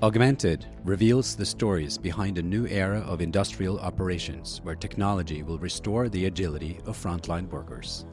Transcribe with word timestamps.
Augmented 0.00 0.64
reveals 0.84 1.34
the 1.34 1.44
stories 1.44 1.98
behind 1.98 2.38
a 2.38 2.42
new 2.42 2.68
era 2.68 3.00
of 3.00 3.20
industrial 3.20 3.80
operations 3.80 4.60
where 4.62 4.76
technology 4.76 5.42
will 5.42 5.58
restore 5.58 6.08
the 6.08 6.26
agility 6.26 6.78
of 6.86 6.96
frontline 6.96 7.50
workers. 7.50 8.06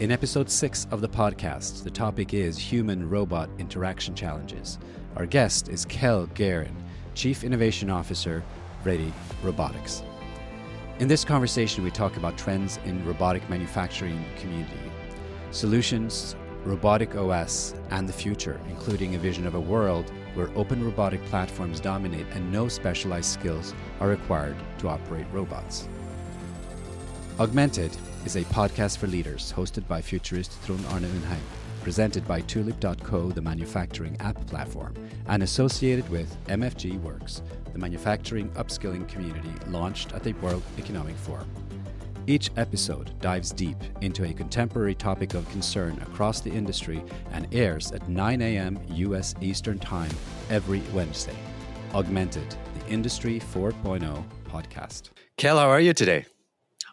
In 0.00 0.10
episode 0.10 0.48
6 0.48 0.86
of 0.90 1.02
the 1.02 1.08
podcast, 1.08 1.84
the 1.84 1.90
topic 1.90 2.32
is 2.32 2.56
human 2.56 3.10
robot 3.10 3.50
interaction 3.58 4.14
challenges. 4.14 4.78
Our 5.16 5.26
guest 5.26 5.68
is 5.68 5.84
Kel 5.84 6.28
Guerin, 6.28 6.74
Chief 7.14 7.44
Innovation 7.44 7.90
Officer, 7.90 8.42
Ready 8.82 9.12
Robotics. 9.42 10.02
In 10.98 11.08
this 11.08 11.26
conversation, 11.26 11.84
we 11.84 11.90
talk 11.90 12.16
about 12.16 12.38
trends 12.38 12.78
in 12.86 13.04
robotic 13.04 13.46
manufacturing 13.50 14.24
community, 14.38 14.90
solutions, 15.50 16.36
robotic 16.64 17.14
OS, 17.16 17.74
and 17.90 18.08
the 18.08 18.14
future, 18.14 18.58
including 18.70 19.14
a 19.14 19.18
vision 19.18 19.46
of 19.46 19.56
a 19.56 19.60
world 19.60 20.10
where 20.36 20.50
open 20.54 20.84
robotic 20.84 21.24
platforms 21.24 21.80
dominate 21.80 22.26
and 22.32 22.52
no 22.52 22.68
specialized 22.68 23.32
skills 23.32 23.74
are 24.00 24.08
required 24.08 24.56
to 24.78 24.88
operate 24.88 25.26
robots. 25.32 25.88
Augmented 27.40 27.96
is 28.24 28.36
a 28.36 28.44
podcast 28.44 28.98
for 28.98 29.06
leaders 29.06 29.52
hosted 29.52 29.86
by 29.88 30.00
futurist 30.00 30.62
Trond 30.64 30.84
Arne 30.86 31.04
Undheim, 31.04 31.40
presented 31.82 32.26
by 32.26 32.40
Tulip.co, 32.42 33.30
the 33.30 33.42
manufacturing 33.42 34.16
app 34.20 34.44
platform, 34.46 34.94
and 35.28 35.42
associated 35.42 36.08
with 36.08 36.36
MFG 36.46 37.00
Works, 37.00 37.42
the 37.72 37.78
manufacturing 37.78 38.48
upskilling 38.50 39.06
community 39.08 39.52
launched 39.68 40.12
at 40.12 40.22
the 40.22 40.32
World 40.34 40.62
Economic 40.78 41.16
Forum. 41.16 41.48
Each 42.28 42.50
episode 42.56 43.12
dives 43.20 43.52
deep 43.52 43.76
into 44.00 44.24
a 44.24 44.32
contemporary 44.32 44.96
topic 44.96 45.34
of 45.34 45.48
concern 45.50 45.96
across 46.02 46.40
the 46.40 46.50
industry 46.50 47.04
and 47.30 47.46
airs 47.54 47.92
at 47.92 48.08
9 48.08 48.42
a.m. 48.42 48.80
U.S. 48.88 49.36
Eastern 49.40 49.78
Time 49.78 50.10
every 50.50 50.82
Wednesday. 50.92 51.36
Augmented, 51.94 52.56
the 52.74 52.92
Industry 52.92 53.38
4.0 53.38 54.24
podcast. 54.48 55.10
Kel, 55.36 55.56
how 55.56 55.68
are 55.68 55.78
you 55.78 55.92
today? 55.92 56.26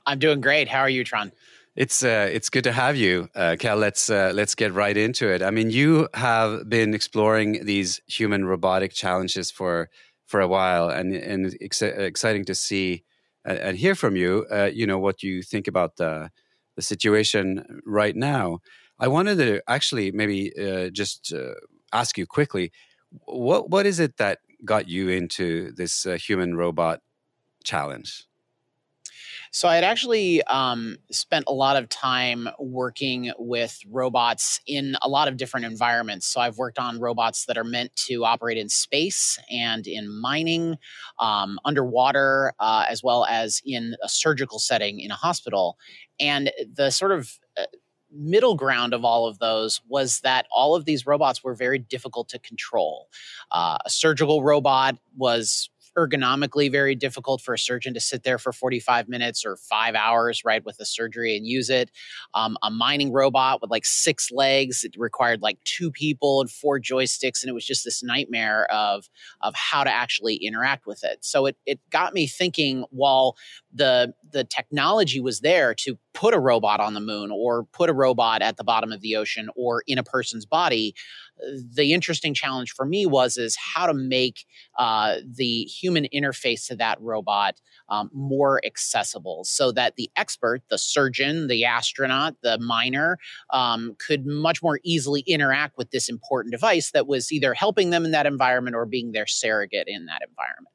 I'm 0.05 0.19
doing 0.19 0.39
great. 0.39 0.67
How 0.67 0.81
are 0.81 0.89
you, 0.89 1.03
Trond? 1.03 1.31
It's 1.75 2.03
uh, 2.03 2.29
it's 2.31 2.51
good 2.51 2.65
to 2.65 2.71
have 2.71 2.95
you, 2.95 3.27
uh, 3.33 3.55
Kel. 3.57 3.77
Let's 3.77 4.11
uh, 4.11 4.33
let's 4.35 4.53
get 4.53 4.71
right 4.73 4.95
into 4.95 5.27
it. 5.33 5.41
I 5.41 5.49
mean, 5.49 5.71
you 5.71 6.07
have 6.13 6.69
been 6.69 6.93
exploring 6.93 7.65
these 7.65 7.99
human 8.05 8.45
robotic 8.45 8.93
challenges 8.93 9.49
for 9.49 9.89
for 10.27 10.39
a 10.41 10.47
while, 10.47 10.89
and 10.89 11.15
and 11.15 11.47
it's 11.59 11.81
exciting 11.81 12.45
to 12.45 12.53
see 12.53 13.03
and, 13.45 13.57
and 13.57 13.77
hear 13.77 13.95
from 13.95 14.15
you. 14.15 14.45
Uh, 14.51 14.69
you 14.73 14.85
know 14.87 14.99
what 14.99 15.23
you 15.23 15.41
think 15.41 15.67
about 15.67 15.97
the 15.97 16.29
the 16.75 16.81
situation 16.81 17.81
right 17.85 18.15
now. 18.15 18.59
I 18.99 19.07
wanted 19.07 19.37
to 19.37 19.61
actually 19.67 20.11
maybe 20.11 20.51
uh, 20.57 20.89
just 20.89 21.33
uh, 21.33 21.55
ask 21.91 22.17
you 22.17 22.25
quickly 22.25 22.71
what 23.25 23.69
what 23.69 23.85
is 23.85 23.99
it 23.99 24.17
that 24.17 24.39
got 24.65 24.87
you 24.87 25.09
into 25.09 25.71
this 25.73 26.05
uh, 26.05 26.17
human 26.17 26.55
robot 26.55 27.01
challenge? 27.63 28.25
So 29.55 29.67
I 29.67 29.75
had 29.75 29.83
actually 29.83 30.41
um, 30.45 30.97
spent 31.11 31.45
a 31.47 31.53
lot 31.53 31.75
of 31.75 31.87
time 31.87 32.49
working 32.57 33.31
with 33.37 33.79
robots 33.87 34.59
in 34.65 34.95
a 35.03 35.07
lot 35.07 35.27
of 35.27 35.37
different 35.37 35.67
environments. 35.67 36.25
So 36.25 36.41
I've 36.41 36.57
worked 36.57 36.79
on 36.79 36.99
robots 36.99 37.45
that 37.45 37.55
are 37.55 37.63
meant 37.63 37.95
to 38.07 38.25
operate 38.25 38.57
in 38.57 38.67
space 38.67 39.37
and 39.51 39.85
in 39.85 40.09
mining, 40.09 40.79
um, 41.19 41.59
underwater, 41.65 42.53
uh, 42.59 42.85
as 42.89 43.03
well 43.03 43.25
as 43.25 43.61
in 43.63 43.95
a 44.03 44.09
surgical 44.09 44.57
setting 44.57 44.99
in 44.99 45.11
a 45.11 45.15
hospital. 45.15 45.77
And 46.19 46.51
the 46.73 46.89
sort 46.89 47.11
of 47.11 47.37
uh, 47.55 47.65
middle 48.11 48.55
ground 48.55 48.95
of 48.95 49.05
all 49.05 49.27
of 49.27 49.37
those 49.37 49.81
was 49.87 50.19
that 50.21 50.47
all 50.51 50.73
of 50.73 50.85
these 50.85 51.05
robots 51.05 51.43
were 51.43 51.53
very 51.53 51.77
difficult 51.77 52.27
to 52.29 52.39
control. 52.39 53.07
Uh, 53.51 53.77
a 53.85 53.89
surgical 53.91 54.41
robot 54.41 54.97
was 55.15 55.69
ergonomically 55.97 56.71
very 56.71 56.95
difficult 56.95 57.41
for 57.41 57.53
a 57.53 57.59
surgeon 57.59 57.93
to 57.93 57.99
sit 57.99 58.23
there 58.23 58.37
for 58.37 58.51
45 58.51 59.07
minutes 59.07 59.45
or 59.45 59.57
five 59.57 59.95
hours, 59.95 60.43
right, 60.43 60.63
with 60.65 60.77
the 60.77 60.85
surgery 60.85 61.37
and 61.37 61.45
use 61.45 61.69
it. 61.69 61.91
Um, 62.33 62.57
a 62.63 62.71
mining 62.71 63.11
robot 63.11 63.61
with 63.61 63.71
like 63.71 63.85
six 63.85 64.31
legs, 64.31 64.83
it 64.83 64.95
required 64.97 65.41
like 65.41 65.57
two 65.63 65.91
people 65.91 66.41
and 66.41 66.49
four 66.49 66.79
joysticks, 66.79 67.43
and 67.43 67.49
it 67.49 67.53
was 67.53 67.65
just 67.65 67.83
this 67.83 68.03
nightmare 68.03 68.65
of 68.71 69.09
of 69.41 69.53
how 69.55 69.83
to 69.83 69.91
actually 69.91 70.35
interact 70.35 70.85
with 70.85 71.03
it. 71.03 71.19
So 71.21 71.45
it 71.45 71.57
it 71.65 71.79
got 71.89 72.13
me 72.13 72.27
thinking. 72.27 72.85
While 72.89 73.35
the 73.73 74.13
the 74.33 74.43
technology 74.43 75.21
was 75.21 75.39
there 75.39 75.73
to 75.75 75.97
put 76.13 76.33
a 76.33 76.39
robot 76.39 76.79
on 76.79 76.93
the 76.93 76.99
moon 76.99 77.31
or 77.31 77.63
put 77.65 77.89
a 77.89 77.93
robot 77.93 78.41
at 78.41 78.57
the 78.57 78.63
bottom 78.63 78.91
of 78.91 79.01
the 79.01 79.15
ocean 79.15 79.49
or 79.55 79.83
in 79.87 79.97
a 79.97 80.03
person's 80.03 80.45
body 80.45 80.93
the 81.75 81.93
interesting 81.93 82.33
challenge 82.33 82.71
for 82.71 82.85
me 82.85 83.05
was 83.05 83.37
is 83.37 83.55
how 83.55 83.87
to 83.87 83.93
make 83.93 84.45
uh, 84.77 85.17
the 85.25 85.63
human 85.63 86.07
interface 86.13 86.67
to 86.67 86.75
that 86.75 86.99
robot 87.01 87.59
um, 87.89 88.09
more 88.13 88.61
accessible 88.65 89.43
so 89.43 89.71
that 89.71 89.95
the 89.95 90.09
expert 90.15 90.61
the 90.69 90.77
surgeon 90.77 91.47
the 91.47 91.65
astronaut 91.65 92.35
the 92.43 92.57
miner 92.59 93.17
um, 93.51 93.95
could 94.05 94.25
much 94.25 94.61
more 94.61 94.79
easily 94.83 95.21
interact 95.21 95.77
with 95.77 95.91
this 95.91 96.09
important 96.09 96.51
device 96.51 96.91
that 96.91 97.07
was 97.07 97.31
either 97.31 97.53
helping 97.53 97.89
them 97.89 98.05
in 98.05 98.11
that 98.11 98.25
environment 98.25 98.75
or 98.75 98.85
being 98.85 99.11
their 99.11 99.27
surrogate 99.27 99.87
in 99.87 100.05
that 100.05 100.21
environment 100.27 100.73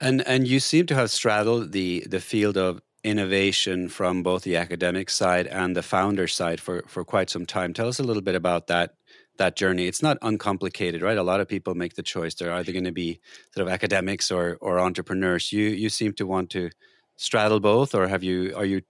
and 0.00 0.26
and 0.26 0.46
you 0.48 0.60
seem 0.60 0.86
to 0.86 0.94
have 0.94 1.10
straddled 1.10 1.72
the 1.72 2.06
the 2.08 2.20
field 2.20 2.56
of 2.56 2.80
innovation 3.02 3.88
from 3.88 4.22
both 4.22 4.42
the 4.42 4.56
academic 4.56 5.08
side 5.10 5.46
and 5.46 5.74
the 5.76 5.82
founder 5.82 6.26
side 6.28 6.60
for 6.60 6.82
for 6.86 7.04
quite 7.04 7.30
some 7.30 7.46
time. 7.46 7.72
Tell 7.72 7.88
us 7.88 7.98
a 7.98 8.02
little 8.02 8.22
bit 8.22 8.34
about 8.34 8.66
that 8.68 8.94
that 9.38 9.56
journey. 9.56 9.86
It's 9.86 10.02
not 10.02 10.18
uncomplicated, 10.22 11.02
right? 11.02 11.16
A 11.18 11.22
lot 11.22 11.40
of 11.40 11.48
people 11.48 11.74
make 11.74 11.94
the 11.94 12.02
choice. 12.02 12.34
They're 12.34 12.52
either 12.52 12.72
going 12.72 12.84
to 12.84 12.92
be 12.92 13.20
sort 13.54 13.66
of 13.66 13.72
academics 13.72 14.30
or 14.30 14.58
or 14.60 14.78
entrepreneurs. 14.80 15.52
You 15.52 15.64
you 15.68 15.88
seem 15.88 16.12
to 16.14 16.26
want 16.26 16.50
to 16.50 16.70
straddle 17.16 17.60
both, 17.60 17.94
or 17.94 18.08
have 18.08 18.22
you 18.22 18.54
are 18.56 18.64
you 18.64 18.82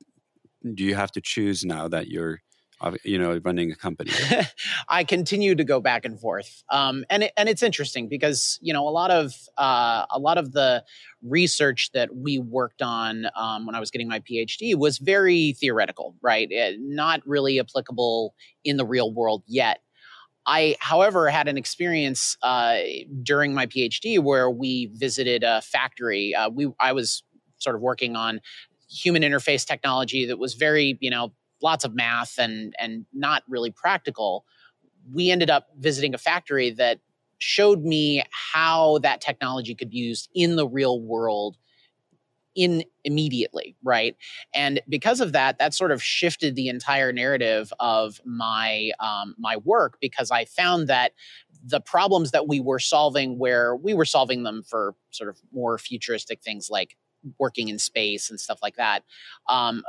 do 0.75 0.84
you 0.84 0.94
have 0.94 1.12
to 1.12 1.20
choose 1.20 1.65
now 1.65 1.88
that 1.88 2.09
you're 2.09 2.43
you 3.04 3.18
know 3.18 3.41
running 3.44 3.70
a 3.70 3.76
company 3.76 4.10
i 4.88 5.04
continue 5.04 5.54
to 5.54 5.64
go 5.64 5.80
back 5.80 6.04
and 6.04 6.18
forth 6.18 6.62
um, 6.70 7.04
and 7.10 7.24
it, 7.24 7.32
and 7.36 7.48
it's 7.48 7.62
interesting 7.62 8.08
because 8.08 8.58
you 8.62 8.72
know 8.72 8.88
a 8.88 8.91
lot 8.91 9.10
of 9.10 9.34
uh, 9.58 10.06
a 10.10 10.18
lot 10.18 10.38
of 10.38 10.52
the 10.52 10.84
research 11.22 11.90
that 11.92 12.14
we 12.14 12.38
worked 12.38 12.82
on 12.82 13.26
um, 13.36 13.66
when 13.66 13.74
i 13.74 13.80
was 13.80 13.90
getting 13.90 14.08
my 14.08 14.20
phd 14.20 14.76
was 14.76 14.98
very 14.98 15.52
theoretical 15.52 16.14
right 16.22 16.48
it, 16.50 16.76
not 16.80 17.20
really 17.26 17.60
applicable 17.60 18.34
in 18.64 18.76
the 18.76 18.84
real 18.84 19.12
world 19.12 19.42
yet 19.46 19.80
I, 20.46 20.74
however, 20.80 21.28
had 21.28 21.48
an 21.48 21.58
experience 21.58 22.36
uh, 22.42 22.78
during 23.22 23.52
my 23.54 23.66
PhD 23.66 24.19
where 24.19 24.50
we 24.50 24.86
visited 24.94 25.44
a 25.44 25.60
factory. 25.60 26.34
Uh, 26.34 26.48
we, 26.48 26.72
I 26.80 26.92
was 26.92 27.22
sort 27.58 27.76
of 27.76 27.82
working 27.82 28.16
on 28.16 28.40
human 28.90 29.22
interface 29.22 29.66
technology 29.66 30.26
that 30.26 30.38
was 30.38 30.54
very, 30.54 30.96
you 31.00 31.10
know, 31.10 31.32
lots 31.62 31.84
of 31.84 31.94
math 31.94 32.38
and 32.38 32.75
and 32.78 33.06
not 33.12 33.43
really 33.48 33.71
practical. 33.71 34.44
We 35.12 35.31
ended 35.31 35.50
up 35.50 35.69
visiting 35.78 36.15
a 36.15 36.19
factory 36.19 36.71
that 36.72 37.00
showed 37.38 37.82
me 37.82 38.22
how 38.31 38.98
that 38.98 39.21
technology 39.21 39.75
could 39.75 39.91
be 39.91 39.99
used 39.99 40.28
in 40.34 40.56
the 40.56 40.69
real 40.69 41.00
world 41.00 41.56
in 42.56 42.82
immediately 43.04 43.76
right 43.82 44.16
and 44.54 44.81
because 44.88 45.20
of 45.20 45.32
that 45.32 45.59
that 45.59 45.72
sort 45.72 45.93
of 45.93 46.03
shifted 46.03 46.56
the 46.56 46.69
entire 46.69 47.12
narrative 47.12 47.72
of 47.78 48.20
my 48.25 48.91
um, 48.99 49.34
my 49.38 49.56
work 49.59 49.99
because 50.00 50.31
i 50.32 50.44
found 50.44 50.88
that 50.88 51.12
the 51.65 51.81
problems 51.81 52.32
that 52.32 52.49
we 52.49 52.59
were 52.59 52.81
solving 52.81 53.38
where 53.38 53.76
we 53.76 53.94
were 53.94 54.04
solving 54.04 54.43
them 54.43 54.62
for 54.62 54.94
sort 55.10 55.31
of 55.31 55.38
more 55.53 55.78
futuristic 55.78 56.43
things 56.43 56.69
like 56.69 56.97
working 57.38 57.69
in 57.69 57.78
space 57.78 58.31
and 58.31 58.41
stuff 58.41 58.59
like 58.62 58.76
that 58.76 59.04
um, 59.49 59.82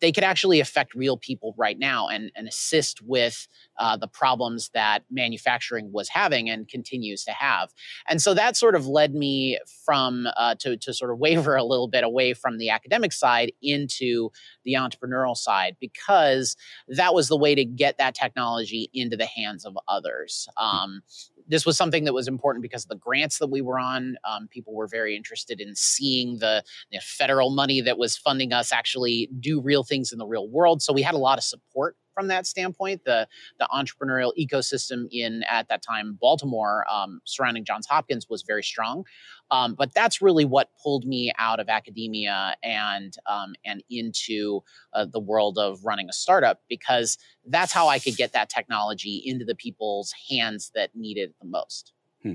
they 0.00 0.12
could 0.12 0.24
actually 0.24 0.60
affect 0.60 0.94
real 0.94 1.16
people 1.16 1.54
right 1.56 1.78
now 1.78 2.08
and, 2.08 2.30
and 2.36 2.48
assist 2.48 3.02
with 3.02 3.46
uh, 3.78 3.96
the 3.96 4.08
problems 4.08 4.70
that 4.74 5.04
manufacturing 5.10 5.90
was 5.92 6.08
having 6.08 6.48
and 6.50 6.68
continues 6.68 7.24
to 7.24 7.32
have. 7.32 7.70
And 8.08 8.20
so 8.20 8.34
that 8.34 8.56
sort 8.56 8.74
of 8.74 8.86
led 8.86 9.14
me 9.14 9.58
from 9.84 10.26
uh, 10.36 10.54
to, 10.60 10.76
to 10.76 10.92
sort 10.92 11.10
of 11.10 11.18
waver 11.28 11.56
a 11.56 11.64
little 11.64 11.88
bit 11.88 12.04
away 12.04 12.34
from 12.34 12.58
the 12.58 12.70
academic 12.70 13.12
side 13.12 13.52
into 13.62 14.30
the 14.64 14.74
entrepreneurial 14.74 15.36
side 15.36 15.76
because 15.80 16.56
that 16.88 17.14
was 17.14 17.28
the 17.28 17.36
way 17.36 17.54
to 17.54 17.64
get 17.64 17.98
that 17.98 18.14
technology 18.14 18.90
into 18.92 19.16
the 19.16 19.26
hands 19.26 19.64
of 19.64 19.76
others. 19.88 20.48
Hmm. 20.56 20.78
Um, 20.78 21.02
this 21.48 21.66
was 21.66 21.76
something 21.76 22.04
that 22.04 22.12
was 22.14 22.28
important 22.28 22.62
because 22.62 22.84
of 22.84 22.88
the 22.88 22.96
grants 22.96 23.38
that 23.38 23.48
we 23.48 23.60
were 23.60 23.78
on. 23.78 24.16
Um, 24.24 24.48
people 24.48 24.74
were 24.74 24.86
very 24.86 25.16
interested 25.16 25.60
in 25.60 25.74
seeing 25.74 26.38
the, 26.38 26.62
the, 26.92 27.00
federal 27.00 27.50
money 27.50 27.80
that 27.80 27.98
was 27.98 28.16
funding 28.16 28.52
us 28.52 28.72
actually 28.72 29.28
do 29.40 29.60
real 29.60 29.82
things 29.82 30.12
in 30.12 30.18
the 30.18 30.26
real 30.26 30.48
world. 30.48 30.82
So 30.82 30.92
we 30.92 31.02
had 31.02 31.14
a 31.14 31.18
lot 31.18 31.38
of 31.38 31.44
support 31.44 31.96
from 32.18 32.28
that 32.28 32.46
standpoint. 32.46 33.04
The 33.04 33.28
the 33.60 33.68
entrepreneurial 33.72 34.32
ecosystem 34.38 35.06
in 35.10 35.44
at 35.48 35.68
that 35.68 35.82
time 35.82 36.18
Baltimore 36.20 36.84
um, 36.92 37.20
surrounding 37.24 37.64
Johns 37.64 37.86
Hopkins 37.86 38.26
was 38.28 38.42
very 38.42 38.62
strong. 38.62 39.04
Um, 39.50 39.74
but 39.74 39.94
that's 39.94 40.20
really 40.20 40.44
what 40.44 40.70
pulled 40.82 41.04
me 41.04 41.32
out 41.38 41.60
of 41.60 41.68
academia 41.68 42.54
and 42.62 43.14
um, 43.26 43.54
and 43.64 43.82
into 43.90 44.62
uh, 44.92 45.06
the 45.06 45.20
world 45.20 45.58
of 45.58 45.84
running 45.84 46.08
a 46.08 46.12
startup 46.12 46.62
because 46.68 47.18
that's 47.46 47.72
how 47.72 47.88
I 47.88 47.98
could 47.98 48.16
get 48.16 48.32
that 48.32 48.50
technology 48.50 49.22
into 49.24 49.44
the 49.44 49.54
people's 49.54 50.12
hands 50.30 50.70
that 50.74 50.90
need 50.94 51.16
it 51.16 51.34
the 51.40 51.46
most. 51.46 51.92
Hmm. 52.22 52.34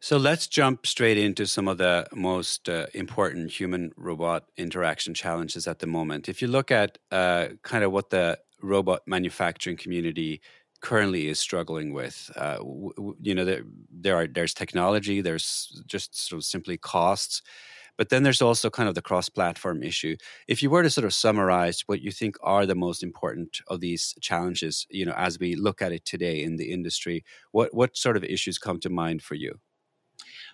So 0.00 0.16
let's 0.16 0.46
jump 0.46 0.86
straight 0.86 1.18
into 1.18 1.46
some 1.46 1.66
of 1.66 1.78
the 1.78 2.06
most 2.14 2.68
uh, 2.68 2.86
important 2.94 3.50
human 3.50 3.92
robot 3.96 4.44
interaction 4.56 5.12
challenges 5.12 5.66
at 5.66 5.80
the 5.80 5.88
moment. 5.88 6.28
If 6.28 6.40
you 6.40 6.48
look 6.48 6.70
at 6.70 6.98
uh, 7.10 7.48
kind 7.62 7.82
of 7.82 7.90
what 7.90 8.10
the 8.10 8.38
robot 8.62 9.02
manufacturing 9.06 9.76
community 9.76 10.40
currently 10.80 11.28
is 11.28 11.38
struggling 11.40 11.92
with, 11.92 12.30
uh, 12.36 12.56
w- 12.58 12.92
w- 12.96 13.16
you 13.22 13.34
know, 13.34 13.44
there, 13.44 13.62
there 13.90 14.16
are 14.16 14.26
there's 14.26 14.54
technology, 14.54 15.20
there's 15.20 15.82
just 15.86 16.16
sort 16.28 16.38
of 16.38 16.44
simply 16.44 16.76
costs, 16.78 17.42
but 17.96 18.10
then 18.10 18.22
there's 18.22 18.42
also 18.42 18.70
kind 18.70 18.88
of 18.88 18.94
the 18.94 19.02
cross-platform 19.02 19.82
issue. 19.82 20.16
If 20.48 20.62
you 20.62 20.70
were 20.70 20.82
to 20.84 20.90
sort 20.90 21.04
of 21.04 21.14
summarize 21.14 21.82
what 21.86 22.00
you 22.02 22.12
think 22.12 22.36
are 22.42 22.66
the 22.66 22.74
most 22.76 23.02
important 23.02 23.60
of 23.68 23.80
these 23.80 24.14
challenges, 24.20 24.86
you 24.90 25.04
know, 25.06 25.14
as 25.16 25.38
we 25.38 25.54
look 25.56 25.82
at 25.82 25.92
it 25.92 26.04
today 26.04 26.42
in 26.42 26.56
the 26.56 26.72
industry, 26.72 27.24
what 27.52 27.74
what 27.74 27.96
sort 27.96 28.16
of 28.16 28.24
issues 28.24 28.58
come 28.58 28.80
to 28.80 28.90
mind 28.90 29.22
for 29.22 29.34
you? 29.34 29.60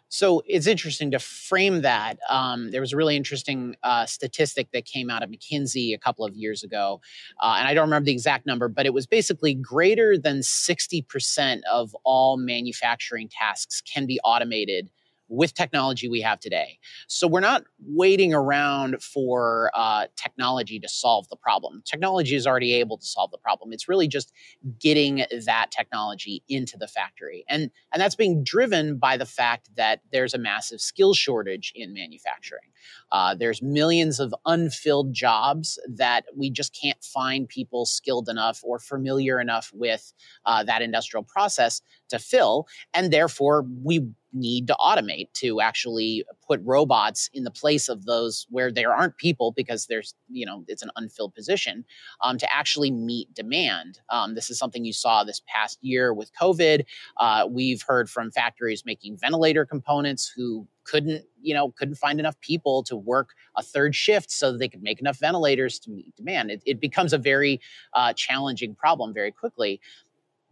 So 0.08 0.42
it's 0.46 0.66
interesting 0.66 1.10
to 1.10 1.18
frame 1.18 1.82
that. 1.82 2.18
Um, 2.30 2.70
there 2.70 2.80
was 2.80 2.92
a 2.92 2.96
really 2.96 3.16
interesting 3.16 3.74
uh, 3.82 4.06
statistic 4.06 4.68
that 4.72 4.84
came 4.84 5.10
out 5.10 5.22
of 5.22 5.30
McKinsey 5.30 5.94
a 5.94 5.98
couple 5.98 6.24
of 6.24 6.36
years 6.36 6.62
ago, 6.62 7.00
uh, 7.40 7.56
and 7.58 7.66
I 7.66 7.74
don't 7.74 7.86
remember 7.86 8.06
the 8.06 8.12
exact 8.12 8.46
number, 8.46 8.68
but 8.68 8.86
it 8.86 8.94
was 8.94 9.06
basically 9.06 9.54
greater 9.54 10.16
than 10.16 10.38
60% 10.38 11.62
of 11.70 11.96
all 12.04 12.36
manufacturing 12.36 13.28
tasks 13.28 13.80
can 13.80 14.06
be 14.06 14.20
automated 14.22 14.90
with 15.28 15.54
technology 15.54 16.08
we 16.08 16.20
have 16.20 16.38
today. 16.40 16.78
So 17.08 17.26
we're 17.26 17.40
not 17.40 17.64
waiting 17.86 18.34
around 18.34 19.02
for 19.02 19.70
uh, 19.74 20.06
technology 20.16 20.78
to 20.80 20.88
solve 20.88 21.28
the 21.28 21.36
problem. 21.36 21.82
Technology 21.84 22.34
is 22.34 22.46
already 22.46 22.74
able 22.74 22.98
to 22.98 23.06
solve 23.06 23.30
the 23.30 23.38
problem. 23.38 23.72
It's 23.72 23.88
really 23.88 24.08
just 24.08 24.32
getting 24.80 25.24
that 25.46 25.70
technology 25.70 26.42
into 26.48 26.76
the 26.76 26.88
factory, 26.88 27.44
and 27.48 27.70
and 27.92 28.00
that's 28.00 28.14
being 28.14 28.44
driven 28.44 28.98
by 28.98 29.16
the 29.16 29.26
fact 29.26 29.70
that 29.76 30.00
there's 30.12 30.34
a 30.34 30.38
massive 30.38 30.80
skill 30.80 31.14
shortage 31.14 31.72
in 31.74 31.94
manufacturing. 31.94 32.70
Uh, 33.14 33.32
there's 33.32 33.62
millions 33.62 34.18
of 34.18 34.34
unfilled 34.44 35.14
jobs 35.14 35.78
that 35.88 36.24
we 36.36 36.50
just 36.50 36.76
can't 36.78 37.02
find 37.04 37.48
people 37.48 37.86
skilled 37.86 38.28
enough 38.28 38.60
or 38.64 38.80
familiar 38.80 39.40
enough 39.40 39.70
with 39.72 40.12
uh, 40.46 40.64
that 40.64 40.82
industrial 40.82 41.22
process 41.22 41.80
to 42.08 42.18
fill, 42.18 42.66
and 42.92 43.12
therefore 43.12 43.64
we 43.84 44.04
need 44.32 44.66
to 44.66 44.74
automate 44.80 45.32
to 45.32 45.60
actually 45.60 46.24
put 46.46 46.60
robots 46.64 47.28
in 47.32 47.44
the 47.44 47.50
place 47.50 47.88
of 47.88 48.04
those 48.04 48.46
where 48.50 48.70
there 48.70 48.94
aren't 48.94 49.16
people 49.16 49.52
because 49.52 49.86
there's 49.86 50.14
you 50.28 50.46
know 50.46 50.64
it's 50.68 50.82
an 50.82 50.90
unfilled 50.96 51.34
position 51.34 51.84
um, 52.20 52.38
to 52.38 52.54
actually 52.54 52.90
meet 52.90 53.32
demand. 53.34 54.00
Um, 54.10 54.34
this 54.34 54.50
is 54.50 54.58
something 54.58 54.84
you 54.84 54.92
saw 54.92 55.24
this 55.24 55.42
past 55.46 55.78
year 55.82 56.12
with 56.12 56.30
covid. 56.40 56.84
Uh, 57.18 57.46
we've 57.50 57.82
heard 57.82 58.08
from 58.10 58.30
factories 58.30 58.84
making 58.84 59.16
ventilator 59.16 59.64
components 59.64 60.32
who 60.34 60.66
couldn't 60.84 61.24
you 61.40 61.54
know 61.54 61.70
couldn't 61.72 61.96
find 61.96 62.20
enough 62.20 62.38
people 62.40 62.82
to 62.84 62.96
work 62.96 63.30
a 63.56 63.62
third 63.62 63.94
shift 63.94 64.30
so 64.30 64.52
that 64.52 64.58
they 64.58 64.68
could 64.68 64.82
make 64.82 65.00
enough 65.00 65.18
ventilators 65.18 65.78
to 65.78 65.90
meet 65.90 66.14
demand. 66.16 66.50
It, 66.50 66.62
it 66.66 66.80
becomes 66.80 67.12
a 67.12 67.18
very 67.18 67.60
uh, 67.94 68.12
challenging 68.12 68.74
problem 68.74 69.12
very 69.12 69.32
quickly. 69.32 69.80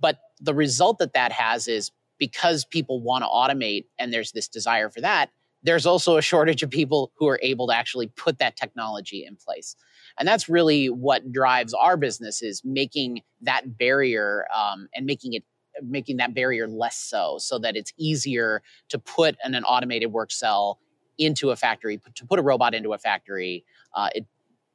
But 0.01 0.19
the 0.41 0.55
result 0.55 0.99
that 0.99 1.13
that 1.13 1.33
has 1.33 1.69
is 1.69 1.93
because 2.19 2.65
people 2.65 3.01
want 3.01 3.25
to 3.25 3.29
automate 3.29 3.87
and 3.99 4.13
there's 4.13 4.33
this 4.33 4.49
desire 4.49 4.91
for 4.91 5.01
that, 5.01 5.31
there's 5.63 5.87
also 5.87 6.17
a 6.17 6.23
shortage 6.23 6.63
of 6.63 6.71
people 6.71 7.13
who 7.17 7.29
are 7.29 7.39
able 7.43 7.69
to 7.69 7.77
actually 7.77 8.09
put 8.09 8.39
that 8.39 8.57
technology 8.57 9.25
in 9.25 9.37
place. 9.37 9.77
And 10.19 10.27
that's 10.27 10.49
really 10.49 10.87
what 10.89 11.33
drives 11.33 11.73
our 11.73 11.97
business 11.97 12.43
is 12.43 12.63
making 12.65 13.23
that 13.43 13.79
barrier 13.79 14.47
um, 14.55 14.89
and 14.95 15.07
making 15.07 15.35
it 15.35 15.45
making 15.83 16.19
that 16.19 16.35
barrier 16.35 16.69
less 16.69 16.97
so 16.97 17.37
so 17.39 17.59
that 17.59 17.77
it's 17.77 17.95
easier 17.97 18.63
to 18.91 18.99
put 18.99 19.37
an, 19.43 19.55
an 19.55 19.65
automated 19.65 20.13
work 20.13 20.31
cell 20.31 20.79
into 21.17 21.51
a 21.51 21.57
factory 21.57 21.99
to 22.15 22.27
put 22.27 22.39
a 22.39 22.43
robot 22.43 22.75
into 22.75 22.93
a 22.93 22.99
factory 22.99 23.65
uh, 23.95 24.11
it, 24.15 24.27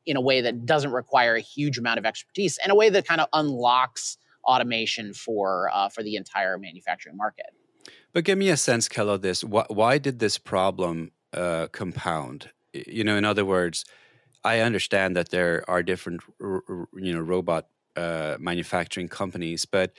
in 0.07 0.17
a 0.17 0.21
way 0.21 0.41
that 0.41 0.65
doesn't 0.65 0.91
require 0.91 1.35
a 1.35 1.39
huge 1.39 1.77
amount 1.77 1.99
of 1.99 2.05
expertise 2.05 2.57
and 2.63 2.71
a 2.71 2.75
way 2.75 2.89
that 2.89 3.07
kind 3.07 3.21
of 3.21 3.27
unlocks 3.33 4.17
automation 4.47 5.13
for 5.13 5.69
uh, 5.71 5.89
for 5.89 6.01
the 6.01 6.15
entire 6.15 6.57
manufacturing 6.57 7.15
market. 7.15 7.47
But 8.17 8.23
give 8.23 8.39
me 8.39 8.49
a 8.49 8.57
sense, 8.57 8.89
Kel, 8.89 9.11
of 9.11 9.21
this. 9.21 9.43
Why, 9.43 9.65
why 9.67 9.99
did 9.99 10.17
this 10.17 10.39
problem 10.39 11.11
uh, 11.33 11.67
compound? 11.71 12.49
You 12.73 13.03
know, 13.03 13.15
in 13.15 13.23
other 13.25 13.45
words, 13.45 13.85
I 14.43 14.61
understand 14.61 15.15
that 15.15 15.29
there 15.29 15.63
are 15.67 15.83
different, 15.83 16.21
you 16.41 17.13
know, 17.13 17.19
robot 17.19 17.67
uh, 17.95 18.37
manufacturing 18.39 19.07
companies, 19.07 19.65
but 19.65 19.91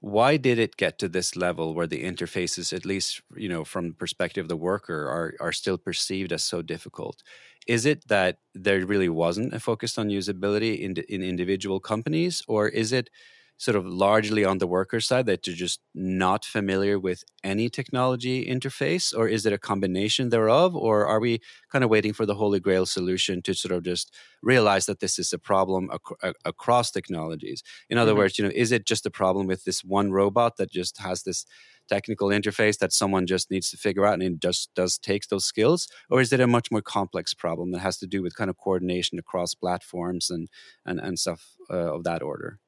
why 0.00 0.38
did 0.38 0.58
it 0.58 0.78
get 0.78 0.98
to 1.00 1.10
this 1.10 1.36
level 1.36 1.74
where 1.74 1.86
the 1.86 2.04
interfaces, 2.04 2.72
at 2.72 2.86
least 2.86 3.20
you 3.36 3.50
know, 3.50 3.64
from 3.64 3.88
the 3.88 3.94
perspective 3.94 4.46
of 4.46 4.48
the 4.48 4.56
worker, 4.56 5.06
are 5.06 5.34
are 5.38 5.52
still 5.52 5.76
perceived 5.76 6.32
as 6.32 6.42
so 6.42 6.62
difficult? 6.62 7.22
Is 7.66 7.84
it 7.84 8.08
that 8.08 8.38
there 8.54 8.86
really 8.86 9.10
wasn't 9.10 9.52
a 9.52 9.60
focus 9.60 9.98
on 9.98 10.08
usability 10.08 10.78
in 10.80 10.96
in 11.10 11.22
individual 11.22 11.80
companies, 11.80 12.42
or 12.48 12.66
is 12.68 12.92
it? 12.94 13.10
Sort 13.58 13.76
of 13.76 13.84
largely 13.84 14.44
on 14.44 14.58
the 14.58 14.66
worker 14.66 15.00
side 15.00 15.26
that 15.26 15.46
you're 15.46 15.56
just 15.56 15.80
not 15.92 16.44
familiar 16.44 16.98
with 16.98 17.24
any 17.42 17.68
technology 17.68 18.46
interface 18.46 19.12
or 19.16 19.26
is 19.28 19.44
it 19.44 19.52
a 19.52 19.58
combination 19.58 20.28
thereof 20.28 20.76
or 20.76 21.04
are 21.06 21.18
we 21.18 21.40
kind 21.70 21.82
of 21.82 21.90
waiting 21.90 22.12
for 22.12 22.24
the 22.24 22.36
holy 22.36 22.60
grail 22.60 22.86
solution 22.86 23.42
to 23.42 23.52
sort 23.54 23.72
of 23.72 23.82
just 23.82 24.14
realize 24.42 24.86
that 24.86 25.00
this 25.00 25.18
is 25.18 25.32
a 25.32 25.38
problem 25.38 25.90
ac- 25.92 26.32
across 26.44 26.92
technologies? 26.92 27.62
In 27.90 27.98
other 27.98 28.12
mm-hmm. 28.12 28.20
words 28.20 28.38
you 28.38 28.44
know 28.44 28.52
is 28.54 28.70
it 28.70 28.86
just 28.86 29.04
a 29.04 29.10
problem 29.10 29.48
with 29.48 29.64
this 29.64 29.82
one 29.82 30.12
robot 30.12 30.56
that 30.56 30.70
just 30.70 30.98
has 30.98 31.24
this 31.24 31.44
technical 31.88 32.28
interface 32.28 32.78
that 32.78 32.92
someone 32.92 33.26
just 33.26 33.50
needs 33.50 33.70
to 33.70 33.76
figure 33.76 34.06
out 34.06 34.14
and 34.14 34.22
it 34.22 34.40
just 34.40 34.72
does 34.74 34.98
takes 34.98 35.26
those 35.26 35.44
skills? 35.44 35.88
Or 36.10 36.20
is 36.20 36.32
it 36.32 36.40
a 36.40 36.46
much 36.46 36.70
more 36.70 36.82
complex 36.82 37.34
problem 37.34 37.72
that 37.72 37.80
has 37.80 37.98
to 37.98 38.06
do 38.06 38.22
with 38.22 38.36
kind 38.36 38.50
of 38.50 38.56
coordination 38.56 39.18
across 39.18 39.54
platforms 39.54 40.30
and 40.30 40.48
and, 40.86 41.00
and 41.00 41.18
stuff 41.18 41.56
uh, 41.70 41.94
of 41.94 42.04
that 42.04 42.22
order 42.22 42.60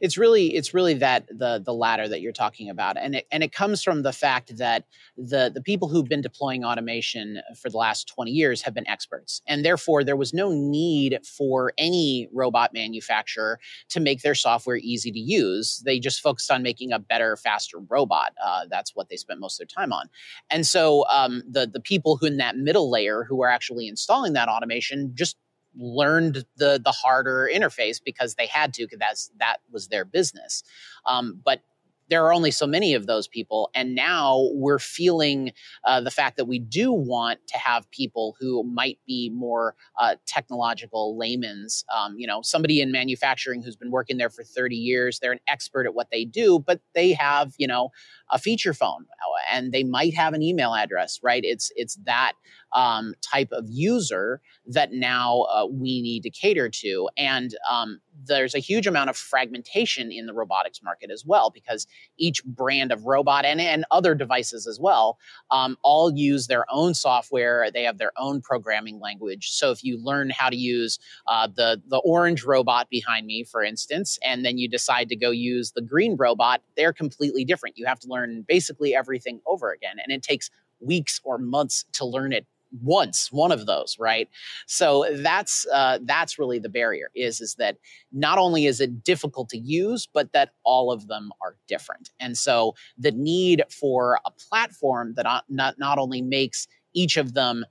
it's 0.00 0.16
really 0.16 0.54
it's 0.54 0.74
really 0.74 0.94
that 0.94 1.26
the 1.28 1.62
the 1.64 1.74
latter 1.74 2.08
that 2.08 2.20
you're 2.20 2.32
talking 2.32 2.70
about 2.70 2.96
and 2.96 3.16
it 3.16 3.26
and 3.30 3.42
it 3.42 3.52
comes 3.52 3.82
from 3.82 4.02
the 4.02 4.12
fact 4.12 4.56
that 4.58 4.84
the 5.16 5.50
the 5.52 5.62
people 5.62 5.88
who've 5.88 6.08
been 6.08 6.20
deploying 6.20 6.64
automation 6.64 7.40
for 7.60 7.70
the 7.70 7.76
last 7.76 8.08
20 8.08 8.30
years 8.30 8.62
have 8.62 8.74
been 8.74 8.86
experts 8.88 9.42
and 9.46 9.64
therefore 9.64 10.04
there 10.04 10.16
was 10.16 10.32
no 10.32 10.52
need 10.52 11.18
for 11.24 11.72
any 11.78 12.28
robot 12.32 12.72
manufacturer 12.72 13.58
to 13.88 14.00
make 14.00 14.22
their 14.22 14.34
software 14.34 14.76
easy 14.76 15.10
to 15.10 15.18
use. 15.18 15.82
They 15.84 15.98
just 15.98 16.20
focused 16.20 16.50
on 16.50 16.62
making 16.62 16.92
a 16.92 16.98
better 16.98 17.36
faster 17.36 17.78
robot 17.78 18.32
uh, 18.42 18.66
that's 18.70 18.94
what 18.94 19.08
they 19.08 19.16
spent 19.16 19.40
most 19.40 19.60
of 19.60 19.68
their 19.68 19.74
time 19.74 19.92
on. 19.92 20.08
And 20.50 20.66
so 20.66 21.04
um, 21.08 21.42
the 21.48 21.66
the 21.66 21.80
people 21.80 22.16
who 22.16 22.26
in 22.26 22.36
that 22.38 22.56
middle 22.56 22.90
layer 22.90 23.24
who 23.24 23.42
are 23.42 23.48
actually 23.48 23.88
installing 23.88 24.32
that 24.34 24.48
automation 24.48 25.12
just 25.14 25.36
learned 25.76 26.44
the 26.56 26.80
the 26.82 26.92
harder 26.92 27.48
interface 27.52 28.00
because 28.04 28.34
they 28.34 28.46
had 28.46 28.72
to 28.74 28.84
because 28.84 28.98
that's 28.98 29.30
that 29.38 29.58
was 29.70 29.88
their 29.88 30.04
business 30.04 30.62
um, 31.06 31.40
but 31.44 31.60
there 32.08 32.24
are 32.24 32.32
only 32.32 32.50
so 32.50 32.66
many 32.66 32.94
of 32.94 33.06
those 33.06 33.26
people. 33.26 33.70
And 33.74 33.94
now 33.94 34.48
we're 34.52 34.78
feeling 34.78 35.52
uh, 35.84 36.00
the 36.00 36.10
fact 36.10 36.36
that 36.36 36.44
we 36.44 36.58
do 36.58 36.92
want 36.92 37.40
to 37.48 37.58
have 37.58 37.90
people 37.90 38.36
who 38.38 38.62
might 38.62 38.98
be 39.06 39.30
more 39.30 39.74
uh, 39.98 40.16
technological 40.26 41.18
laymen's. 41.18 41.84
Um, 41.94 42.14
you 42.16 42.26
know, 42.26 42.42
somebody 42.42 42.80
in 42.80 42.92
manufacturing 42.92 43.62
who's 43.62 43.76
been 43.76 43.90
working 43.90 44.18
there 44.18 44.30
for 44.30 44.44
30 44.44 44.76
years, 44.76 45.18
they're 45.18 45.32
an 45.32 45.40
expert 45.48 45.86
at 45.86 45.94
what 45.94 46.10
they 46.10 46.24
do, 46.24 46.58
but 46.58 46.80
they 46.94 47.12
have, 47.12 47.54
you 47.58 47.66
know, 47.66 47.90
a 48.30 48.38
feature 48.38 48.74
phone 48.74 49.04
uh, 49.04 49.54
and 49.54 49.72
they 49.72 49.84
might 49.84 50.14
have 50.14 50.34
an 50.34 50.42
email 50.42 50.74
address, 50.74 51.20
right? 51.22 51.42
It's, 51.44 51.70
it's 51.76 51.96
that 52.04 52.32
um, 52.74 53.14
type 53.22 53.48
of 53.52 53.64
user 53.68 54.40
that 54.66 54.92
now 54.92 55.42
uh, 55.42 55.66
we 55.66 56.02
need 56.02 56.22
to 56.24 56.30
cater 56.30 56.68
to. 56.68 57.08
And 57.16 57.56
um, 57.70 58.00
there's 58.24 58.54
a 58.54 58.58
huge 58.58 58.86
amount 58.86 59.08
of 59.08 59.16
fragmentation 59.16 60.10
in 60.10 60.26
the 60.26 60.34
robotics 60.34 60.82
market 60.82 61.10
as 61.10 61.24
well, 61.24 61.50
because 61.50 61.86
each 62.18 62.44
brand 62.44 62.90
of 62.92 63.04
robot 63.04 63.44
and, 63.44 63.60
and 63.60 63.84
other 63.90 64.14
devices 64.14 64.66
as 64.66 64.80
well 64.80 65.18
um, 65.50 65.76
all 65.82 66.12
use 66.12 66.48
their 66.48 66.64
own 66.70 66.92
software. 66.94 67.70
They 67.70 67.84
have 67.84 67.98
their 67.98 68.12
own 68.16 68.40
programming 68.40 68.98
language. 69.00 69.50
So 69.50 69.70
if 69.70 69.84
you 69.84 70.02
learn 70.02 70.30
how 70.30 70.50
to 70.50 70.56
use 70.56 70.98
uh, 71.28 71.48
the, 71.54 71.80
the 71.86 71.98
orange 71.98 72.44
robot 72.44 72.90
behind 72.90 73.26
me, 73.26 73.44
for 73.44 73.62
instance, 73.62 74.18
and 74.24 74.44
then 74.44 74.58
you 74.58 74.68
decide 74.68 75.08
to 75.10 75.16
go 75.16 75.30
use 75.30 75.72
the 75.72 75.82
green 75.82 76.16
robot, 76.16 76.62
they're 76.76 76.92
completely 76.92 77.44
different. 77.44 77.78
You 77.78 77.86
have 77.86 78.00
to 78.00 78.08
learn 78.08 78.15
basically 78.46 78.94
everything 78.94 79.40
over 79.46 79.72
again. 79.72 79.96
And 80.02 80.12
it 80.12 80.22
takes 80.22 80.50
weeks 80.80 81.20
or 81.24 81.38
months 81.38 81.84
to 81.94 82.04
learn 82.04 82.32
it 82.32 82.46
once 82.82 83.30
one 83.30 83.52
of 83.52 83.64
those 83.64 83.96
right 83.98 84.28
so 84.66 85.06
that's 85.18 85.66
uh, 85.72 85.98
that's 86.02 86.38
really 86.38 86.58
the 86.58 86.68
barrier 86.68 87.10
is 87.14 87.40
is 87.40 87.54
that 87.54 87.76
not 88.12 88.38
only 88.38 88.66
is 88.66 88.80
it 88.80 89.04
difficult 89.04 89.48
to 89.48 89.56
use 89.56 90.06
but 90.12 90.32
that 90.32 90.50
all 90.64 90.90
of 90.90 91.06
them 91.06 91.30
are 91.40 91.56
different 91.68 92.10
and 92.20 92.36
so 92.36 92.74
the 92.98 93.12
need 93.12 93.62
for 93.70 94.18
a 94.26 94.30
platform 94.30 95.14
that 95.16 95.26
not 95.48 95.78
not 95.78 95.98
only 95.98 96.20
makes 96.20 96.66
each 96.92 97.16
of 97.16 97.34
them 97.34 97.64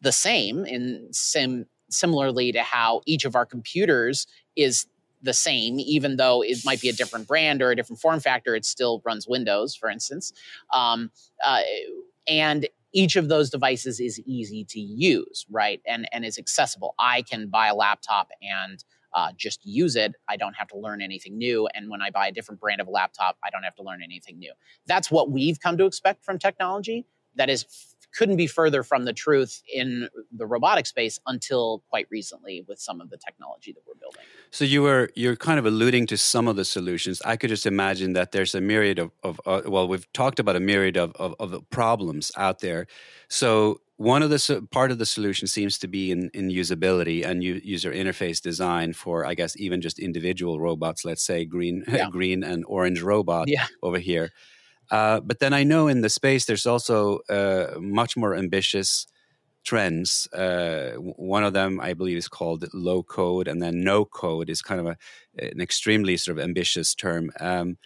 the 0.00 0.12
same 0.12 0.64
in 0.64 1.06
sim 1.12 1.66
similarly 1.90 2.52
to 2.52 2.62
how 2.62 3.02
each 3.06 3.24
of 3.24 3.34
our 3.36 3.46
computers 3.46 4.26
is 4.56 4.86
the 5.22 5.34
same, 5.34 5.78
even 5.78 6.16
though 6.16 6.42
it 6.42 6.58
might 6.64 6.80
be 6.80 6.88
a 6.88 6.92
different 6.92 7.26
brand 7.26 7.62
or 7.62 7.70
a 7.70 7.76
different 7.76 8.00
form 8.00 8.20
factor. 8.20 8.54
It 8.54 8.64
still 8.64 9.02
runs 9.04 9.26
Windows, 9.28 9.74
for 9.74 9.88
instance, 9.90 10.32
um, 10.72 11.10
uh, 11.44 11.60
and 12.26 12.68
each 12.92 13.16
of 13.16 13.28
those 13.28 13.50
devices 13.50 14.00
is 14.00 14.18
easy 14.20 14.64
to 14.64 14.80
use, 14.80 15.46
right, 15.50 15.80
and 15.86 16.08
and 16.12 16.24
is 16.24 16.38
accessible. 16.38 16.94
I 16.98 17.22
can 17.22 17.48
buy 17.48 17.68
a 17.68 17.74
laptop 17.74 18.30
and 18.42 18.82
uh, 19.14 19.32
just 19.36 19.64
use 19.64 19.96
it. 19.96 20.14
I 20.28 20.36
don't 20.36 20.54
have 20.54 20.68
to 20.68 20.78
learn 20.78 21.02
anything 21.02 21.36
new. 21.36 21.68
And 21.74 21.90
when 21.90 22.00
I 22.00 22.10
buy 22.10 22.28
a 22.28 22.32
different 22.32 22.60
brand 22.60 22.80
of 22.80 22.86
a 22.86 22.90
laptop, 22.90 23.36
I 23.44 23.50
don't 23.50 23.62
have 23.64 23.74
to 23.76 23.82
learn 23.82 24.02
anything 24.02 24.38
new. 24.38 24.52
That's 24.86 25.10
what 25.10 25.30
we've 25.30 25.58
come 25.60 25.76
to 25.78 25.86
expect 25.86 26.24
from 26.24 26.38
technology. 26.38 27.06
That 27.36 27.50
is 27.50 27.66
couldn't 28.12 28.36
be 28.36 28.46
further 28.46 28.82
from 28.82 29.04
the 29.04 29.12
truth 29.12 29.62
in 29.72 30.08
the 30.32 30.46
robotic 30.46 30.86
space 30.86 31.18
until 31.26 31.82
quite 31.90 32.06
recently 32.10 32.64
with 32.66 32.80
some 32.80 33.00
of 33.00 33.10
the 33.10 33.16
technology 33.16 33.72
that 33.72 33.80
we're 33.86 33.94
building. 33.94 34.22
So 34.50 34.64
you 34.64 34.82
were 34.82 35.10
you're 35.14 35.36
kind 35.36 35.58
of 35.58 35.66
alluding 35.66 36.06
to 36.08 36.16
some 36.16 36.48
of 36.48 36.56
the 36.56 36.64
solutions. 36.64 37.22
I 37.24 37.36
could 37.36 37.50
just 37.50 37.66
imagine 37.66 38.14
that 38.14 38.32
there's 38.32 38.54
a 38.54 38.60
myriad 38.60 38.98
of, 38.98 39.12
of 39.22 39.40
uh, 39.46 39.62
well, 39.66 39.86
we've 39.86 40.10
talked 40.12 40.38
about 40.38 40.56
a 40.56 40.60
myriad 40.60 40.96
of, 40.96 41.12
of, 41.16 41.34
of 41.38 41.70
problems 41.70 42.32
out 42.36 42.60
there. 42.60 42.86
So 43.28 43.80
one 43.96 44.22
of 44.22 44.30
the 44.30 44.66
part 44.70 44.90
of 44.90 44.98
the 44.98 45.06
solution 45.06 45.46
seems 45.46 45.76
to 45.78 45.86
be 45.86 46.10
in, 46.10 46.30
in 46.32 46.48
usability 46.48 47.24
and 47.24 47.44
user 47.44 47.92
interface 47.92 48.40
design 48.40 48.94
for 48.94 49.26
i 49.26 49.34
guess 49.34 49.54
even 49.60 49.82
just 49.82 49.98
individual 49.98 50.58
robots 50.58 51.04
let's 51.04 51.22
say 51.22 51.44
green 51.44 51.84
yeah. 51.88 52.08
green 52.08 52.42
and 52.42 52.64
orange 52.66 53.02
robot 53.02 53.46
yeah. 53.46 53.66
over 53.82 53.98
here 53.98 54.30
uh, 54.90 55.20
but 55.20 55.38
then 55.38 55.52
i 55.52 55.62
know 55.62 55.88
in 55.88 56.00
the 56.00 56.10
space 56.10 56.44
there's 56.44 56.66
also 56.66 57.20
uh, 57.28 57.78
much 57.80 58.16
more 58.16 58.34
ambitious 58.34 59.06
trends. 59.64 60.26
Uh, 60.32 60.92
one 60.94 61.44
of 61.44 61.52
them 61.52 61.80
i 61.80 61.92
believe 61.92 62.16
is 62.16 62.28
called 62.28 62.66
low 62.72 63.02
code 63.02 63.48
and 63.48 63.62
then 63.62 63.84
no 63.84 64.04
code 64.04 64.48
is 64.48 64.62
kind 64.62 64.80
of 64.80 64.86
a, 64.86 64.96
an 65.38 65.60
extremely 65.60 66.16
sort 66.16 66.38
of 66.38 66.44
ambitious 66.44 66.94
term. 66.94 67.30
Um, 67.40 67.76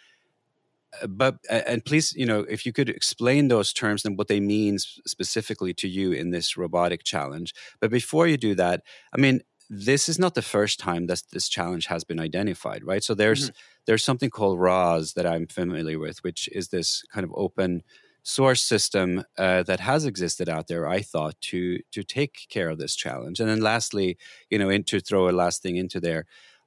but 1.09 1.39
and 1.51 1.85
please 1.85 2.15
you 2.15 2.25
know 2.25 2.41
if 2.49 2.65
you 2.65 2.73
could 2.73 2.89
explain 2.89 3.49
those 3.49 3.73
terms 3.73 4.05
and 4.05 4.17
what 4.17 4.29
they 4.29 4.39
mean 4.39 4.79
specifically 4.79 5.75
to 5.75 5.89
you 5.89 6.13
in 6.13 6.31
this 6.31 6.57
robotic 6.57 7.03
challenge. 7.03 7.53
But 7.81 7.91
before 7.91 8.29
you 8.29 8.37
do 8.37 8.55
that 8.55 8.83
i 9.13 9.21
mean 9.21 9.41
this 9.69 10.09
is 10.09 10.19
not 10.19 10.35
the 10.35 10.43
first 10.43 10.79
time 10.79 11.07
that 11.07 11.23
this 11.33 11.49
challenge 11.49 11.87
has 11.87 12.05
been 12.05 12.21
identified 12.21 12.85
right? 12.85 13.03
So 13.03 13.15
there's 13.15 13.51
mm-hmm. 13.51 13.57
There's 13.87 14.05
something 14.05 14.31
called 14.31 14.61
ROS 14.61 15.13
that 15.13 15.27
i'm 15.27 15.47
familiar 15.47 15.99
with 15.99 16.23
which 16.25 16.49
is 16.53 16.69
this 16.69 17.03
kind 17.13 17.25
of 17.25 17.33
open 17.35 17.83
source 18.23 18.63
system 18.63 19.23
uh, 19.37 19.63
that 19.65 19.81
has 19.81 20.07
existed 20.07 20.49
out 20.49 20.67
there 20.67 20.87
i 20.89 21.01
thought 21.01 21.39
to 21.41 21.79
to 21.93 22.03
take 22.03 22.47
care 22.49 22.71
of 22.71 22.79
this 22.79 22.97
challenge. 22.97 23.41
And 23.41 23.49
then 23.49 23.61
lastly 23.61 24.17
you 24.51 24.59
know 24.59 24.77
to 24.79 25.01
throw 25.01 25.29
a 25.29 25.33
last 25.33 25.63
thing 25.63 25.77
into 25.77 26.01
there 26.01 26.27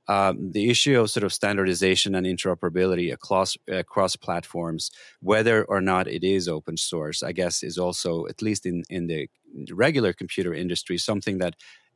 um, 0.10 0.52
the 0.52 0.70
issue 0.70 1.00
of 1.00 1.10
sort 1.10 1.24
of 1.26 1.34
standardization 1.34 2.16
and 2.16 2.26
interoperability 2.26 3.12
across 3.12 3.58
across 3.68 4.16
platforms, 4.16 4.90
whether 5.20 5.66
or 5.66 5.82
not 5.82 6.08
it 6.08 6.24
is 6.24 6.48
open 6.48 6.78
source, 6.78 7.24
I 7.24 7.34
guess 7.34 7.62
is 7.62 7.78
also 7.78 8.26
at 8.28 8.42
least 8.42 8.66
in 8.66 8.84
in 8.90 9.08
the 9.08 9.30
regular 9.72 10.14
computer 10.14 10.54
industry 10.54 10.98
something 10.98 11.40
that 11.40 11.56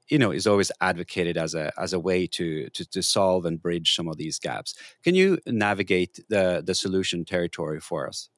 you 0.10 0.18
know 0.18 0.32
is 0.32 0.48
always 0.48 0.72
advocated 0.82 1.38
as 1.38 1.56
a 1.56 1.72
as 1.78 1.94
a 1.94 2.00
way 2.00 2.28
to, 2.28 2.70
to 2.70 2.90
to 2.90 3.02
solve 3.02 3.46
and 3.46 3.62
bridge 3.62 3.96
some 3.96 4.08
of 4.08 4.18
these 4.18 4.40
gaps. 4.40 4.76
Can 5.04 5.16
you 5.16 5.40
navigate 5.46 6.20
the 6.30 6.64
the 6.66 6.76
solution 6.76 7.26
territory 7.26 7.80
for 7.80 8.08
us? 8.08 8.30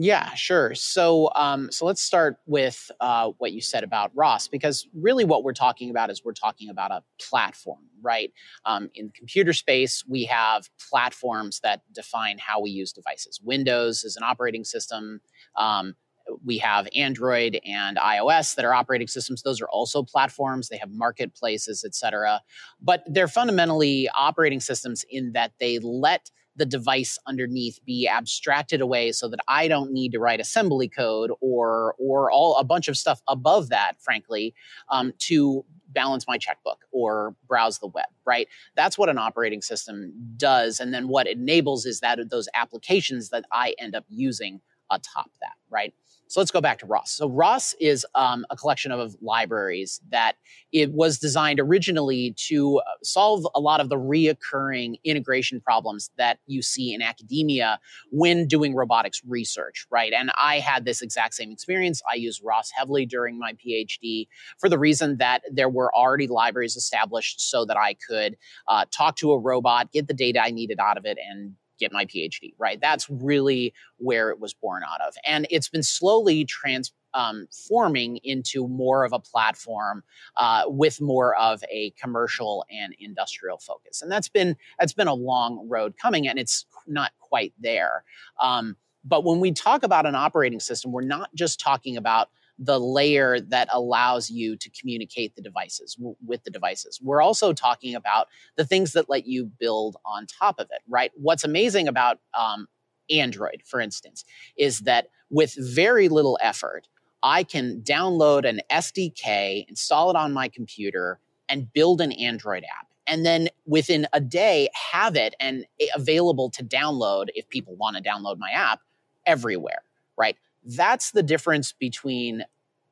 Yeah, 0.00 0.32
sure. 0.34 0.76
So, 0.76 1.28
um, 1.34 1.72
so 1.72 1.84
let's 1.84 2.00
start 2.00 2.36
with 2.46 2.88
uh, 3.00 3.32
what 3.38 3.50
you 3.50 3.60
said 3.60 3.82
about 3.82 4.12
ROS 4.14 4.46
because 4.46 4.86
really 4.94 5.24
what 5.24 5.42
we're 5.42 5.52
talking 5.52 5.90
about 5.90 6.08
is 6.08 6.24
we're 6.24 6.34
talking 6.34 6.70
about 6.70 6.92
a 6.92 7.02
platform, 7.20 7.80
right? 8.00 8.32
Um, 8.64 8.90
in 8.94 9.10
computer 9.10 9.52
space, 9.52 10.04
we 10.08 10.22
have 10.26 10.70
platforms 10.88 11.58
that 11.64 11.82
define 11.92 12.38
how 12.38 12.60
we 12.60 12.70
use 12.70 12.92
devices. 12.92 13.40
Windows 13.42 14.04
is 14.04 14.16
an 14.16 14.22
operating 14.22 14.62
system. 14.62 15.20
Um, 15.56 15.96
we 16.44 16.58
have 16.58 16.88
Android 16.94 17.60
and 17.64 17.96
iOS 17.96 18.54
that 18.56 18.64
are 18.64 18.74
operating 18.74 19.08
systems. 19.08 19.42
Those 19.42 19.60
are 19.60 19.68
also 19.68 20.02
platforms. 20.02 20.68
They 20.68 20.76
have 20.78 20.90
marketplaces, 20.90 21.84
et 21.84 21.94
cetera. 21.94 22.40
But 22.80 23.02
they're 23.06 23.28
fundamentally 23.28 24.08
operating 24.16 24.60
systems 24.60 25.04
in 25.10 25.32
that 25.32 25.52
they 25.58 25.78
let 25.78 26.30
the 26.58 26.66
device 26.66 27.18
underneath 27.26 27.78
be 27.86 28.08
abstracted 28.08 28.80
away 28.80 29.12
so 29.12 29.28
that 29.28 29.38
I 29.46 29.68
don't 29.68 29.92
need 29.92 30.12
to 30.12 30.18
write 30.18 30.40
assembly 30.40 30.88
code 30.88 31.30
or 31.40 31.94
or 31.98 32.30
all 32.30 32.56
a 32.56 32.64
bunch 32.64 32.88
of 32.88 32.98
stuff 32.98 33.22
above 33.28 33.68
that, 33.70 33.94
frankly, 34.00 34.54
um, 34.90 35.12
to 35.20 35.64
balance 35.90 36.26
my 36.26 36.36
checkbook 36.36 36.84
or 36.90 37.34
browse 37.46 37.78
the 37.78 37.86
web. 37.86 38.06
Right? 38.26 38.48
That's 38.74 38.98
what 38.98 39.08
an 39.08 39.18
operating 39.18 39.62
system 39.62 40.12
does, 40.36 40.80
and 40.80 40.92
then 40.92 41.08
what 41.08 41.28
it 41.28 41.38
enables 41.38 41.86
is 41.86 42.00
that 42.00 42.18
those 42.28 42.48
applications 42.54 43.30
that 43.30 43.44
I 43.52 43.74
end 43.78 43.94
up 43.94 44.04
using 44.08 44.60
atop 44.90 45.30
that. 45.40 45.54
Right? 45.70 45.94
So 46.28 46.40
let's 46.40 46.50
go 46.50 46.60
back 46.60 46.78
to 46.80 46.86
ROS. 46.86 47.10
So 47.10 47.28
ROS 47.30 47.74
is 47.80 48.06
um, 48.14 48.44
a 48.50 48.56
collection 48.56 48.92
of 48.92 49.16
libraries 49.22 50.00
that 50.10 50.36
it 50.72 50.92
was 50.92 51.18
designed 51.18 51.58
originally 51.58 52.34
to 52.48 52.78
uh, 52.78 52.82
solve 53.02 53.46
a 53.54 53.60
lot 53.60 53.80
of 53.80 53.88
the 53.88 53.96
reoccurring 53.96 54.96
integration 55.04 55.60
problems 55.60 56.10
that 56.18 56.38
you 56.46 56.60
see 56.60 56.92
in 56.92 57.00
academia 57.00 57.80
when 58.10 58.46
doing 58.46 58.74
robotics 58.74 59.22
research, 59.26 59.86
right? 59.90 60.12
And 60.12 60.30
I 60.38 60.58
had 60.58 60.84
this 60.84 61.00
exact 61.00 61.34
same 61.34 61.50
experience. 61.50 62.02
I 62.10 62.16
used 62.16 62.42
ROS 62.44 62.70
heavily 62.76 63.06
during 63.06 63.38
my 63.38 63.54
PhD 63.54 64.28
for 64.58 64.68
the 64.68 64.78
reason 64.78 65.16
that 65.16 65.42
there 65.50 65.70
were 65.70 65.94
already 65.94 66.26
libraries 66.26 66.76
established 66.76 67.40
so 67.40 67.64
that 67.64 67.78
I 67.78 67.94
could 68.06 68.36
uh, 68.68 68.84
talk 68.90 69.16
to 69.16 69.32
a 69.32 69.38
robot, 69.38 69.92
get 69.92 70.08
the 70.08 70.14
data 70.14 70.42
I 70.42 70.50
needed 70.50 70.78
out 70.78 70.98
of 70.98 71.06
it, 71.06 71.16
and 71.30 71.54
get 71.78 71.92
my 71.92 72.04
PhD, 72.04 72.52
right? 72.58 72.80
That's 72.80 73.08
really 73.08 73.72
where 73.96 74.30
it 74.30 74.40
was 74.40 74.54
born 74.54 74.82
out 74.82 75.00
of. 75.00 75.14
And 75.24 75.46
it's 75.50 75.68
been 75.68 75.82
slowly 75.82 76.44
transforming 76.44 78.12
um, 78.12 78.20
into 78.24 78.68
more 78.68 79.04
of 79.04 79.12
a 79.12 79.18
platform 79.18 80.02
uh, 80.36 80.64
with 80.66 81.00
more 81.00 81.36
of 81.36 81.62
a 81.70 81.90
commercial 82.00 82.64
and 82.70 82.94
industrial 82.98 83.58
focus. 83.58 84.02
And 84.02 84.10
that's 84.10 84.28
been 84.28 84.56
that's 84.78 84.92
been 84.92 85.08
a 85.08 85.14
long 85.14 85.68
road 85.68 85.94
coming, 86.00 86.28
and 86.28 86.38
it's 86.38 86.66
not 86.86 87.12
quite 87.18 87.52
there. 87.58 88.04
Um, 88.40 88.76
but 89.04 89.24
when 89.24 89.40
we 89.40 89.52
talk 89.52 89.82
about 89.84 90.06
an 90.06 90.14
operating 90.14 90.60
system, 90.60 90.92
we're 90.92 91.02
not 91.02 91.34
just 91.34 91.60
talking 91.60 91.96
about 91.96 92.28
the 92.58 92.80
layer 92.80 93.40
that 93.40 93.68
allows 93.72 94.30
you 94.30 94.56
to 94.56 94.70
communicate 94.70 95.36
the 95.36 95.42
devices 95.42 95.94
w- 95.94 96.16
with 96.26 96.42
the 96.44 96.50
devices. 96.50 97.00
We're 97.02 97.22
also 97.22 97.52
talking 97.52 97.94
about 97.94 98.28
the 98.56 98.64
things 98.64 98.92
that 98.92 99.08
let 99.08 99.26
you 99.26 99.46
build 99.46 99.96
on 100.04 100.26
top 100.26 100.58
of 100.58 100.66
it, 100.70 100.82
right? 100.88 101.12
What's 101.14 101.44
amazing 101.44 101.86
about 101.86 102.18
um, 102.38 102.66
Android, 103.10 103.62
for 103.64 103.80
instance, 103.80 104.24
is 104.56 104.80
that 104.80 105.08
with 105.30 105.54
very 105.58 106.08
little 106.08 106.38
effort, 106.42 106.88
I 107.22 107.44
can 107.44 107.80
download 107.82 108.48
an 108.48 108.60
SDK, 108.70 109.66
install 109.68 110.10
it 110.10 110.16
on 110.16 110.32
my 110.32 110.48
computer, 110.48 111.20
and 111.48 111.72
build 111.72 112.00
an 112.00 112.12
Android 112.12 112.64
app. 112.64 112.88
And 113.06 113.24
then 113.24 113.48
within 113.66 114.06
a 114.12 114.20
day, 114.20 114.68
have 114.92 115.16
it 115.16 115.34
and 115.40 115.64
available 115.94 116.50
to 116.50 116.64
download 116.64 117.28
if 117.34 117.48
people 117.48 117.74
want 117.76 117.96
to 117.96 118.02
download 118.02 118.36
my 118.38 118.50
app 118.50 118.80
everywhere, 119.26 119.82
right? 120.16 120.36
That's 120.64 121.12
the 121.12 121.22
difference 121.22 121.72
between 121.72 122.44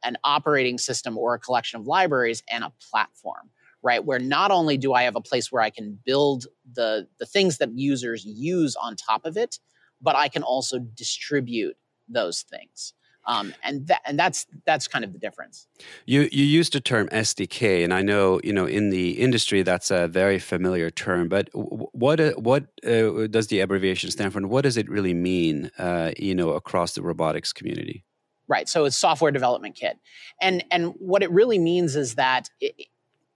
an 0.04 0.16
operating 0.25 0.78
system 0.78 1.18
or 1.18 1.35
a 1.35 1.38
collection 1.38 1.80
of 1.80 1.87
libraries 1.87 2.42
and 2.50 2.64
a 2.64 2.73
platform 2.90 3.50
right? 3.82 4.04
Where 4.04 4.18
not 4.18 4.50
only 4.50 4.76
do 4.76 4.94
i 4.94 5.02
have 5.02 5.16
a 5.16 5.20
place 5.20 5.52
where 5.52 5.62
i 5.62 5.70
can 5.70 5.99
build 6.04 6.46
the 6.75 7.06
the 7.18 7.26
things 7.26 7.58
that 7.58 7.70
users 7.73 8.25
use 8.25 8.75
on 8.76 8.96
top 8.96 9.25
of 9.25 9.37
it 9.37 9.58
but 10.00 10.16
i 10.16 10.28
can 10.28 10.42
also 10.42 10.78
distribute 10.78 11.76
those 12.08 12.42
things 12.42 12.94
um, 13.26 13.52
and 13.64 13.87
that 13.88 14.02
and 14.04 14.18
that's 14.18 14.47
that's 14.64 14.87
kind 14.87 15.04
of 15.04 15.12
the 15.12 15.18
difference. 15.18 15.66
You 16.06 16.28
you 16.30 16.45
used 16.45 16.73
the 16.73 16.80
term 16.80 17.09
SDK, 17.09 17.83
and 17.83 17.92
I 17.92 18.02
know 18.02 18.40
you 18.45 18.52
know 18.52 18.66
in 18.66 18.90
the 18.90 19.12
industry 19.12 19.62
that's 19.62 19.90
a 19.90 20.06
very 20.06 20.38
familiar 20.38 20.90
term. 20.90 21.28
But 21.28 21.50
what 21.52 22.21
uh, 22.21 22.33
what 22.33 22.66
uh, 22.87 23.26
does 23.26 23.49
the 23.49 23.61
abbreviation 23.61 24.11
stand 24.11 24.33
for? 24.33 24.38
And 24.38 24.49
what 24.49 24.62
does 24.62 24.76
it 24.76 24.88
really 24.88 25.14
mean? 25.14 25.71
Uh, 25.78 26.12
you 26.16 26.35
know, 26.35 26.50
across 26.50 26.95
the 26.95 27.02
robotics 27.02 27.52
community. 27.52 28.04
Right. 28.49 28.68
So 28.68 28.85
it's 28.85 28.97
software 28.97 29.33
development 29.33 29.75
kit, 29.75 29.99
and 30.40 30.64
and 30.71 30.95
what 30.99 31.23
it 31.23 31.30
really 31.30 31.59
means 31.59 31.97
is 31.97 32.14
that 32.14 32.49
it, 32.61 32.87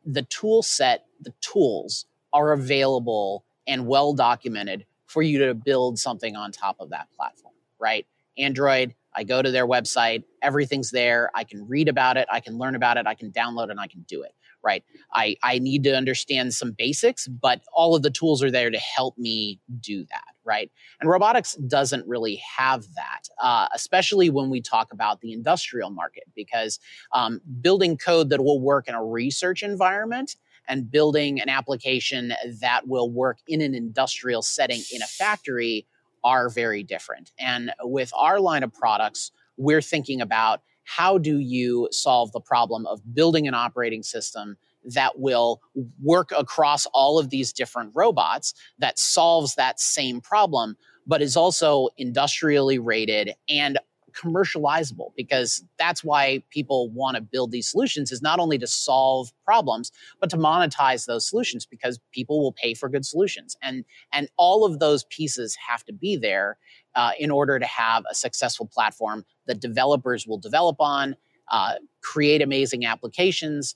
the 0.05 0.23
tool 0.23 0.63
set, 0.63 1.07
the 1.21 1.35
tools 1.41 2.07
are 2.33 2.53
available 2.53 3.45
and 3.67 3.87
well 3.87 4.13
documented 4.13 4.87
for 5.07 5.21
you 5.23 5.45
to 5.47 5.55
build 5.55 5.99
something 5.99 6.37
on 6.37 6.53
top 6.53 6.77
of 6.79 6.91
that 6.91 7.09
platform. 7.17 7.55
Right. 7.81 8.07
Android, 8.39 8.95
I 9.15 9.25
go 9.25 9.43
to 9.43 9.51
their 9.51 9.67
website, 9.67 10.25
everything's 10.43 10.91
there. 10.91 11.31
I 11.35 11.45
can 11.45 11.67
read 11.69 11.89
about 11.89 12.17
it, 12.17 12.29
I 12.31 12.41
can 12.41 12.59
learn 12.59 12.75
about 12.75 12.97
it, 12.97 13.07
I 13.07 13.15
can 13.15 13.31
download 13.33 13.71
and 13.71 13.81
I 13.81 13.87
can 13.87 14.03
do 14.09 14.23
it. 14.23 14.33
Right. 14.63 14.85
I, 15.15 15.37
I 15.43 15.59
need 15.59 15.85
to 15.85 15.97
understand 15.97 16.53
some 16.53 16.73
basics, 16.73 17.27
but 17.27 17.63
all 17.73 17.95
of 17.95 18.03
the 18.03 18.11
tools 18.11 18.43
are 18.43 18.51
there 18.51 18.71
to 18.71 18.79
help 18.79 19.17
me 19.17 19.59
do 19.81 20.05
that. 20.11 20.35
Right. 20.45 20.71
And 21.01 21.09
robotics 21.09 21.55
doesn't 21.55 22.07
really 22.07 22.43
have 22.59 22.85
that, 22.95 23.23
uh, 23.43 23.69
especially 23.75 24.29
when 24.29 24.51
we 24.51 24.61
talk 24.61 24.93
about 24.93 25.23
the 25.23 25.33
industrial 25.33 25.89
market, 25.91 26.25
because 26.35 26.79
um, 27.13 27.41
building 27.63 27.97
code 27.97 28.29
that 28.31 28.45
will 28.45 28.61
work 28.61 28.87
in 28.87 28.95
a 28.95 29.05
research 29.05 29.63
environment 29.63 30.37
and 30.69 30.91
building 30.91 31.41
an 31.41 31.49
application 31.49 32.33
that 32.61 32.87
will 32.87 33.11
work 33.11 33.39
in 33.49 33.61
an 33.61 33.75
industrial 33.75 34.43
setting 34.43 34.83
in 34.93 35.03
a 35.03 35.07
factory 35.07 35.87
are 36.25 36.49
very 36.49 36.83
different. 36.83 37.33
And 37.39 37.73
with 37.83 38.13
our 38.15 38.41
line 38.41 38.63
of 38.63 38.73
products, 38.73 39.33
we're 39.57 39.83
thinking 39.83 40.21
about 40.21 40.63
how 40.85 41.19
do 41.19 41.39
you 41.39 41.89
solve 41.93 42.33
the 42.33 42.41
problem 42.41 42.87
of 42.87 43.01
building 43.15 43.47
an 43.47 43.55
operating 43.55 44.03
system 44.03 44.57
that 44.85 45.19
will 45.19 45.61
work 46.03 46.31
across 46.37 46.87
all 46.87 47.19
of 47.19 47.31
these 47.31 47.53
different 47.53 47.93
robots 47.95 48.55
that 48.79 48.99
solves 48.99 49.55
that 49.55 49.79
same 49.79 50.21
problem, 50.21 50.77
but 51.07 51.23
is 51.23 51.37
also 51.37 51.89
industrially 51.99 52.79
rated 52.79 53.35
and 53.49 53.79
commercializable 54.13 55.13
because 55.17 55.65
that's 55.79 56.05
why 56.05 56.43
people 56.51 56.91
want 56.91 57.17
to 57.17 57.21
build 57.21 57.51
these 57.51 57.71
solutions 57.71 58.13
is 58.13 58.23
not 58.23 58.39
only 58.39 58.59
to 58.59 58.67
solve 58.67 59.33
problems 59.45 59.93
but 60.21 60.31
to 60.31 60.37
monetize 60.37 61.07
those 61.07 61.29
solutions 61.29 61.67
because 61.67 61.99
people 62.13 62.43
will 62.43 62.53
pay 62.53 62.75
for 62.75 62.89
good 62.89 63.07
solutions. 63.07 63.57
And 63.63 63.85
and 64.13 64.29
all 64.37 64.65
of 64.65 64.79
those 64.79 65.05
pieces 65.05 65.57
have 65.69 65.85
to 65.85 65.93
be 65.93 66.17
there 66.17 66.59
uh, 66.95 67.13
in 67.19 67.31
order 67.31 67.59
to 67.59 67.67
have 67.67 68.05
a 68.11 68.15
successful 68.15 68.67
platform 68.67 69.25
that 69.47 69.61
developers 69.61 70.27
will 70.27 70.39
develop 70.39 70.77
on 70.81 71.17
uh, 71.51 71.75
create 72.03 72.43
amazing 72.43 72.85
applications 72.85 73.75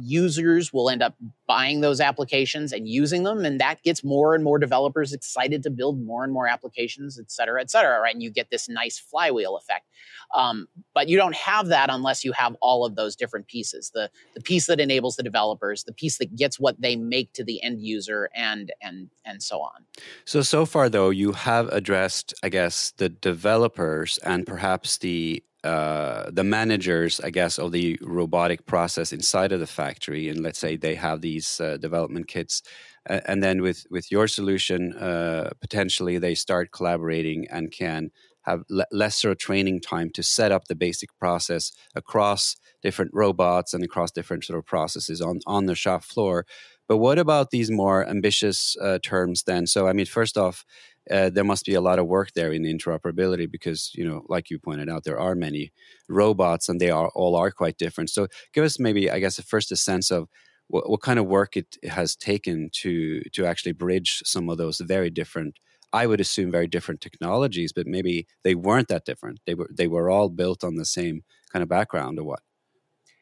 users 0.00 0.72
will 0.72 0.90
end 0.90 1.02
up 1.02 1.14
buying 1.46 1.80
those 1.80 2.00
applications 2.00 2.72
and 2.72 2.88
using 2.88 3.22
them 3.22 3.44
and 3.44 3.60
that 3.60 3.82
gets 3.82 4.04
more 4.04 4.34
and 4.34 4.44
more 4.44 4.58
developers 4.58 5.12
excited 5.12 5.62
to 5.62 5.70
build 5.70 6.00
more 6.04 6.24
and 6.24 6.32
more 6.32 6.46
applications 6.46 7.18
et 7.18 7.30
cetera 7.30 7.60
et 7.60 7.70
cetera 7.70 8.00
right? 8.00 8.14
And 8.14 8.22
you 8.22 8.30
get 8.30 8.50
this 8.50 8.68
nice 8.68 8.98
flywheel 8.98 9.56
effect. 9.56 9.86
Um, 10.34 10.68
but 10.94 11.08
you 11.08 11.16
don't 11.16 11.34
have 11.34 11.68
that 11.68 11.88
unless 11.90 12.24
you 12.24 12.32
have 12.32 12.54
all 12.60 12.84
of 12.84 12.96
those 12.96 13.16
different 13.16 13.46
pieces 13.46 13.90
the 13.94 14.10
the 14.34 14.40
piece 14.40 14.66
that 14.66 14.80
enables 14.80 15.16
the 15.16 15.22
developers 15.22 15.84
the 15.84 15.92
piece 15.92 16.18
that 16.18 16.36
gets 16.36 16.60
what 16.60 16.80
they 16.80 16.96
make 16.96 17.32
to 17.32 17.44
the 17.44 17.62
end 17.62 17.80
user 17.80 18.28
and 18.34 18.72
and 18.82 19.10
and 19.24 19.42
so 19.42 19.60
on. 19.60 19.84
So 20.24 20.42
so 20.42 20.66
far 20.66 20.88
though 20.88 21.10
you 21.10 21.32
have 21.32 21.68
addressed 21.68 22.34
i 22.42 22.48
guess 22.48 22.92
the 22.92 23.08
developers 23.08 24.18
and 24.18 24.46
perhaps 24.46 24.98
the 24.98 25.42
uh, 25.64 26.30
the 26.30 26.44
managers, 26.44 27.20
I 27.20 27.30
guess, 27.30 27.58
of 27.58 27.72
the 27.72 27.98
robotic 28.02 28.66
process 28.66 29.12
inside 29.12 29.52
of 29.52 29.60
the 29.60 29.66
factory, 29.66 30.28
and 30.28 30.40
let's 30.40 30.58
say 30.58 30.76
they 30.76 30.94
have 30.94 31.20
these 31.20 31.60
uh, 31.60 31.76
development 31.78 32.28
kits, 32.28 32.62
uh, 33.10 33.20
and 33.26 33.42
then 33.42 33.60
with 33.62 33.84
with 33.90 34.10
your 34.10 34.28
solution, 34.28 34.94
uh, 34.94 35.50
potentially 35.60 36.18
they 36.18 36.34
start 36.34 36.70
collaborating 36.70 37.46
and 37.50 37.72
can 37.72 38.10
have 38.42 38.62
le- 38.70 38.86
lesser 38.92 39.34
training 39.34 39.80
time 39.80 40.10
to 40.10 40.22
set 40.22 40.52
up 40.52 40.66
the 40.68 40.74
basic 40.76 41.10
process 41.18 41.72
across 41.94 42.56
different 42.82 43.10
robots 43.12 43.74
and 43.74 43.84
across 43.84 44.10
different 44.10 44.44
sort 44.44 44.58
of 44.58 44.64
processes 44.66 45.20
on 45.20 45.40
on 45.46 45.66
the 45.66 45.74
shop 45.74 46.04
floor. 46.04 46.46
But 46.88 46.98
what 46.98 47.18
about 47.18 47.50
these 47.50 47.70
more 47.70 48.08
ambitious 48.08 48.76
uh, 48.80 48.98
terms 49.02 49.42
then? 49.42 49.66
So, 49.66 49.86
I 49.88 49.92
mean, 49.92 50.06
first 50.06 50.38
off, 50.38 50.64
uh, 51.10 51.30
there 51.30 51.44
must 51.44 51.64
be 51.66 51.74
a 51.74 51.80
lot 51.80 51.98
of 51.98 52.06
work 52.06 52.32
there 52.34 52.52
in 52.52 52.62
interoperability 52.62 53.50
because 53.50 53.90
you 53.94 54.06
know 54.06 54.24
like 54.28 54.50
you 54.50 54.58
pointed 54.58 54.88
out 54.88 55.04
there 55.04 55.20
are 55.20 55.34
many 55.34 55.72
robots 56.08 56.68
and 56.68 56.80
they 56.80 56.90
are 56.90 57.08
all 57.14 57.36
are 57.36 57.50
quite 57.50 57.78
different. 57.78 58.10
So 58.10 58.28
give 58.52 58.64
us 58.64 58.78
maybe 58.78 59.10
i 59.10 59.18
guess 59.18 59.40
first 59.40 59.72
a 59.72 59.76
sense 59.76 60.10
of 60.10 60.28
what, 60.68 60.88
what 60.88 61.02
kind 61.02 61.18
of 61.18 61.26
work 61.26 61.56
it 61.56 61.76
has 61.88 62.16
taken 62.16 62.70
to 62.72 63.22
to 63.32 63.46
actually 63.46 63.72
bridge 63.72 64.22
some 64.24 64.48
of 64.48 64.58
those 64.58 64.78
very 64.78 65.10
different 65.10 65.58
i 65.92 66.06
would 66.06 66.20
assume 66.20 66.50
very 66.50 66.66
different 66.66 67.00
technologies 67.00 67.72
but 67.72 67.86
maybe 67.86 68.26
they 68.44 68.54
weren't 68.54 68.88
that 68.88 69.04
different. 69.04 69.40
They 69.46 69.54
were 69.54 69.70
they 69.72 69.88
were 69.88 70.10
all 70.10 70.28
built 70.28 70.64
on 70.64 70.76
the 70.76 70.84
same 70.84 71.22
kind 71.52 71.62
of 71.62 71.68
background 71.68 72.18
or 72.18 72.24
what 72.24 72.40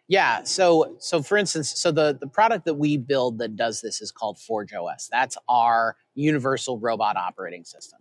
yeah. 0.09 0.43
So 0.45 0.97
so 0.99 1.23
for 1.23 1.37
instance, 1.37 1.71
so 1.71 1.91
the 1.91 2.17
the 2.19 2.29
product 2.29 2.65
that 2.67 2.75
we 2.75 2.97
build 2.97 3.39
that 3.39 3.57
does 3.57 3.81
this 3.81 4.01
is 4.01 4.13
called 4.13 4.39
Forge 4.39 4.73
OS. 4.73 5.09
That's 5.11 5.37
our 5.49 5.97
universal 6.15 6.79
robot 6.79 7.17
operating 7.17 7.65
system. 7.65 8.01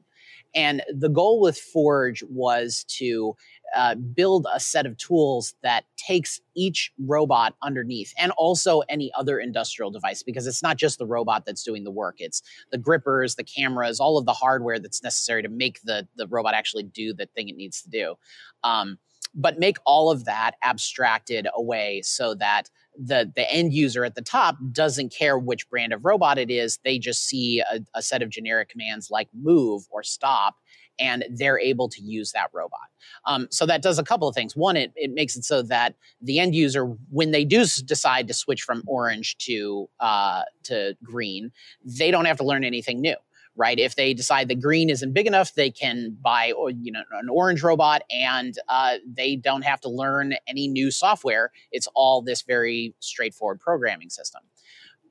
And 0.53 0.81
the 0.93 1.09
goal 1.09 1.41
with 1.41 1.57
Forge 1.57 2.24
was 2.24 2.85
to 2.97 3.35
uh, 3.75 3.95
build 3.95 4.47
a 4.53 4.59
set 4.59 4.85
of 4.85 4.95
tools 4.97 5.55
that 5.63 5.83
takes 5.97 6.39
each 6.55 6.93
robot 6.97 7.56
underneath 7.62 8.13
and 8.17 8.32
also 8.38 8.82
any 8.88 9.12
other 9.17 9.39
industrial 9.39 9.91
device 9.91 10.23
because 10.23 10.47
it's 10.47 10.63
not 10.63 10.77
just 10.77 10.97
the 10.97 11.06
robot 11.06 11.45
that's 11.45 11.63
doing 11.63 11.84
the 11.84 11.91
work 11.91 12.15
it's 12.19 12.41
the 12.71 12.77
grippers 12.77 13.36
the 13.36 13.43
cameras 13.43 13.99
all 13.99 14.17
of 14.17 14.25
the 14.25 14.34
hardware 14.34 14.80
that's 14.80 15.03
necessary 15.03 15.41
to 15.41 15.49
make 15.49 15.82
the, 15.82 16.08
the 16.15 16.27
robot 16.27 16.53
actually 16.53 16.84
do 16.84 17.13
the 17.13 17.25
thing 17.25 17.49
it 17.49 17.58
needs 17.58 17.82
to 17.82 17.89
do 17.89 18.15
um, 18.63 18.97
but 19.36 19.60
make 19.60 19.78
all 19.86 20.10
of 20.10 20.26
that 20.26 20.56
abstracted 20.63 21.48
away 21.54 22.02
so 22.04 22.34
that 22.36 22.69
the 22.98 23.32
the 23.36 23.52
end 23.52 23.74
user 23.74 24.06
at 24.06 24.15
the 24.15 24.21
top 24.21 24.58
doesn't 24.71 25.13
care 25.13 25.38
which 25.38 25.69
brand 25.69 25.93
of 25.93 26.06
robot 26.06 26.38
it 26.38 26.50
is. 26.50 26.80
They 26.84 26.98
just 26.98 27.28
see 27.28 27.60
a, 27.60 27.82
a, 27.93 28.02
set 28.02 28.21
of 28.21 28.30
generic 28.30 28.69
commands 28.69 29.12
like 29.12 29.28
move 29.34 29.84
or 29.91 30.02
stop 30.02 30.56
and 30.98 31.26
they're 31.30 31.60
able 31.60 31.89
to 31.89 32.02
use 32.02 32.32
that 32.32 32.50
robot. 32.54 32.88
Um, 33.26 33.48
so 33.52 33.65
that 33.65 33.82
does 33.82 34.00
a 34.00 34.04
couple 34.04 34.30
of 34.30 34.36
things. 34.36 34.56
One 34.56 34.78
it, 34.78 34.93
it 34.95 35.12
makes 35.12 35.36
it 35.36 35.43
so 35.43 35.62
that 35.63 35.95
the 36.21 36.39
end 36.39 36.56
user 36.56 36.86
when 37.10 37.32
they 37.32 37.43
do 37.43 37.65
decide 37.86 38.28
to 38.30 38.34
switch 38.34 38.62
from 38.62 38.84
orange 38.88 39.38
to 39.39 39.89
uh, 40.00 40.43
to 40.63 40.95
green 41.04 41.52
they 41.84 42.12
don't 42.12 42.26
have 42.26 42.38
to 42.38 42.43
learn 42.43 42.63
anything 42.63 43.02
new 43.02 43.15
right? 43.56 43.80
If 43.80 43.96
they 43.96 44.13
decide 44.13 44.48
that 44.50 44.62
green 44.62 44.89
isn't 44.89 45.13
big 45.13 45.28
enough, 45.28 45.54
they 45.54 45.72
can 45.72 46.18
buy 46.22 46.54
you 46.82 46.91
know 46.91 47.04
an 47.12 47.30
orange 47.30 47.63
robot, 47.63 48.04
and 48.10 48.58
uh, 48.70 48.96
they 49.08 49.36
don't 49.36 49.63
have 49.63 49.82
to 49.82 49.89
learn 49.89 50.36
any 50.48 50.68
new 50.68 50.91
software. 50.91 51.52
It's 51.72 51.88
all 51.96 52.22
this 52.22 52.41
very 52.41 52.94
straightforward 53.00 53.60
programming 53.60 54.10
system. 54.10 54.41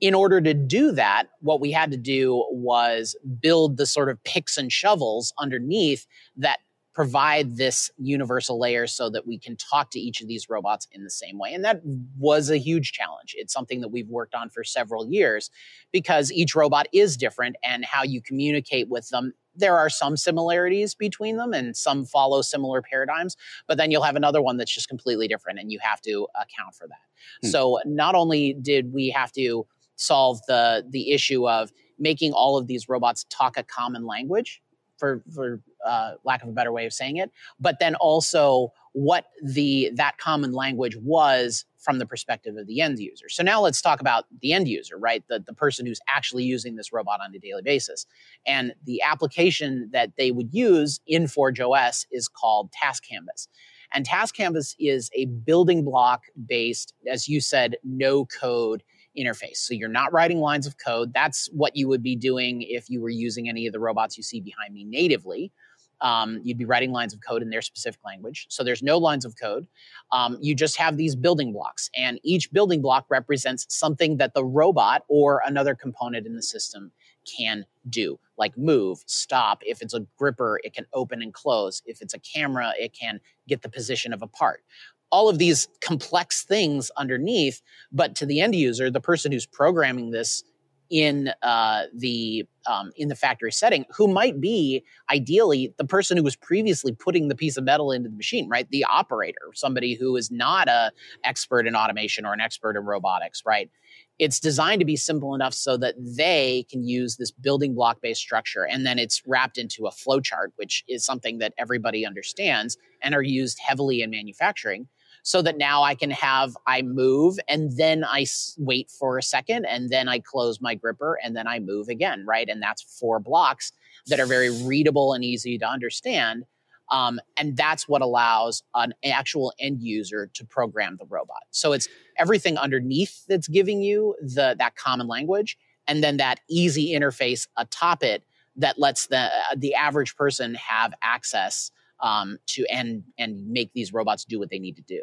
In 0.00 0.14
order 0.14 0.40
to 0.40 0.52
do 0.52 0.90
that, 0.92 1.28
what 1.40 1.60
we 1.60 1.70
had 1.70 1.90
to 1.92 1.96
do 1.96 2.44
was 2.50 3.16
build 3.40 3.76
the 3.76 3.86
sort 3.86 4.08
of 4.08 4.22
picks 4.24 4.58
and 4.58 4.70
shovels 4.70 5.32
underneath 5.38 6.06
that 6.36 6.58
provide 6.94 7.56
this 7.56 7.90
universal 7.98 8.58
layer 8.58 8.86
so 8.86 9.10
that 9.10 9.26
we 9.26 9.36
can 9.36 9.56
talk 9.56 9.90
to 9.90 9.98
each 9.98 10.20
of 10.20 10.28
these 10.28 10.48
robots 10.48 10.86
in 10.92 11.02
the 11.02 11.10
same 11.10 11.38
way. 11.38 11.52
And 11.52 11.64
that 11.64 11.80
was 12.16 12.50
a 12.50 12.56
huge 12.56 12.92
challenge. 12.92 13.34
It's 13.36 13.52
something 13.52 13.80
that 13.80 13.88
we've 13.88 14.08
worked 14.08 14.34
on 14.34 14.48
for 14.48 14.62
several 14.62 15.06
years 15.06 15.50
because 15.92 16.30
each 16.30 16.54
robot 16.54 16.86
is 16.92 17.16
different 17.16 17.56
and 17.64 17.84
how 17.84 18.04
you 18.04 18.22
communicate 18.22 18.88
with 18.88 19.08
them. 19.08 19.32
There 19.56 19.76
are 19.76 19.90
some 19.90 20.16
similarities 20.16 20.94
between 20.94 21.36
them 21.36 21.52
and 21.52 21.76
some 21.76 22.04
follow 22.04 22.42
similar 22.42 22.80
paradigms, 22.80 23.36
but 23.66 23.76
then 23.76 23.90
you'll 23.90 24.02
have 24.02 24.16
another 24.16 24.40
one 24.40 24.56
that's 24.56 24.72
just 24.72 24.88
completely 24.88 25.26
different 25.26 25.58
and 25.58 25.72
you 25.72 25.80
have 25.82 26.00
to 26.02 26.28
account 26.36 26.76
for 26.76 26.86
that. 26.86 27.02
Hmm. 27.42 27.48
So 27.48 27.80
not 27.84 28.14
only 28.14 28.54
did 28.54 28.92
we 28.92 29.10
have 29.10 29.32
to 29.32 29.66
solve 29.96 30.40
the 30.48 30.84
the 30.88 31.12
issue 31.12 31.48
of 31.48 31.70
making 31.98 32.32
all 32.32 32.56
of 32.56 32.66
these 32.66 32.88
robots 32.88 33.24
talk 33.30 33.56
a 33.56 33.62
common 33.62 34.06
language 34.06 34.60
for 35.04 35.22
for 35.34 35.60
uh, 35.86 36.12
lack 36.24 36.42
of 36.42 36.48
a 36.48 36.52
better 36.52 36.72
way 36.72 36.86
of 36.86 36.92
saying 36.92 37.18
it, 37.18 37.30
but 37.60 37.78
then 37.78 37.94
also 37.96 38.72
what 38.92 39.26
the 39.42 39.90
that 39.94 40.16
common 40.18 40.52
language 40.52 40.96
was 40.96 41.66
from 41.78 41.98
the 41.98 42.06
perspective 42.06 42.56
of 42.56 42.66
the 42.66 42.80
end 42.80 42.98
user. 42.98 43.28
So 43.28 43.42
now 43.42 43.60
let's 43.60 43.82
talk 43.82 44.00
about 44.00 44.24
the 44.40 44.54
end 44.54 44.66
user, 44.66 44.96
right? 44.96 45.22
The, 45.28 45.40
the 45.40 45.52
person 45.52 45.84
who's 45.84 46.00
actually 46.08 46.44
using 46.44 46.76
this 46.76 46.92
robot 46.94 47.20
on 47.22 47.34
a 47.34 47.38
daily 47.38 47.60
basis. 47.62 48.06
And 48.46 48.72
the 48.86 49.02
application 49.02 49.90
that 49.92 50.12
they 50.16 50.30
would 50.30 50.54
use 50.54 51.00
in 51.06 51.28
Forge 51.28 51.60
OS 51.60 52.06
is 52.10 52.26
called 52.26 52.72
Task 52.72 53.04
Canvas. 53.06 53.48
And 53.92 54.06
Task 54.06 54.34
Canvas 54.34 54.74
is 54.78 55.10
a 55.14 55.26
building 55.26 55.84
block 55.84 56.22
based, 56.46 56.94
as 57.10 57.28
you 57.28 57.40
said, 57.40 57.76
no 57.84 58.24
code 58.24 58.82
interface. 59.18 59.58
So 59.58 59.74
you're 59.74 59.88
not 59.88 60.12
writing 60.12 60.38
lines 60.38 60.66
of 60.66 60.76
code. 60.78 61.12
That's 61.12 61.48
what 61.52 61.76
you 61.76 61.88
would 61.88 62.02
be 62.02 62.16
doing 62.16 62.62
if 62.62 62.90
you 62.90 63.00
were 63.00 63.10
using 63.10 63.48
any 63.48 63.66
of 63.66 63.72
the 63.72 63.80
robots 63.80 64.16
you 64.16 64.22
see 64.22 64.40
behind 64.40 64.74
me 64.74 64.84
natively. 64.84 65.52
Um, 66.00 66.40
you'd 66.42 66.58
be 66.58 66.64
writing 66.64 66.92
lines 66.92 67.14
of 67.14 67.20
code 67.26 67.40
in 67.40 67.50
their 67.50 67.62
specific 67.62 68.00
language. 68.04 68.46
So 68.50 68.62
there's 68.62 68.82
no 68.82 68.98
lines 68.98 69.24
of 69.24 69.36
code. 69.40 69.66
Um, 70.12 70.36
you 70.40 70.54
just 70.54 70.76
have 70.76 70.96
these 70.96 71.14
building 71.16 71.52
blocks, 71.52 71.88
and 71.96 72.20
each 72.22 72.52
building 72.52 72.82
block 72.82 73.06
represents 73.08 73.66
something 73.68 74.18
that 74.18 74.34
the 74.34 74.44
robot 74.44 75.04
or 75.08 75.40
another 75.46 75.74
component 75.74 76.26
in 76.26 76.34
the 76.34 76.42
system 76.42 76.92
can 77.24 77.64
do, 77.88 78.18
like 78.36 78.58
move, 78.58 79.02
stop. 79.06 79.62
If 79.64 79.80
it's 79.80 79.94
a 79.94 80.06
gripper, 80.18 80.60
it 80.62 80.74
can 80.74 80.84
open 80.92 81.22
and 81.22 81.32
close. 81.32 81.80
If 81.86 82.02
it's 82.02 82.12
a 82.12 82.18
camera, 82.18 82.72
it 82.78 82.92
can 82.92 83.20
get 83.48 83.62
the 83.62 83.70
position 83.70 84.12
of 84.12 84.20
a 84.20 84.26
part 84.26 84.62
all 85.10 85.28
of 85.28 85.38
these 85.38 85.68
complex 85.80 86.42
things 86.42 86.90
underneath. 86.96 87.62
But 87.92 88.14
to 88.16 88.26
the 88.26 88.40
end 88.40 88.54
user, 88.54 88.90
the 88.90 89.00
person 89.00 89.32
who's 89.32 89.46
programming 89.46 90.10
this 90.10 90.42
in 90.90 91.30
uh, 91.42 91.84
the 91.94 92.46
um, 92.66 92.92
in 92.96 93.08
the 93.08 93.16
factory 93.16 93.52
setting, 93.52 93.84
who 93.94 94.06
might 94.06 94.40
be 94.40 94.84
ideally 95.10 95.74
the 95.76 95.84
person 95.84 96.16
who 96.16 96.22
was 96.22 96.36
previously 96.36 96.92
putting 96.92 97.28
the 97.28 97.34
piece 97.34 97.56
of 97.56 97.64
metal 97.64 97.90
into 97.90 98.08
the 98.08 98.16
machine, 98.16 98.48
right? 98.48 98.68
The 98.70 98.84
operator, 98.84 99.50
somebody 99.54 99.94
who 99.94 100.16
is 100.16 100.30
not 100.30 100.68
a 100.68 100.92
expert 101.24 101.66
in 101.66 101.74
automation 101.74 102.24
or 102.24 102.32
an 102.32 102.40
expert 102.40 102.76
in 102.76 102.84
robotics, 102.84 103.42
right? 103.44 103.70
It's 104.18 104.38
designed 104.38 104.80
to 104.80 104.84
be 104.84 104.96
simple 104.96 105.34
enough 105.34 105.54
so 105.54 105.76
that 105.78 105.94
they 105.98 106.66
can 106.70 106.86
use 106.86 107.16
this 107.16 107.30
building 107.30 107.74
block 107.74 108.00
based 108.00 108.20
structure, 108.20 108.64
and 108.64 108.86
then 108.86 108.98
it's 108.98 109.22
wrapped 109.26 109.58
into 109.58 109.86
a 109.86 109.90
flow 109.90 110.20
chart, 110.20 110.52
which 110.56 110.84
is 110.88 111.04
something 111.04 111.38
that 111.38 111.54
everybody 111.58 112.06
understands 112.06 112.76
and 113.02 113.14
are 113.14 113.22
used 113.22 113.58
heavily 113.58 114.02
in 114.02 114.10
manufacturing 114.10 114.86
so 115.24 115.40
that 115.40 115.56
now 115.56 115.82
I 115.82 115.94
can 115.94 116.10
have 116.10 116.56
I 116.66 116.82
move 116.82 117.38
and 117.48 117.76
then 117.76 118.04
I 118.04 118.26
wait 118.58 118.90
for 118.90 119.18
a 119.18 119.22
second 119.22 119.64
and 119.64 119.88
then 119.90 120.06
I 120.06 120.18
close 120.18 120.60
my 120.60 120.74
gripper 120.74 121.18
and 121.24 121.34
then 121.34 121.48
I 121.48 121.58
move 121.58 121.88
again, 121.88 122.24
right? 122.26 122.48
And 122.48 122.62
that's 122.62 122.82
four 122.82 123.18
blocks 123.18 123.72
that 124.06 124.20
are 124.20 124.26
very 124.26 124.50
readable 124.64 125.14
and 125.14 125.24
easy 125.24 125.58
to 125.58 125.66
understand. 125.66 126.44
Um, 126.90 127.18
and 127.36 127.56
that's 127.56 127.88
what 127.88 128.02
allows 128.02 128.62
an 128.74 128.94
actual 129.04 129.52
end 129.58 129.80
user 129.80 130.30
to 130.34 130.44
program 130.44 130.96
the 130.98 131.06
robot. 131.06 131.44
So 131.50 131.72
it's 131.72 131.88
everything 132.18 132.58
underneath 132.58 133.24
that's 133.26 133.48
giving 133.48 133.80
you 133.80 134.14
the 134.20 134.54
that 134.58 134.76
common 134.76 135.06
language, 135.06 135.56
and 135.86 136.04
then 136.04 136.18
that 136.18 136.40
easy 136.48 136.92
interface 136.92 137.46
atop 137.56 138.02
it 138.02 138.22
that 138.56 138.78
lets 138.78 139.06
the 139.06 139.30
the 139.56 139.74
average 139.74 140.16
person 140.16 140.54
have 140.54 140.92
access 141.02 141.70
um, 142.00 142.38
to 142.46 142.66
and 142.70 143.02
and 143.18 143.48
make 143.48 143.72
these 143.72 143.92
robots 143.92 144.24
do 144.24 144.38
what 144.38 144.50
they 144.50 144.58
need 144.58 144.76
to 144.76 144.82
do. 144.82 145.02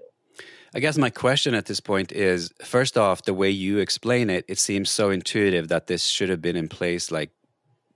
I 0.74 0.80
guess 0.80 0.98
my 0.98 1.10
question 1.10 1.54
at 1.54 1.66
this 1.66 1.82
point 1.82 2.12
is 2.12 2.52
first 2.64 2.98
off, 2.98 3.24
the 3.24 3.34
way 3.34 3.50
you 3.50 3.80
explain 3.80 4.30
it, 4.30 4.46
it 4.48 4.58
seems 4.58 4.90
so 4.90 5.10
intuitive 5.10 5.68
that 5.68 5.88
this 5.88 6.06
should 6.06 6.30
have 6.30 6.42
been 6.42 6.56
in 6.56 6.70
place 6.70 7.12
like 7.12 7.32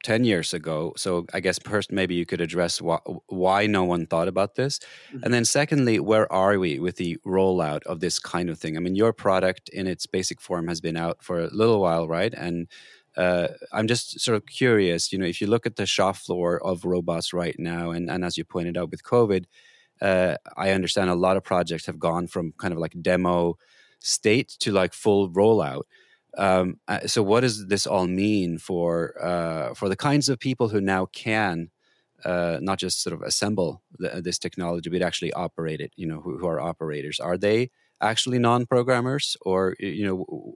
10 0.06 0.24
years 0.24 0.54
ago. 0.54 0.94
So 0.98 1.26
I 1.34 1.39
guess 1.39 1.58
first, 1.58 1.91
maybe 1.91 2.13
you 2.13 2.28
could 2.28 2.39
address 2.39 2.80
why, 2.80 3.00
why 3.26 3.65
no 3.65 3.84
one 3.84 4.06
thought 4.06 4.28
about 4.28 4.54
this. 4.54 4.78
Mm-hmm. 4.80 5.24
And 5.24 5.34
then, 5.34 5.46
secondly, 5.46 6.00
where 6.00 6.32
are 6.32 6.60
we 6.60 6.78
with 6.80 6.98
the 6.98 7.18
rollout 7.26 7.82
of 7.88 8.02
this 8.02 8.20
kind 8.20 8.52
of 8.52 8.60
thing? 8.60 8.78
I 8.78 8.82
mean, 8.82 8.96
your 8.96 9.13
product 9.13 9.68
in 9.70 9.88
its 9.88 10.06
basic 10.06 10.39
form 10.39 10.68
has 10.68 10.80
been 10.80 10.96
out 10.96 11.24
for 11.24 11.39
a 11.39 11.48
little 11.48 11.82
while, 11.82 12.08
right? 12.08 12.32
And 12.36 12.68
uh, 13.18 13.48
I'm 13.74 13.88
just 13.88 14.20
sort 14.20 14.36
of 14.36 14.46
curious, 14.46 15.12
you 15.12 15.18
know, 15.18 15.26
if 15.26 15.41
you 15.41 15.48
look 15.48 15.65
at 15.65 15.76
the 15.76 15.88
shop 15.88 16.18
floor 16.18 16.63
of 16.63 16.86
robots 16.86 17.34
right 17.34 17.56
now, 17.58 17.89
and, 17.89 18.08
and 18.08 18.24
as 18.24 18.38
you 18.38 18.46
pointed 18.46 18.78
out 18.78 18.91
with 18.91 19.02
COVID, 19.04 19.46
uh, 20.02 20.36
I 20.56 20.70
understand 20.70 21.10
a 21.10 21.15
lot 21.15 21.36
of 21.36 21.44
projects 21.44 21.88
have 21.88 21.98
gone 21.98 22.28
from 22.28 22.54
kind 22.60 22.74
of 22.74 22.80
like 22.80 22.94
demo 23.02 23.58
state 23.98 24.50
to 24.60 24.72
like 24.72 24.94
full 24.94 25.32
rollout. 25.32 25.84
Um, 26.38 26.80
uh, 26.88 27.08
so, 27.08 27.24
what 27.24 27.41
does 27.41 27.67
this 27.67 27.88
all 27.88 28.08
mean 28.08 28.58
for 28.58 29.13
uh, 29.24 29.74
for 29.74 29.89
the 29.89 29.95
kinds 29.95 30.30
of 30.30 30.39
people 30.39 30.69
who 30.69 30.82
now 30.82 31.06
can 31.08 31.69
uh, 32.24 32.60
not 32.62 32.80
just 32.80 33.02
sort 33.02 33.13
of 33.13 33.21
assemble 33.21 33.82
the, 33.98 34.21
this 34.21 34.39
technology, 34.39 34.89
but 34.89 35.02
actually 35.02 35.34
operate 35.34 35.82
it? 35.82 35.91
You 35.95 36.08
know, 36.08 36.21
who, 36.21 36.38
who 36.38 36.48
are 36.48 36.60
operators? 36.60 37.19
Are 37.19 37.38
they 37.38 37.71
actually 38.02 38.39
non-programmers, 38.39 39.38
or 39.41 39.76
you 39.80 40.06
know, 40.06 40.56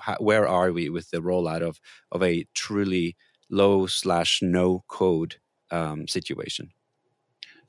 how, 0.00 0.16
where 0.20 0.48
are 0.48 0.72
we 0.72 0.88
with 0.88 1.10
the 1.10 1.18
rollout 1.20 1.62
of 1.62 1.80
of 2.10 2.22
a 2.22 2.46
truly 2.54 3.16
low 3.50 3.86
slash 3.86 4.40
no 4.42 4.84
code 4.88 5.36
um, 5.70 6.08
situation? 6.08 6.72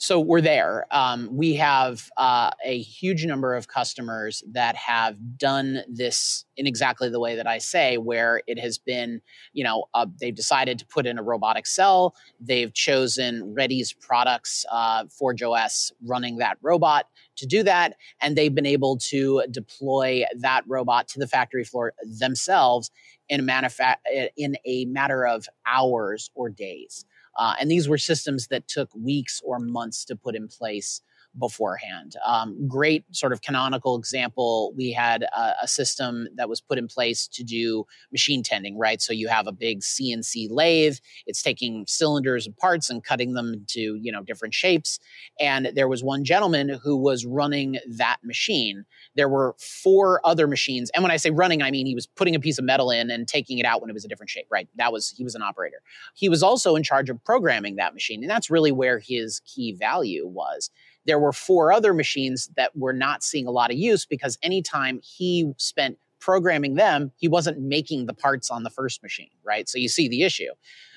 So 0.01 0.19
we're 0.19 0.41
there. 0.41 0.87
Um, 0.89 1.29
we 1.31 1.53
have 1.57 2.09
uh, 2.17 2.49
a 2.65 2.81
huge 2.81 3.23
number 3.23 3.53
of 3.53 3.67
customers 3.67 4.41
that 4.51 4.75
have 4.75 5.37
done 5.37 5.83
this 5.87 6.43
in 6.57 6.65
exactly 6.65 7.07
the 7.07 7.19
way 7.19 7.35
that 7.35 7.45
I 7.45 7.59
say, 7.59 7.99
where 7.99 8.41
it 8.47 8.57
has 8.57 8.79
been, 8.79 9.21
you 9.53 9.63
know, 9.63 9.85
uh, 9.93 10.07
they've 10.19 10.33
decided 10.33 10.79
to 10.79 10.87
put 10.87 11.05
in 11.05 11.19
a 11.19 11.21
robotic 11.21 11.67
cell. 11.67 12.15
They've 12.39 12.73
chosen 12.73 13.53
Ready's 13.53 13.93
products, 13.93 14.65
uh, 14.71 15.05
Forge 15.05 15.43
OS, 15.43 15.91
running 16.03 16.37
that 16.37 16.57
robot 16.63 17.05
to 17.35 17.45
do 17.45 17.61
that, 17.61 17.93
and 18.21 18.35
they've 18.35 18.55
been 18.55 18.65
able 18.65 18.97
to 18.97 19.43
deploy 19.51 20.23
that 20.39 20.63
robot 20.65 21.09
to 21.09 21.19
the 21.19 21.27
factory 21.27 21.63
floor 21.63 21.93
themselves 22.19 22.89
in 23.29 23.47
a, 23.47 24.29
in 24.35 24.57
a 24.65 24.85
matter 24.85 25.27
of 25.27 25.47
hours 25.67 26.31
or 26.33 26.49
days. 26.49 27.05
Uh, 27.37 27.55
and 27.59 27.69
these 27.71 27.87
were 27.87 27.97
systems 27.97 28.47
that 28.47 28.67
took 28.67 28.89
weeks 28.95 29.41
or 29.43 29.59
months 29.59 30.05
to 30.05 30.15
put 30.15 30.35
in 30.35 30.47
place 30.47 31.01
beforehand. 31.37 32.15
Um, 32.25 32.67
great 32.67 33.05
sort 33.11 33.31
of 33.31 33.41
canonical 33.41 33.97
example. 33.97 34.73
We 34.75 34.91
had 34.91 35.23
a, 35.23 35.53
a, 35.63 35.67
system 35.67 36.27
that 36.35 36.49
was 36.49 36.59
put 36.59 36.77
in 36.77 36.87
place 36.87 37.27
to 37.27 37.43
do 37.43 37.85
machine 38.11 38.43
tending, 38.43 38.77
right? 38.77 39.01
So 39.01 39.13
you 39.13 39.29
have 39.29 39.47
a 39.47 39.51
big 39.51 39.79
CNC 39.79 40.47
lathe. 40.49 40.97
It's 41.25 41.41
taking 41.41 41.85
cylinders 41.87 42.45
and 42.45 42.57
parts 42.57 42.89
and 42.89 43.03
cutting 43.03 43.33
them 43.33 43.53
into 43.53 43.95
you 43.95 44.11
know 44.11 44.23
different 44.23 44.53
shapes. 44.53 44.99
And 45.39 45.71
there 45.73 45.87
was 45.87 46.03
one 46.03 46.25
gentleman 46.25 46.79
who 46.83 46.97
was 46.97 47.25
running 47.25 47.79
that 47.89 48.17
machine. 48.23 48.83
There 49.15 49.29
were 49.29 49.55
four 49.59 50.19
other 50.25 50.47
machines, 50.47 50.91
and 50.93 51.03
when 51.03 51.11
I 51.11 51.17
say 51.17 51.31
running, 51.31 51.61
I 51.61 51.71
mean 51.71 51.85
he 51.85 51.95
was 51.95 52.07
putting 52.07 52.35
a 52.35 52.39
piece 52.39 52.59
of 52.59 52.65
metal 52.65 52.91
in 52.91 53.09
and 53.09 53.27
taking 53.27 53.57
it 53.57 53.65
out 53.65 53.81
when 53.81 53.89
it 53.89 53.93
was 53.93 54.03
a 54.03 54.09
different 54.09 54.29
shape, 54.29 54.47
right? 54.51 54.67
That 54.75 54.91
was 54.91 55.11
he 55.11 55.23
was 55.23 55.35
an 55.35 55.41
operator. 55.41 55.81
He 56.13 56.27
was 56.27 56.43
also 56.43 56.75
in 56.75 56.83
charge 56.83 57.09
of 57.09 57.23
programming 57.23 57.77
that 57.77 57.93
machine, 57.93 58.21
and 58.21 58.29
that's 58.29 58.49
really 58.49 58.73
where 58.73 58.99
his 58.99 59.41
key 59.45 59.71
value 59.71 60.27
was 60.27 60.69
there 61.05 61.19
were 61.19 61.33
four 61.33 61.71
other 61.71 61.93
machines 61.93 62.49
that 62.55 62.75
were 62.75 62.93
not 62.93 63.23
seeing 63.23 63.47
a 63.47 63.51
lot 63.51 63.71
of 63.71 63.77
use 63.77 64.05
because 64.05 64.37
anytime 64.43 64.99
he 65.03 65.51
spent 65.57 65.97
programming 66.19 66.75
them, 66.75 67.11
he 67.17 67.27
wasn't 67.27 67.59
making 67.59 68.05
the 68.05 68.13
parts 68.13 68.49
on 68.51 68.63
the 68.63 68.69
first 68.69 69.01
machine, 69.01 69.31
right? 69.43 69.67
So 69.67 69.77
you 69.77 69.89
see 69.89 70.07
the 70.07 70.23
issue. 70.23 70.51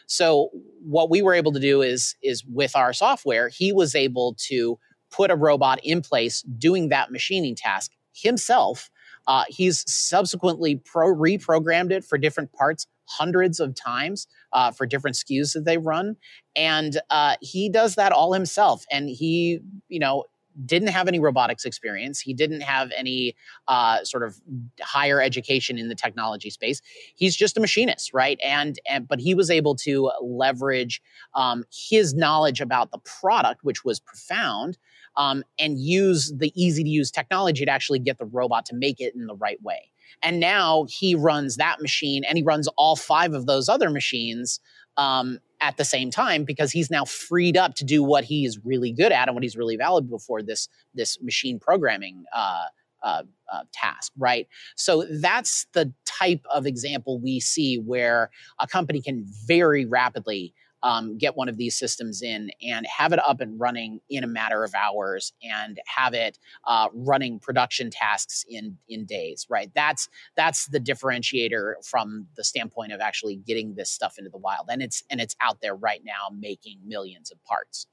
So 0.07 0.51
what 0.83 1.11
we 1.11 1.23
were 1.23 1.35
able 1.35 1.53
to 1.53 1.61
do 1.61 1.81
is 1.81 2.15
is 2.23 2.45
with 2.45 2.77
our 2.77 2.93
software, 2.93 3.49
he 3.49 3.73
was 3.73 3.95
able 3.95 4.35
to 4.49 4.79
put 5.11 5.31
a 5.31 5.37
robot 5.37 5.81
in 5.83 6.03
place 6.03 6.43
doing 6.43 6.91
that 6.91 7.11
machining 7.11 7.55
task 7.55 7.93
himself. 8.13 8.91
Uh, 9.27 9.45
he's 9.49 9.91
subsequently 9.91 10.77
pro- 10.77 11.15
reprogrammed 11.15 11.91
it 11.91 12.05
for 12.05 12.19
different 12.19 12.53
parts 12.53 12.87
hundreds 13.07 13.61
of 13.61 13.75
times 13.75 14.27
uh, 14.53 14.71
for 14.71 14.87
different 14.87 15.17
SKUs 15.17 15.53
that 15.53 15.65
they 15.65 15.79
run. 15.79 16.17
And 16.57 17.01
uh, 17.11 17.37
he 17.41 17.69
does 17.69 17.97
that 17.97 18.13
all 18.13 18.33
himself. 18.33 18.85
And 18.91 19.09
he, 19.09 19.61
you 19.95 20.01
know, 20.01 20.25
didn't 20.67 20.89
have 20.89 21.09
any 21.09 21.19
robotics 21.19 21.65
experience. 21.65 22.21
He 22.21 22.35
didn't 22.35 22.61
have 22.61 22.91
any 22.97 23.35
uh, 23.69 24.05
sort 24.05 24.23
of 24.23 24.41
higher 24.81 25.21
education 25.21 25.79
in 25.79 25.89
the 25.89 25.95
technology 25.95 26.51
space. 26.51 26.81
He's 27.15 27.35
just 27.35 27.57
a 27.57 27.61
machinist, 27.61 28.13
right? 28.13 28.39
And 28.45 28.79
and 28.89 29.07
but 29.09 29.21
he 29.21 29.35
was 29.35 29.51
able 29.51 29.75
to 29.77 30.11
leverage 30.21 31.03
um, 31.35 31.65
his 31.73 32.15
knowledge 32.15 32.61
about 32.61 32.91
the 32.91 32.99
product, 32.99 33.65
which 33.65 33.85
was 33.85 34.01
profound, 34.01 34.79
um, 35.17 35.43
and 35.59 35.79
use 35.79 36.33
the 36.37 36.53
easy 36.55 36.85
to 36.85 36.91
use 36.91 37.11
technology 37.11 37.65
to 37.65 37.71
actually 37.71 37.99
get 37.99 38.19
the 38.19 38.27
robot 38.27 38.67
to 38.67 38.75
make 38.75 39.01
it 39.01 39.15
in 39.15 39.27
the 39.27 39.37
right 39.37 39.63
way. 39.63 39.91
And 40.23 40.39
now 40.41 40.87
he 40.89 41.15
runs 41.15 41.57
that 41.57 41.81
machine 41.81 42.25
and 42.25 42.39
he 42.39 42.45
runs 42.45 42.69
all 42.77 42.97
five 42.97 43.35
of 43.35 43.47
those 43.47 43.69
other 43.69 43.91
machines 43.91 44.61
um, 44.97 45.39
at 45.61 45.77
the 45.77 45.85
same 45.85 46.11
time 46.11 46.45
because 46.45 46.73
he's 46.73 46.91
now 46.91 47.05
freed 47.05 47.57
up 47.57 47.75
to 47.77 47.85
do 47.85 48.03
what 48.03 48.25
he 48.25 48.45
is 48.45 48.59
really 48.65 48.93
good 48.93 49.13
at 49.13 49.29
and 49.29 49.35
what 49.35 49.43
he's 49.43 49.57
really 49.57 49.77
valuable 49.77 50.19
for 50.19 50.43
this 50.43 50.69
this 50.95 51.21
machine 51.23 51.59
programming 51.59 52.25
uh, 52.35 52.65
uh, 53.03 53.23
uh, 53.53 53.63
task, 53.73 54.13
right? 54.19 54.49
So 54.77 55.05
that's 55.21 55.67
the 55.75 55.93
type 56.07 56.41
of 56.53 56.67
example 56.67 57.21
we 57.21 57.39
see 57.39 57.77
where 57.77 58.31
a 58.59 58.67
company 58.67 59.03
can 59.03 59.25
very 59.47 59.85
rapidly 59.85 60.55
um, 60.85 61.19
get 61.19 61.37
one 61.37 61.49
of 61.49 61.57
these 61.57 61.77
systems 61.77 62.23
in 62.23 62.51
and 62.63 62.87
have 62.87 63.13
it 63.13 63.19
up 63.27 63.41
and 63.41 63.59
running 63.59 64.01
in 64.09 64.23
a 64.23 64.29
matter 64.29 64.63
of 64.63 64.73
hours 64.77 65.33
and 65.43 65.81
have 65.87 66.15
it 66.15 66.39
uh, 66.67 66.89
running 66.95 67.41
production 67.41 67.91
tasks 67.91 68.45
in 68.49 68.79
in 68.89 69.05
days 69.05 69.47
right? 69.49 69.71
That's 69.75 70.09
that's 70.37 70.67
the 70.67 70.81
differentiator 70.81 71.75
from 71.85 72.27
the 72.37 72.45
standpoint 72.45 72.93
of 72.93 73.01
actually 73.01 73.37
getting 73.37 73.75
this 73.75 73.91
stuff 73.91 74.19
into 74.19 74.31
the 74.31 74.39
wild. 74.39 74.69
And 74.69 74.83
it's 74.83 75.03
and 75.11 75.21
it's 75.21 75.37
out 75.41 75.61
there 75.61 75.75
right 75.75 76.03
now 76.05 76.35
making 76.37 76.79
millions 76.85 77.31
of 77.31 77.43
parts 77.45 77.87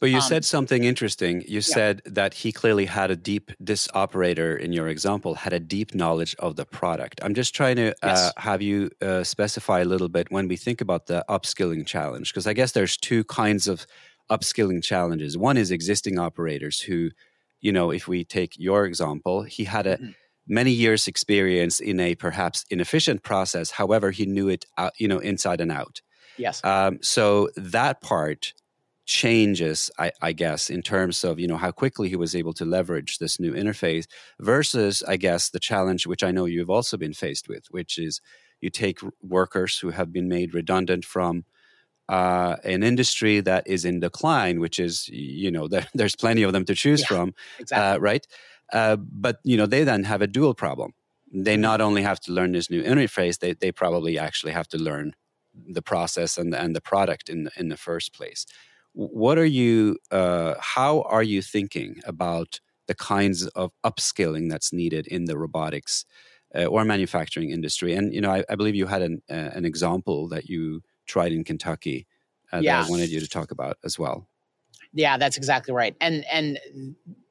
but 0.00 0.08
you 0.08 0.16
um, 0.16 0.22
said 0.22 0.44
something 0.44 0.84
interesting. 0.84 1.42
You 1.42 1.56
yeah. 1.56 1.60
said 1.60 2.02
that 2.06 2.32
he 2.32 2.52
clearly 2.52 2.86
had 2.86 3.10
a 3.10 3.16
deep, 3.16 3.52
this 3.60 3.88
operator 3.92 4.56
in 4.56 4.72
your 4.72 4.88
example 4.88 5.34
had 5.34 5.52
a 5.52 5.60
deep 5.60 5.94
knowledge 5.94 6.34
of 6.38 6.56
the 6.56 6.64
product. 6.64 7.20
I'm 7.22 7.34
just 7.34 7.54
trying 7.54 7.76
to 7.76 7.94
uh, 8.02 8.30
have 8.38 8.62
you 8.62 8.90
uh, 9.02 9.24
specify 9.24 9.80
a 9.80 9.84
little 9.84 10.08
bit 10.08 10.30
when 10.30 10.48
we 10.48 10.56
think 10.56 10.80
about 10.80 11.06
the 11.06 11.24
upskilling 11.28 11.86
challenge, 11.86 12.32
because 12.32 12.46
I 12.46 12.54
guess 12.54 12.72
there's 12.72 12.96
two 12.96 13.24
kinds 13.24 13.68
of 13.68 13.86
upskilling 14.30 14.82
challenges. 14.82 15.36
One 15.36 15.58
is 15.58 15.70
existing 15.70 16.18
operators 16.18 16.80
who, 16.80 17.10
you 17.60 17.72
know, 17.72 17.90
if 17.90 18.08
we 18.08 18.24
take 18.24 18.58
your 18.58 18.86
example, 18.86 19.42
he 19.42 19.64
had 19.64 19.86
a 19.86 19.96
mm-hmm. 19.96 20.10
many 20.48 20.70
years 20.70 21.08
experience 21.08 21.78
in 21.78 22.00
a 22.00 22.14
perhaps 22.14 22.64
inefficient 22.70 23.22
process. 23.22 23.72
However, 23.72 24.12
he 24.12 24.24
knew 24.24 24.48
it, 24.48 24.64
out, 24.78 24.92
you 24.98 25.08
know, 25.08 25.18
inside 25.18 25.60
and 25.60 25.70
out. 25.70 26.00
Yes. 26.38 26.64
Um, 26.64 27.00
so 27.02 27.50
that 27.56 28.00
part 28.00 28.54
changes 29.10 29.90
I, 29.98 30.12
I, 30.22 30.30
guess 30.30 30.70
in 30.70 30.82
terms 30.82 31.24
of 31.24 31.40
you 31.40 31.48
know 31.48 31.56
how 31.56 31.72
quickly 31.72 32.08
he 32.08 32.14
was 32.14 32.36
able 32.36 32.52
to 32.52 32.64
leverage 32.64 33.18
this 33.18 33.40
new 33.40 33.52
interface 33.52 34.06
versus 34.38 35.02
i 35.02 35.16
guess 35.16 35.50
the 35.50 35.58
challenge 35.58 36.06
which 36.06 36.22
i 36.22 36.30
know 36.30 36.44
you've 36.44 36.70
also 36.70 36.96
been 36.96 37.12
faced 37.12 37.48
with 37.48 37.64
which 37.72 37.98
is 37.98 38.20
you 38.60 38.70
take 38.70 39.00
workers 39.20 39.80
who 39.80 39.90
have 39.90 40.12
been 40.12 40.28
made 40.28 40.54
redundant 40.54 41.04
from 41.04 41.44
uh, 42.08 42.54
an 42.62 42.84
industry 42.84 43.40
that 43.40 43.66
is 43.66 43.84
in 43.84 43.98
decline 43.98 44.60
which 44.60 44.78
is 44.78 45.08
you 45.08 45.50
know 45.50 45.66
there, 45.66 45.88
there's 45.94 46.14
plenty 46.14 46.44
of 46.44 46.52
them 46.52 46.64
to 46.64 46.76
choose 46.76 47.00
yeah, 47.00 47.06
from 47.08 47.34
exactly. 47.58 47.84
uh, 47.84 47.98
right 47.98 48.28
uh, 48.72 48.94
but 48.94 49.40
you 49.42 49.56
know 49.56 49.66
they 49.66 49.82
then 49.82 50.04
have 50.04 50.22
a 50.22 50.28
dual 50.28 50.54
problem 50.54 50.92
they 51.32 51.54
mm-hmm. 51.54 51.62
not 51.62 51.80
only 51.80 52.02
have 52.02 52.20
to 52.20 52.30
learn 52.30 52.52
this 52.52 52.70
new 52.70 52.82
interface 52.84 53.40
they, 53.40 53.54
they 53.54 53.72
probably 53.72 54.16
actually 54.16 54.52
have 54.52 54.68
to 54.68 54.78
learn 54.78 55.14
the 55.68 55.82
process 55.82 56.38
and, 56.38 56.54
and 56.54 56.76
the 56.76 56.80
product 56.80 57.28
in, 57.28 57.50
in 57.56 57.70
the 57.70 57.76
first 57.76 58.14
place 58.14 58.46
what 58.92 59.38
are 59.38 59.44
you 59.44 59.96
uh, 60.10 60.54
how 60.60 61.02
are 61.02 61.22
you 61.22 61.42
thinking 61.42 62.00
about 62.04 62.60
the 62.86 62.94
kinds 62.94 63.46
of 63.48 63.70
upskilling 63.84 64.50
that's 64.50 64.72
needed 64.72 65.06
in 65.06 65.26
the 65.26 65.38
robotics 65.38 66.04
uh, 66.54 66.64
or 66.64 66.84
manufacturing 66.84 67.50
industry. 67.50 67.94
And 67.94 68.12
you 68.12 68.20
know, 68.20 68.32
I, 68.32 68.44
I 68.50 68.56
believe 68.56 68.74
you 68.74 68.86
had 68.86 69.02
an 69.02 69.22
uh, 69.30 69.50
an 69.54 69.64
example 69.64 70.28
that 70.30 70.48
you 70.48 70.82
tried 71.06 71.32
in 71.32 71.44
Kentucky 71.44 72.06
uh, 72.52 72.58
yeah. 72.58 72.80
that 72.80 72.88
I 72.88 72.90
wanted 72.90 73.10
you 73.10 73.20
to 73.20 73.28
talk 73.28 73.50
about 73.50 73.78
as 73.84 73.98
well. 73.98 74.28
Yeah, 74.92 75.18
that's 75.18 75.36
exactly 75.36 75.72
right. 75.72 75.94
And 76.00 76.24
and 76.32 76.58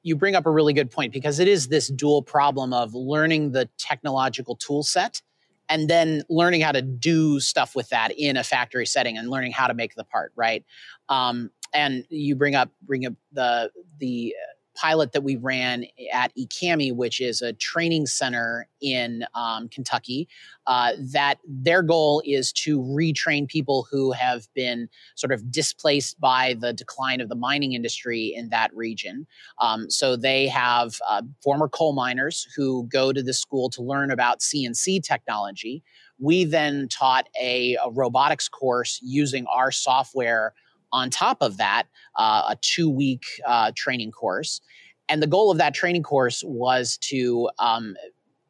you 0.02 0.16
bring 0.16 0.36
up 0.36 0.46
a 0.46 0.52
really 0.52 0.72
good 0.72 0.90
point 0.90 1.12
because 1.12 1.40
it 1.40 1.48
is 1.48 1.68
this 1.68 1.90
dual 1.90 2.22
problem 2.22 2.72
of 2.72 2.94
learning 2.94 3.52
the 3.52 3.70
technological 3.78 4.56
tool 4.56 4.82
set 4.82 5.22
and 5.70 5.90
then 5.90 6.24
learning 6.30 6.62
how 6.62 6.72
to 6.72 6.82
do 6.82 7.40
stuff 7.40 7.76
with 7.76 7.90
that 7.90 8.12
in 8.18 8.38
a 8.38 8.44
factory 8.44 8.86
setting 8.86 9.18
and 9.18 9.30
learning 9.30 9.52
how 9.52 9.68
to 9.68 9.74
make 9.74 9.96
the 9.96 10.04
part 10.04 10.32
right? 10.36 10.66
Um, 11.08 11.52
and 11.74 12.04
you 12.10 12.36
bring 12.36 12.56
up 12.56 12.72
bring 12.82 13.06
up 13.06 13.14
the 13.32 13.72
the 14.00 14.36
pilot 14.80 15.12
that 15.12 15.24
we 15.24 15.36
ran 15.36 15.86
at 16.14 16.32
EKAMI, 16.36 16.96
which 16.96 17.20
is 17.20 17.42
a 17.42 17.54
training 17.54 18.06
center 18.06 18.68
in 18.82 19.26
um, 19.34 19.68
Kentucky, 19.70 20.28
uh, 20.68 20.94
that 21.12 21.40
their 21.48 21.82
goal 21.82 22.22
is 22.26 22.54
to 22.54 22.80
retrain 22.80 23.48
people 23.48 23.88
who 23.92 24.12
have 24.12 24.48
been 24.54 24.88
sort 25.16 25.32
of 25.32 25.52
displaced 25.52 26.20
by 26.20 26.56
the 26.60 26.72
decline 26.72 27.20
of 27.20 27.30
the 27.30 27.36
mining 27.36 27.74
industry 27.74 28.34
in 28.36 28.50
that 28.50 28.74
region. 28.74 29.28
Um, 29.60 29.90
so 29.90 30.16
they 30.16 30.48
have 30.48 30.96
uh, 31.10 31.24
former 31.44 31.68
coal 31.68 31.94
miners 31.94 32.48
who 32.56 32.88
go 32.92 33.12
to 33.12 33.22
the 33.22 33.34
school 33.34 33.70
to 33.72 33.82
learn 33.82 34.12
about 34.12 34.40
CNC 34.40 35.04
technology. 35.04 35.84
We 36.20 36.46
then 36.46 36.88
taught 36.90 37.28
a, 37.40 37.76
a 37.84 37.90
robotics 37.92 38.48
course 38.48 39.00
using 39.02 39.46
our 39.48 39.72
software 39.72 40.54
on 40.92 41.10
top 41.10 41.42
of 41.42 41.58
that, 41.58 41.84
uh, 42.16 42.44
a 42.50 42.58
two 42.62 42.90
week 42.90 43.26
uh, 43.46 43.72
training 43.76 44.12
course. 44.12 44.62
And 45.08 45.24
the 45.24 45.28
goal 45.28 45.52
of 45.52 45.58
that 45.58 45.74
training 45.74 46.04
course 46.04 46.44
was 46.46 46.98
to 46.98 47.50
um, 47.58 47.96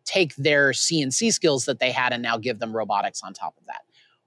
take 0.06 0.36
their 0.36 0.72
CNC 0.72 1.32
skills 1.34 1.66
that 1.66 1.80
they 1.80 1.92
had 1.92 2.12
and 2.12 2.22
now 2.22 2.38
give 2.38 2.60
them 2.60 2.76
robotics 2.76 3.22
on 3.24 3.34
top 3.34 3.56
of 3.58 3.66
that. 3.68 3.82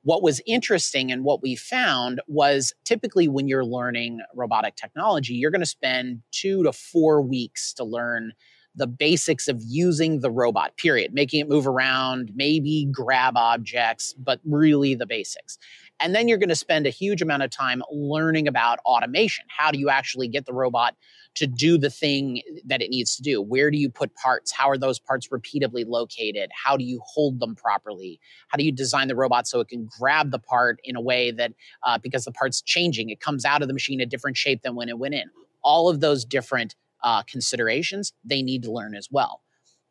What 0.04 0.22
was 0.22 0.40
interesting 0.46 1.12
and 1.12 1.24
what 1.24 1.42
we 1.42 1.54
found 1.54 2.20
was 2.26 2.72
typically 2.84 3.28
when 3.28 3.48
you're 3.48 3.64
learning 3.64 4.20
robotic 4.34 4.76
technology, 4.76 5.34
you're 5.34 5.50
going 5.50 5.60
to 5.60 5.66
spend 5.66 6.22
two 6.32 6.62
to 6.64 6.72
four 6.72 7.20
weeks 7.20 7.72
to 7.74 7.84
learn 7.84 8.32
the 8.74 8.86
basics 8.86 9.48
of 9.48 9.60
using 9.66 10.20
the 10.20 10.30
robot, 10.30 10.76
period, 10.76 11.12
making 11.12 11.40
it 11.40 11.48
move 11.48 11.66
around, 11.66 12.32
maybe 12.34 12.88
grab 12.90 13.36
objects, 13.36 14.14
but 14.14 14.40
really 14.44 14.94
the 14.94 15.06
basics. 15.06 15.58
And 16.02 16.14
then 16.14 16.26
you're 16.26 16.38
going 16.38 16.48
to 16.48 16.56
spend 16.56 16.86
a 16.86 16.90
huge 16.90 17.22
amount 17.22 17.44
of 17.44 17.50
time 17.50 17.82
learning 17.90 18.48
about 18.48 18.80
automation. 18.80 19.44
How 19.48 19.70
do 19.70 19.78
you 19.78 19.88
actually 19.88 20.26
get 20.26 20.46
the 20.46 20.52
robot 20.52 20.96
to 21.36 21.46
do 21.46 21.78
the 21.78 21.90
thing 21.90 22.42
that 22.64 22.82
it 22.82 22.90
needs 22.90 23.16
to 23.16 23.22
do? 23.22 23.40
Where 23.40 23.70
do 23.70 23.78
you 23.78 23.88
put 23.88 24.14
parts? 24.16 24.50
How 24.50 24.68
are 24.68 24.76
those 24.76 24.98
parts 24.98 25.30
repeatedly 25.30 25.84
located? 25.84 26.50
How 26.52 26.76
do 26.76 26.84
you 26.84 27.00
hold 27.06 27.38
them 27.38 27.54
properly? 27.54 28.20
How 28.48 28.58
do 28.58 28.64
you 28.64 28.72
design 28.72 29.06
the 29.06 29.14
robot 29.14 29.46
so 29.46 29.60
it 29.60 29.68
can 29.68 29.88
grab 29.98 30.32
the 30.32 30.40
part 30.40 30.80
in 30.82 30.96
a 30.96 31.00
way 31.00 31.30
that, 31.30 31.52
uh, 31.84 31.98
because 31.98 32.24
the 32.24 32.32
part's 32.32 32.60
changing, 32.60 33.10
it 33.10 33.20
comes 33.20 33.44
out 33.44 33.62
of 33.62 33.68
the 33.68 33.74
machine 33.74 34.00
a 34.00 34.06
different 34.06 34.36
shape 34.36 34.62
than 34.62 34.74
when 34.74 34.88
it 34.88 34.98
went 34.98 35.14
in? 35.14 35.30
All 35.62 35.88
of 35.88 36.00
those 36.00 36.24
different 36.24 36.74
uh, 37.04 37.22
considerations 37.22 38.12
they 38.24 38.42
need 38.42 38.64
to 38.64 38.72
learn 38.72 38.96
as 38.96 39.08
well. 39.10 39.42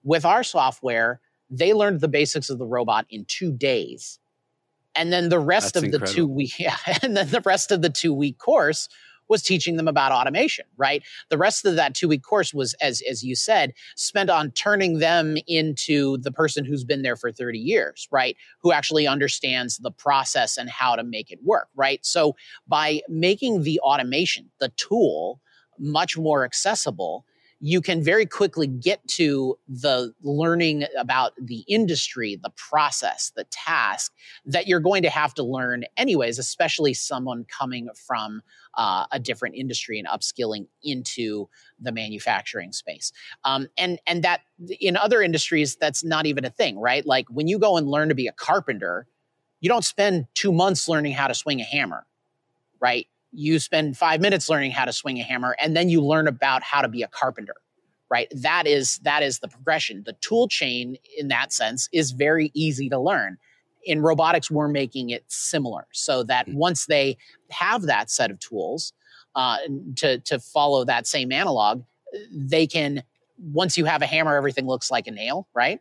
With 0.03 0.25
our 0.25 0.43
software, 0.43 1.21
they 1.49 1.73
learned 1.73 2.01
the 2.01 2.07
basics 2.07 2.49
of 2.49 2.57
the 2.57 2.65
robot 2.65 3.05
in 3.09 3.25
two 3.25 3.51
days 3.51 4.19
and 4.95 5.11
then 5.11 5.29
the 5.29 5.39
rest 5.39 5.73
That's 5.73 5.77
of 5.77 5.83
incredible. 5.85 6.07
the 6.07 6.13
two 6.13 6.27
week 6.27 6.53
yeah 6.59 6.77
and 7.01 7.15
then 7.15 7.29
the 7.29 7.41
rest 7.41 7.71
of 7.71 7.81
the 7.81 7.89
two 7.89 8.13
week 8.13 8.37
course 8.37 8.87
was 9.29 9.41
teaching 9.41 9.77
them 9.77 9.87
about 9.87 10.11
automation 10.11 10.65
right? 10.75 11.03
The 11.29 11.37
rest 11.37 11.65
of 11.65 11.75
that 11.77 11.95
two 11.95 12.09
week 12.09 12.21
course 12.21 12.53
was 12.53 12.73
as 12.81 13.01
as 13.09 13.23
you 13.23 13.35
said 13.35 13.71
spent 13.95 14.29
on 14.29 14.51
turning 14.51 14.99
them 14.99 15.37
into 15.47 16.17
the 16.17 16.31
person 16.31 16.65
who's 16.65 16.83
been 16.83 17.01
there 17.01 17.15
for 17.15 17.31
30 17.31 17.57
years 17.57 18.07
right? 18.11 18.35
Who 18.61 18.71
actually 18.73 19.07
understands 19.07 19.77
the 19.77 19.91
process 19.91 20.57
and 20.57 20.69
how 20.69 20.95
to 20.97 21.03
make 21.03 21.31
it 21.31 21.39
work 21.43 21.69
right? 21.75 22.05
So 22.05 22.35
by 22.67 23.01
making 23.07 23.63
the 23.63 23.79
automation 23.79 24.51
the 24.59 24.69
tool 24.75 25.39
much 25.79 26.17
more 26.17 26.43
accessible 26.43 27.25
you 27.63 27.79
can 27.79 28.03
very 28.03 28.25
quickly 28.25 28.65
get 28.65 29.07
to 29.07 29.55
the 29.67 30.11
learning 30.23 30.83
about 30.97 31.33
the 31.39 31.63
industry, 31.67 32.35
the 32.41 32.49
process, 32.57 33.31
the 33.35 33.43
task 33.45 34.11
that 34.45 34.65
you're 34.65 34.79
going 34.79 35.03
to 35.03 35.11
have 35.11 35.35
to 35.35 35.43
learn 35.43 35.85
anyways, 35.95 36.39
especially 36.39 36.95
someone 36.95 37.45
coming 37.45 37.87
from 37.95 38.41
uh, 38.77 39.05
a 39.11 39.19
different 39.19 39.53
industry 39.55 39.99
and 39.99 40.07
upskilling 40.07 40.65
into 40.83 41.47
the 41.79 41.91
manufacturing 41.91 42.71
space. 42.71 43.11
Um, 43.43 43.67
and 43.77 43.99
and 44.07 44.23
that 44.23 44.41
in 44.79 44.97
other 44.97 45.21
industries, 45.21 45.75
that's 45.75 46.03
not 46.03 46.25
even 46.25 46.43
a 46.43 46.49
thing, 46.49 46.79
right? 46.79 47.05
Like 47.05 47.27
when 47.29 47.47
you 47.47 47.59
go 47.59 47.77
and 47.77 47.87
learn 47.87 48.09
to 48.09 48.15
be 48.15 48.25
a 48.25 48.33
carpenter, 48.33 49.05
you 49.59 49.69
don't 49.69 49.85
spend 49.85 50.25
two 50.33 50.51
months 50.51 50.89
learning 50.89 51.13
how 51.13 51.27
to 51.27 51.35
swing 51.35 51.61
a 51.61 51.65
hammer, 51.65 52.07
right? 52.79 53.05
You 53.31 53.59
spend 53.59 53.97
five 53.97 54.21
minutes 54.21 54.49
learning 54.49 54.71
how 54.71 54.85
to 54.85 54.93
swing 54.93 55.19
a 55.19 55.23
hammer 55.23 55.55
and 55.61 55.75
then 55.75 55.89
you 55.89 56.01
learn 56.03 56.27
about 56.27 56.63
how 56.63 56.81
to 56.81 56.87
be 56.87 57.01
a 57.01 57.07
carpenter 57.07 57.55
right? 58.11 58.27
That 58.35 58.67
is 58.67 58.97
that 58.99 59.23
is 59.23 59.39
the 59.39 59.47
progression. 59.47 60.03
The 60.05 60.13
tool 60.19 60.47
chain 60.49 60.97
in 61.17 61.29
that 61.29 61.53
sense 61.53 61.87
is 61.93 62.11
very 62.11 62.51
easy 62.53 62.89
to 62.89 62.99
learn. 62.99 63.37
In 63.85 64.01
robotics 64.01 64.51
we're 64.51 64.67
making 64.67 65.09
it 65.09 65.23
similar 65.27 65.87
so 65.91 66.21
that 66.23 66.45
hmm. 66.45 66.55
once 66.55 66.85
they 66.85 67.17
have 67.49 67.83
that 67.83 68.11
set 68.11 68.29
of 68.29 68.37
tools 68.39 68.93
uh, 69.33 69.57
to 69.95 70.19
to 70.19 70.39
follow 70.39 70.83
that 70.83 71.07
same 71.07 71.31
analog 71.31 71.83
they 72.29 72.67
can 72.67 73.01
once 73.39 73.77
you 73.77 73.85
have 73.85 74.01
a 74.01 74.05
hammer 74.05 74.35
everything 74.35 74.67
looks 74.67 74.91
like 74.91 75.07
a 75.07 75.11
nail 75.11 75.47
right 75.55 75.79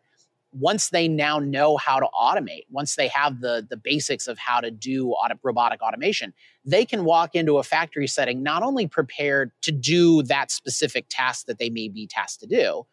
once 0.52 0.90
they 0.90 1.06
now 1.06 1.38
know 1.38 1.76
how 1.76 2.00
to 2.00 2.06
automate, 2.18 2.64
once 2.70 2.96
they 2.96 3.08
have 3.08 3.40
the, 3.40 3.66
the 3.68 3.76
basics 3.76 4.26
of 4.26 4.38
how 4.38 4.60
to 4.60 4.70
do 4.70 5.10
auto, 5.10 5.38
robotic 5.42 5.80
automation, 5.80 6.32
they 6.64 6.84
can 6.84 7.04
walk 7.04 7.34
into 7.34 7.58
a 7.58 7.62
factory 7.62 8.06
setting 8.06 8.42
not 8.42 8.62
only 8.62 8.86
prepared 8.86 9.52
to 9.62 9.70
do 9.70 10.22
that 10.24 10.50
specific 10.50 11.06
task 11.08 11.46
that 11.46 11.58
they 11.58 11.70
may 11.70 11.88
be 11.88 12.06
tasked 12.06 12.40
to 12.40 12.46
do, 12.46 12.84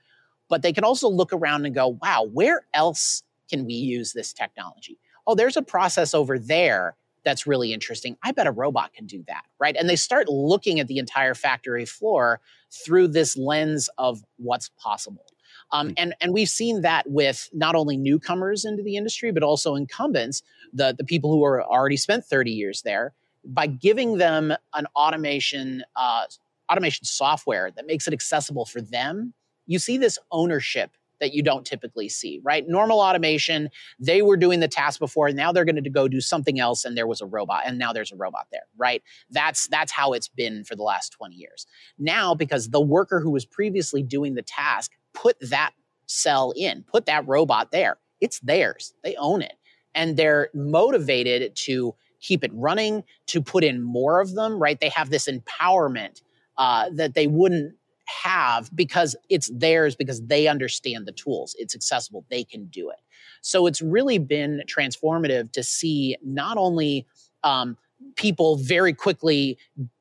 but 0.50 0.62
they 0.62 0.72
can 0.72 0.84
also 0.84 1.10
look 1.10 1.34
around 1.34 1.66
and 1.66 1.74
go, 1.74 1.98
wow, 2.02 2.28
where 2.32 2.66
else 2.74 3.24
can 3.50 3.66
we 3.66 3.74
use 3.74 4.14
this 4.14 4.34
technology? 4.34 5.00
Oh, 5.26 5.36
there's 5.36 5.58
a 5.58 5.62
process 5.62 6.14
over 6.14 6.38
there 6.38 6.96
that's 7.24 7.46
really 7.46 7.74
interesting. 7.74 8.16
I 8.24 8.32
bet 8.32 8.48
a 8.48 8.52
robot 8.52 8.94
can 8.94 9.06
do 9.06 9.24
that, 9.28 9.44
right? 9.60 9.76
And 9.76 9.90
they 9.90 9.98
start 9.98 10.30
looking 10.30 10.80
at 10.80 10.88
the 10.88 10.98
entire 10.98 11.34
factory 11.34 11.86
floor 11.86 12.40
through 12.72 13.10
this 13.10 13.36
lens 13.36 13.90
of 13.98 14.22
what's 14.38 14.70
possible. 14.82 15.26
Um, 15.72 15.90
hmm. 15.90 15.94
and, 15.98 16.16
and 16.22 16.34
we've 16.34 16.50
seen 16.50 16.82
that 16.82 17.10
with 17.10 17.50
not 17.54 17.76
only 17.76 17.98
newcomers 17.98 18.66
into 18.66 18.84
the 18.84 18.96
industry, 18.96 19.32
but 19.32 19.44
also 19.44 19.76
incumbents, 19.76 20.42
the, 20.74 20.94
the 20.98 21.04
people 21.04 21.32
who 21.32 21.44
are 21.44 21.64
already 21.64 21.98
spent 21.98 22.26
30 22.26 22.52
years 22.52 22.82
there, 22.84 23.14
by 23.46 23.68
giving 23.68 24.18
them 24.18 24.54
an 24.74 24.88
automation, 24.96 25.84
uh, 25.96 26.24
automation 26.72 27.06
software 27.06 27.72
that 27.72 27.88
makes 27.88 28.08
it 28.08 28.14
accessible 28.14 28.66
for 28.66 28.82
them. 28.82 29.34
You 29.66 29.80
see 29.80 29.98
this 29.98 30.20
ownership 30.32 30.92
that 31.20 31.34
you 31.34 31.42
don't 31.42 31.66
typically 31.66 32.10
see, 32.10 32.40
right? 32.44 32.68
Normal 32.68 33.00
automation, 33.00 33.70
they 34.00 34.22
were 34.22 34.38
doing 34.38 34.60
the 34.60 34.68
task 34.68 35.00
before, 35.00 35.32
now 35.32 35.52
they're 35.52 35.66
going 35.66 35.82
to 35.82 35.90
go 35.90 36.08
do 36.08 36.22
something 36.22 36.60
else 36.60 36.86
and 36.86 36.96
there 36.96 37.08
was 37.08 37.22
a 37.22 37.26
robot 37.26 37.64
and 37.66 37.78
now 37.78 37.92
there's 37.94 38.12
a 38.12 38.16
robot 38.16 38.48
there, 38.52 38.68
right? 38.78 39.02
That's 39.30 39.68
that's 39.68 39.92
how 39.92 40.14
it's 40.14 40.28
been 40.28 40.64
for 40.64 40.76
the 40.76 40.84
last 40.84 41.10
20 41.14 41.36
years. 41.36 41.66
Now 41.98 42.36
because 42.36 42.70
the 42.70 42.82
worker 42.82 43.20
who 43.20 43.32
was 43.32 43.46
previously 43.46 44.04
doing 44.04 44.36
the 44.36 44.42
task 44.42 44.92
put 45.22 45.38
that 45.50 45.72
cell 46.06 46.54
in, 46.56 46.84
put 46.84 47.06
that 47.06 47.28
robot 47.28 47.72
there. 47.72 47.98
It's 48.22 48.40
theirs. 48.40 48.94
They 49.04 49.16
own 49.16 49.42
it. 49.42 49.54
And 49.94 50.16
they're 50.16 50.50
motivated 50.54 51.56
to 51.56 51.96
keep 52.22 52.44
it 52.44 52.52
running, 52.54 53.04
to 53.28 53.42
put 53.42 53.64
in 53.64 53.82
more 53.82 54.22
of 54.22 54.34
them, 54.36 54.60
right? 54.60 54.80
They 54.80 54.90
have 54.90 55.10
this 55.10 55.28
empowerment 55.28 56.22
uh, 56.58 56.90
that 56.94 57.14
they 57.14 57.28
wouldn't 57.28 57.76
have 58.24 58.74
because 58.76 59.16
it's 59.30 59.52
theirs 59.54 59.96
because 59.96 60.26
they 60.26 60.48
understand 60.48 61.06
the 61.06 61.12
tools. 61.12 61.56
It's 61.60 61.76
accessible. 61.76 62.26
They 62.30 62.44
can 62.44 62.66
do 62.68 62.90
it. 62.90 63.00
So 63.42 63.68
it's 63.68 63.82
really 63.82 64.18
been 64.18 64.62
transformative 64.68 65.52
to 65.52 65.64
see 65.64 66.16
not 66.24 66.58
only 66.58 67.06
um, 67.44 67.78
people 68.16 68.58
very 68.58 68.94
quickly 68.94 69.58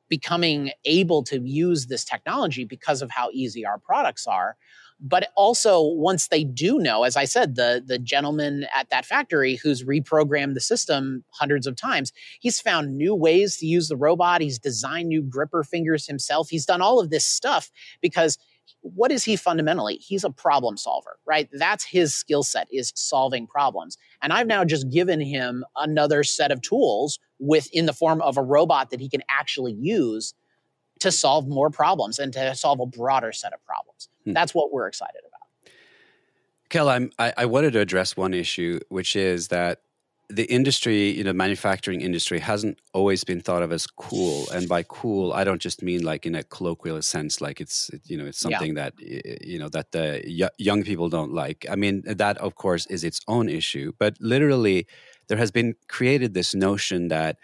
becoming 0.09 0.71
able 0.85 1.23
to 1.23 1.41
use 1.41 1.87
this 1.87 2.05
technology 2.05 2.63
because 2.63 3.01
of 3.01 3.11
how 3.11 3.29
easy 3.33 3.65
our 3.65 3.77
products 3.77 4.25
are, 4.25 4.55
but 4.99 5.29
also, 5.35 5.81
once 5.81 6.27
they 6.27 6.43
do 6.43 6.79
know, 6.79 7.03
as 7.03 7.15
I 7.15 7.25
said, 7.25 7.55
the, 7.55 7.83
the 7.85 7.99
gentleman 7.99 8.65
at 8.73 8.89
that 8.89 9.05
factory 9.05 9.55
who's 9.55 9.83
reprogrammed 9.83 10.55
the 10.55 10.59
system 10.59 11.23
hundreds 11.29 11.67
of 11.67 11.75
times, 11.75 12.11
he's 12.39 12.59
found 12.59 12.97
new 12.97 13.13
ways 13.13 13.57
to 13.57 13.67
use 13.67 13.89
the 13.89 13.95
robot. 13.95 14.41
He's 14.41 14.57
designed 14.57 15.09
new 15.09 15.21
gripper 15.21 15.63
fingers 15.63 16.07
himself. 16.07 16.49
He's 16.49 16.65
done 16.65 16.81
all 16.81 16.99
of 16.99 17.11
this 17.11 17.25
stuff 17.25 17.69
because 18.01 18.39
what 18.81 19.11
is 19.11 19.23
he 19.23 19.35
fundamentally? 19.35 19.95
He's 19.95 20.23
a 20.23 20.29
problem 20.31 20.77
solver, 20.77 21.19
right? 21.25 21.47
That's 21.51 21.83
his 21.83 22.13
skill 22.13 22.43
set 22.43 22.67
is 22.71 22.91
solving 22.95 23.45
problems. 23.45 23.97
And 24.21 24.33
I've 24.33 24.47
now 24.47 24.65
just 24.65 24.89
given 24.89 25.19
him 25.19 25.63
another 25.75 26.23
set 26.23 26.51
of 26.51 26.61
tools 26.61 27.19
within 27.39 27.85
the 27.85 27.93
form 27.93 28.21
of 28.21 28.37
a 28.37 28.43
robot 28.43 28.89
that 28.89 28.99
he 28.99 29.09
can 29.09 29.21
actually 29.29 29.73
use 29.73 30.33
to 30.99 31.11
solve 31.11 31.47
more 31.47 31.69
problems 31.69 32.17
and 32.17 32.33
to 32.33 32.55
solve 32.55 32.79
a 32.79 32.85
broader 32.85 33.31
set 33.31 33.53
of 33.53 33.63
problems. 33.63 34.09
Hmm. 34.27 34.33
That's 34.33 34.53
what 34.53 34.71
we're 34.71 34.87
excited 34.87 35.21
about. 35.27 35.73
Kel, 36.69 36.89
I'm, 36.89 37.11
I, 37.17 37.33
I 37.37 37.45
wanted 37.45 37.73
to 37.73 37.79
address 37.79 38.17
one 38.17 38.33
issue, 38.33 38.79
which 38.89 39.15
is 39.15 39.47
that 39.47 39.79
the 40.29 40.43
industry, 40.51 41.11
you 41.11 41.23
know, 41.23 41.31
manufacturing 41.31 42.01
industry 42.01 42.39
hasn't 42.39 42.77
always 42.93 43.23
been 43.23 43.39
thought 43.39 43.63
of 43.63 43.71
as 43.71 43.87
cool. 43.87 44.49
And 44.49 44.67
by 44.67 44.83
cool, 44.83 45.31
I 45.31 45.45
don't 45.45 45.61
just 45.61 45.81
mean 45.81 46.03
like 46.03 46.25
in 46.25 46.35
a 46.35 46.43
colloquial 46.43 47.01
sense, 47.01 47.39
like 47.39 47.61
it's, 47.61 47.89
you 48.03 48.17
know, 48.17 48.25
it's 48.25 48.37
something 48.37 48.75
yeah. 48.75 48.89
that, 48.89 49.47
you 49.47 49.57
know, 49.57 49.69
that 49.69 49.93
the 49.93 50.21
y- 50.27 50.49
young 50.57 50.83
people 50.83 51.07
don't 51.07 51.31
like. 51.31 51.65
I 51.71 51.77
mean, 51.77 52.03
that 52.05 52.37
of 52.39 52.55
course 52.55 52.85
is 52.87 53.05
its 53.05 53.21
own 53.29 53.47
issue, 53.47 53.93
but 53.97 54.17
literally 54.19 54.87
there 55.29 55.37
has 55.37 55.51
been 55.51 55.75
created 55.87 56.33
this 56.33 56.53
notion 56.53 57.07
that 57.07 57.37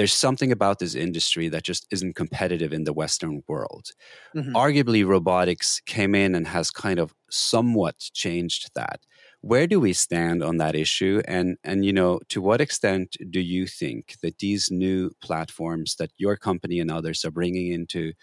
there's 0.00 0.14
something 0.14 0.50
about 0.50 0.78
this 0.78 0.94
industry 0.94 1.50
that 1.50 1.62
just 1.62 1.86
isn't 1.90 2.16
competitive 2.16 2.72
in 2.72 2.84
the 2.84 2.92
Western 2.94 3.42
world. 3.46 3.90
Mm-hmm. 4.34 4.56
Arguably, 4.56 5.06
robotics 5.06 5.82
came 5.84 6.14
in 6.14 6.34
and 6.34 6.46
has 6.46 6.70
kind 6.70 6.98
of 6.98 7.12
somewhat 7.30 7.98
changed 8.14 8.70
that. 8.74 9.00
Where 9.42 9.66
do 9.66 9.78
we 9.78 9.92
stand 9.92 10.42
on 10.42 10.56
that 10.56 10.74
issue? 10.74 11.20
And 11.28 11.58
and 11.62 11.84
you 11.84 11.92
know, 11.92 12.18
to 12.30 12.40
what 12.40 12.62
extent 12.62 13.14
do 13.28 13.40
you 13.40 13.66
think 13.66 14.16
that 14.22 14.38
these 14.38 14.70
new 14.70 15.10
platforms 15.20 15.96
that 15.96 16.12
your 16.16 16.34
company 16.38 16.80
and 16.80 16.90
others 16.90 17.22
are 17.26 17.30
bringing 17.30 17.70
into 17.70 18.14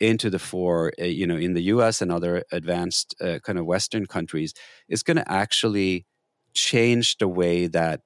into 0.00 0.30
the 0.30 0.40
fore, 0.40 0.92
uh, 1.00 1.04
you 1.04 1.28
know, 1.28 1.36
in 1.36 1.54
the 1.54 1.66
U.S. 1.74 2.02
and 2.02 2.10
other 2.10 2.42
advanced 2.50 3.14
uh, 3.20 3.38
kind 3.44 3.56
of 3.56 3.66
Western 3.66 4.06
countries, 4.06 4.52
is 4.88 5.04
going 5.04 5.18
to 5.18 5.30
actually 5.30 6.06
change 6.54 7.18
the 7.18 7.28
way 7.28 7.68
that 7.68 8.00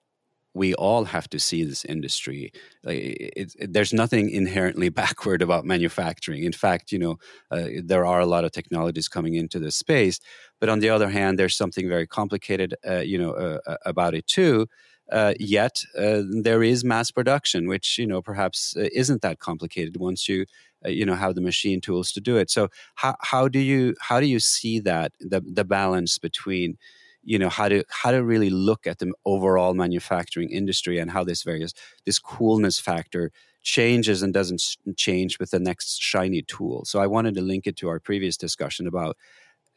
we 0.55 0.73
all 0.75 1.05
have 1.05 1.29
to 1.31 1.39
see 1.39 1.65
this 1.65 1.85
industry. 1.85 2.53
It, 2.85 3.55
it, 3.59 3.73
there's 3.73 3.93
nothing 3.93 4.31
inherently 4.31 4.89
backward 5.03 5.43
about 5.43 5.65
manufacturing. 5.65 6.45
In 6.45 6.53
fact, 6.53 6.93
you 6.93 6.99
know, 6.99 7.19
uh, 7.51 7.67
there 7.83 8.07
are 8.07 8.21
a 8.21 8.27
lot 8.27 8.45
of 8.45 8.53
technologies 8.53 9.09
coming 9.09 9.35
into 9.35 9.59
this 9.59 9.77
space. 9.77 10.21
But 10.61 10.69
on 10.69 10.79
the 10.79 10.91
other 10.91 11.11
hand, 11.11 11.39
there's 11.39 11.57
something 11.57 11.89
very 11.89 12.07
complicated, 12.07 12.75
uh, 12.89 13.01
you 13.01 13.19
know, 13.19 13.33
uh, 13.33 13.59
uh 13.67 13.77
about 13.85 14.15
it 14.15 14.27
too. 14.27 14.69
Uh, 15.13 15.35
yet 15.39 15.85
uh, 15.99 16.23
there 16.43 16.63
is 16.63 16.83
mass 16.83 17.11
production, 17.11 17.69
which 17.69 17.99
you 17.99 18.07
know 18.07 18.23
perhaps 18.23 18.75
isn't 18.77 19.21
that 19.21 19.39
complicated 19.39 19.99
once 19.99 20.31
you 20.31 20.47
you 20.87 21.05
know 21.05 21.15
have 21.15 21.35
the 21.35 21.43
machine 21.43 21.79
tools 21.79 22.11
to 22.13 22.23
do 22.23 22.39
it. 22.39 22.51
So 22.51 22.69
how 22.95 23.15
how 23.21 23.47
do 23.47 23.59
you 23.59 23.95
how 24.01 24.19
do 24.19 24.27
you 24.27 24.41
see 24.41 24.81
that 24.81 25.13
the 25.21 25.43
the 25.43 25.65
balance 25.65 26.17
between 26.19 26.79
you 27.25 27.39
know 27.39 27.49
how 27.49 27.69
to 27.69 27.85
how 27.89 28.11
to 28.11 28.23
really 28.23 28.51
look 28.51 28.87
at 28.87 28.99
the 28.99 29.13
overall 29.25 29.75
manufacturing 29.75 30.51
industry 30.51 30.99
and 30.99 31.11
how 31.11 31.25
this 31.25 31.43
various 31.43 31.73
this 32.07 32.19
coolness 32.19 32.79
factor 32.79 33.31
changes 33.63 34.23
and 34.23 34.35
doesn't 34.35 34.63
change 34.97 35.39
with 35.39 35.51
the 35.51 35.59
next 35.59 36.01
shiny 36.01 36.43
tool. 36.43 36.85
So 36.85 37.01
i 37.01 37.07
wanted 37.07 37.35
to 37.35 37.41
link 37.41 37.67
it 37.67 37.77
to 37.79 37.89
our 37.89 37.99
previous 38.01 38.37
discussion 38.37 38.87
about 38.87 39.17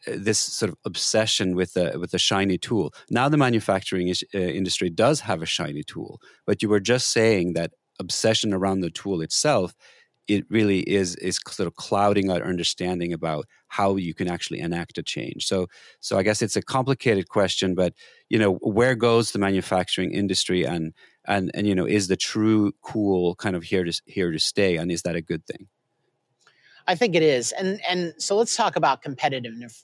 uh, 0.07 0.13
this 0.17 0.39
sort 0.39 0.71
of 0.71 0.77
obsession 0.85 1.55
with 1.55 1.73
the 1.73 1.97
with 1.99 2.11
the 2.11 2.19
shiny 2.19 2.57
tool. 2.57 2.93
Now 3.09 3.29
the 3.29 3.37
manufacturing 3.37 4.09
is, 4.09 4.23
uh, 4.35 4.39
industry 4.39 4.89
does 4.89 5.21
have 5.21 5.41
a 5.41 5.45
shiny 5.45 5.83
tool 5.83 6.19
but 6.45 6.61
you 6.61 6.69
were 6.69 6.81
just 6.81 7.11
saying 7.11 7.53
that 7.53 7.71
obsession 7.99 8.53
around 8.53 8.81
the 8.81 8.91
tool 8.91 9.21
itself 9.21 9.73
it 10.27 10.45
really 10.49 10.79
is 10.81 11.15
is 11.15 11.39
sort 11.47 11.67
of 11.67 11.75
clouding 11.75 12.29
our 12.29 12.41
understanding 12.41 13.13
about 13.13 13.45
how 13.69 13.95
you 13.95 14.13
can 14.13 14.27
actually 14.27 14.59
enact 14.59 14.97
a 14.97 15.03
change. 15.03 15.45
So 15.45 15.67
so 15.99 16.17
I 16.17 16.23
guess 16.23 16.41
it's 16.41 16.55
a 16.55 16.61
complicated 16.61 17.29
question, 17.29 17.75
but 17.75 17.93
you 18.29 18.37
know 18.37 18.55
where 18.55 18.95
goes 18.95 19.31
the 19.31 19.39
manufacturing 19.39 20.11
industry 20.11 20.65
and 20.65 20.93
and 21.25 21.51
and 21.53 21.67
you 21.67 21.75
know 21.75 21.85
is 21.85 22.07
the 22.07 22.17
true 22.17 22.73
cool 22.81 23.35
kind 23.35 23.55
of 23.55 23.63
here 23.63 23.83
to 23.83 24.01
here 24.05 24.31
to 24.31 24.39
stay 24.39 24.77
and 24.77 24.91
is 24.91 25.03
that 25.03 25.15
a 25.15 25.21
good 25.21 25.45
thing? 25.45 25.67
I 26.87 26.95
think 26.95 27.15
it 27.15 27.23
is. 27.23 27.51
And 27.51 27.81
and 27.87 28.13
so 28.17 28.35
let's 28.35 28.55
talk 28.55 28.75
about 28.75 29.03
competitiveness 29.03 29.83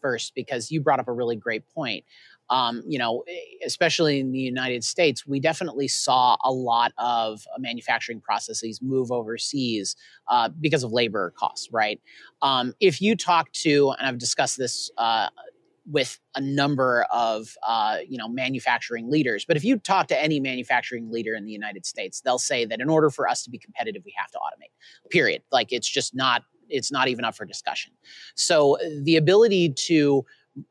first 0.00 0.34
because 0.34 0.70
you 0.70 0.80
brought 0.80 1.00
up 1.00 1.08
a 1.08 1.12
really 1.12 1.36
great 1.36 1.68
point 1.74 2.04
um, 2.50 2.82
you 2.86 2.98
know, 2.98 3.24
especially 3.64 4.20
in 4.20 4.32
the 4.32 4.38
United 4.38 4.84
States, 4.84 5.26
we 5.26 5.40
definitely 5.40 5.88
saw 5.88 6.36
a 6.44 6.52
lot 6.52 6.92
of 6.98 7.42
uh, 7.54 7.58
manufacturing 7.58 8.20
processes 8.20 8.80
move 8.82 9.10
overseas 9.10 9.96
uh, 10.28 10.48
because 10.60 10.84
of 10.84 10.92
labor 10.92 11.32
costs, 11.36 11.68
right? 11.72 12.00
Um, 12.42 12.74
if 12.80 13.00
you 13.00 13.16
talk 13.16 13.50
to, 13.52 13.94
and 13.98 14.06
I've 14.06 14.18
discussed 14.18 14.58
this 14.58 14.90
uh, 14.98 15.28
with 15.90 16.18
a 16.34 16.40
number 16.40 17.06
of 17.10 17.56
uh, 17.66 17.98
you 18.06 18.18
know 18.18 18.28
manufacturing 18.28 19.10
leaders, 19.10 19.44
but 19.44 19.56
if 19.56 19.64
you 19.64 19.78
talk 19.78 20.08
to 20.08 20.22
any 20.22 20.40
manufacturing 20.40 21.10
leader 21.10 21.34
in 21.34 21.44
the 21.44 21.52
United 21.52 21.86
States, 21.86 22.20
they'll 22.20 22.38
say 22.38 22.64
that 22.64 22.80
in 22.80 22.90
order 22.90 23.10
for 23.10 23.28
us 23.28 23.42
to 23.44 23.50
be 23.50 23.58
competitive, 23.58 24.02
we 24.04 24.14
have 24.16 24.30
to 24.30 24.38
automate. 24.38 25.10
Period. 25.10 25.42
Like 25.50 25.72
it's 25.72 25.88
just 25.88 26.14
not 26.14 26.42
it's 26.70 26.90
not 26.90 27.08
even 27.08 27.24
up 27.24 27.36
for 27.36 27.44
discussion. 27.44 27.92
So 28.34 28.78
the 29.02 29.16
ability 29.16 29.74
to 29.86 30.24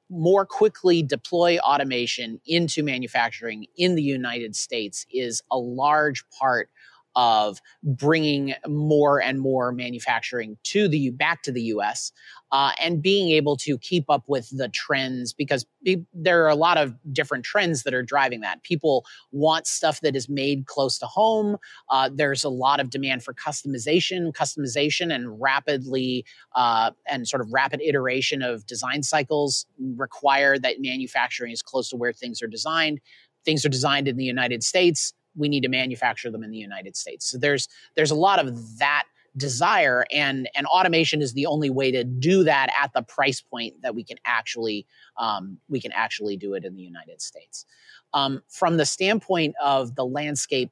more 0.09 0.45
quickly 0.45 1.03
deploy 1.03 1.57
automation 1.59 2.39
into 2.45 2.83
manufacturing 2.83 3.65
in 3.77 3.95
the 3.95 4.03
United 4.03 4.55
States 4.55 5.05
is 5.11 5.41
a 5.51 5.57
large 5.57 6.23
part 6.29 6.69
of 7.15 7.59
bringing 7.83 8.53
more 8.67 9.21
and 9.21 9.39
more 9.39 9.71
manufacturing 9.71 10.57
to 10.63 10.87
the 10.87 11.11
back 11.11 11.43
to 11.43 11.51
the 11.51 11.61
U.S. 11.63 12.11
Uh, 12.51 12.71
and 12.79 13.01
being 13.01 13.29
able 13.29 13.57
to 13.57 13.77
keep 13.77 14.09
up 14.09 14.23
with 14.27 14.49
the 14.55 14.69
trends 14.69 15.33
because 15.33 15.65
there 16.13 16.43
are 16.43 16.49
a 16.49 16.55
lot 16.55 16.77
of 16.77 16.95
different 17.11 17.43
trends 17.43 17.83
that 17.83 17.93
are 17.93 18.03
driving 18.03 18.41
that. 18.41 18.63
People 18.63 19.05
want 19.31 19.67
stuff 19.67 20.01
that 20.01 20.15
is 20.15 20.29
made 20.29 20.65
close 20.65 20.97
to 20.99 21.05
home. 21.05 21.57
Uh, 21.89 22.09
there's 22.13 22.43
a 22.43 22.49
lot 22.49 22.79
of 22.79 22.89
demand 22.89 23.23
for 23.23 23.33
customization, 23.33 24.31
customization, 24.33 25.13
and 25.13 25.41
rapidly 25.41 26.25
uh, 26.55 26.91
and 27.07 27.27
sort 27.27 27.41
of 27.41 27.51
rapid 27.51 27.81
iteration 27.81 28.41
of 28.41 28.65
design 28.65 29.03
cycles 29.03 29.65
require 29.95 30.57
that 30.57 30.75
manufacturing 30.79 31.51
is 31.51 31.61
close 31.61 31.89
to 31.89 31.95
where 31.95 32.13
things 32.13 32.41
are 32.41 32.47
designed. 32.47 32.99
Things 33.45 33.65
are 33.65 33.69
designed 33.69 34.07
in 34.07 34.15
the 34.15 34.23
United 34.23 34.63
States 34.63 35.13
we 35.35 35.49
need 35.49 35.61
to 35.61 35.69
manufacture 35.69 36.31
them 36.31 36.43
in 36.43 36.51
the 36.51 36.57
United 36.57 36.95
States. 36.95 37.25
So 37.29 37.37
there's 37.37 37.67
there's 37.95 38.11
a 38.11 38.15
lot 38.15 38.39
of 38.39 38.77
that 38.79 39.05
desire 39.35 40.05
and 40.11 40.47
and 40.55 40.67
automation 40.67 41.21
is 41.21 41.33
the 41.33 41.45
only 41.45 41.69
way 41.69 41.91
to 41.91 42.03
do 42.03 42.43
that 42.43 42.71
at 42.81 42.93
the 42.93 43.01
price 43.01 43.41
point 43.41 43.73
that 43.81 43.95
we 43.95 44.03
can 44.03 44.17
actually 44.25 44.85
um, 45.17 45.57
we 45.69 45.81
can 45.81 45.91
actually 45.91 46.37
do 46.37 46.53
it 46.53 46.65
in 46.65 46.75
the 46.75 46.83
United 46.83 47.21
States. 47.21 47.65
Um, 48.13 48.43
from 48.47 48.77
the 48.77 48.85
standpoint 48.85 49.55
of 49.61 49.95
the 49.95 50.05
landscape 50.05 50.71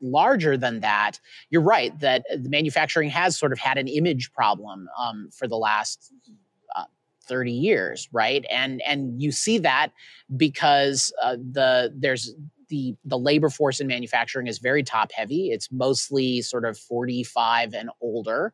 larger 0.00 0.56
than 0.56 0.80
that, 0.80 1.20
you're 1.48 1.62
right 1.62 1.98
that 2.00 2.24
the 2.30 2.48
manufacturing 2.48 3.08
has 3.10 3.38
sort 3.38 3.52
of 3.52 3.58
had 3.58 3.78
an 3.78 3.88
image 3.88 4.32
problem 4.32 4.88
um, 4.98 5.30
for 5.32 5.46
the 5.46 5.56
last 5.56 6.12
uh, 6.74 6.84
30 7.26 7.52
years 7.52 8.08
right 8.12 8.44
and 8.50 8.82
and 8.82 9.20
you 9.20 9.32
see 9.32 9.58
that 9.58 9.92
because 10.36 11.12
uh, 11.22 11.36
the 11.36 11.92
there's 11.96 12.34
the 12.68 12.94
the 13.04 13.18
labor 13.18 13.50
force 13.50 13.80
in 13.80 13.86
manufacturing 13.86 14.46
is 14.46 14.58
very 14.58 14.82
top 14.82 15.12
heavy. 15.12 15.50
It's 15.50 15.70
mostly 15.70 16.42
sort 16.42 16.64
of 16.64 16.78
45 16.78 17.74
and 17.74 17.90
older. 18.00 18.52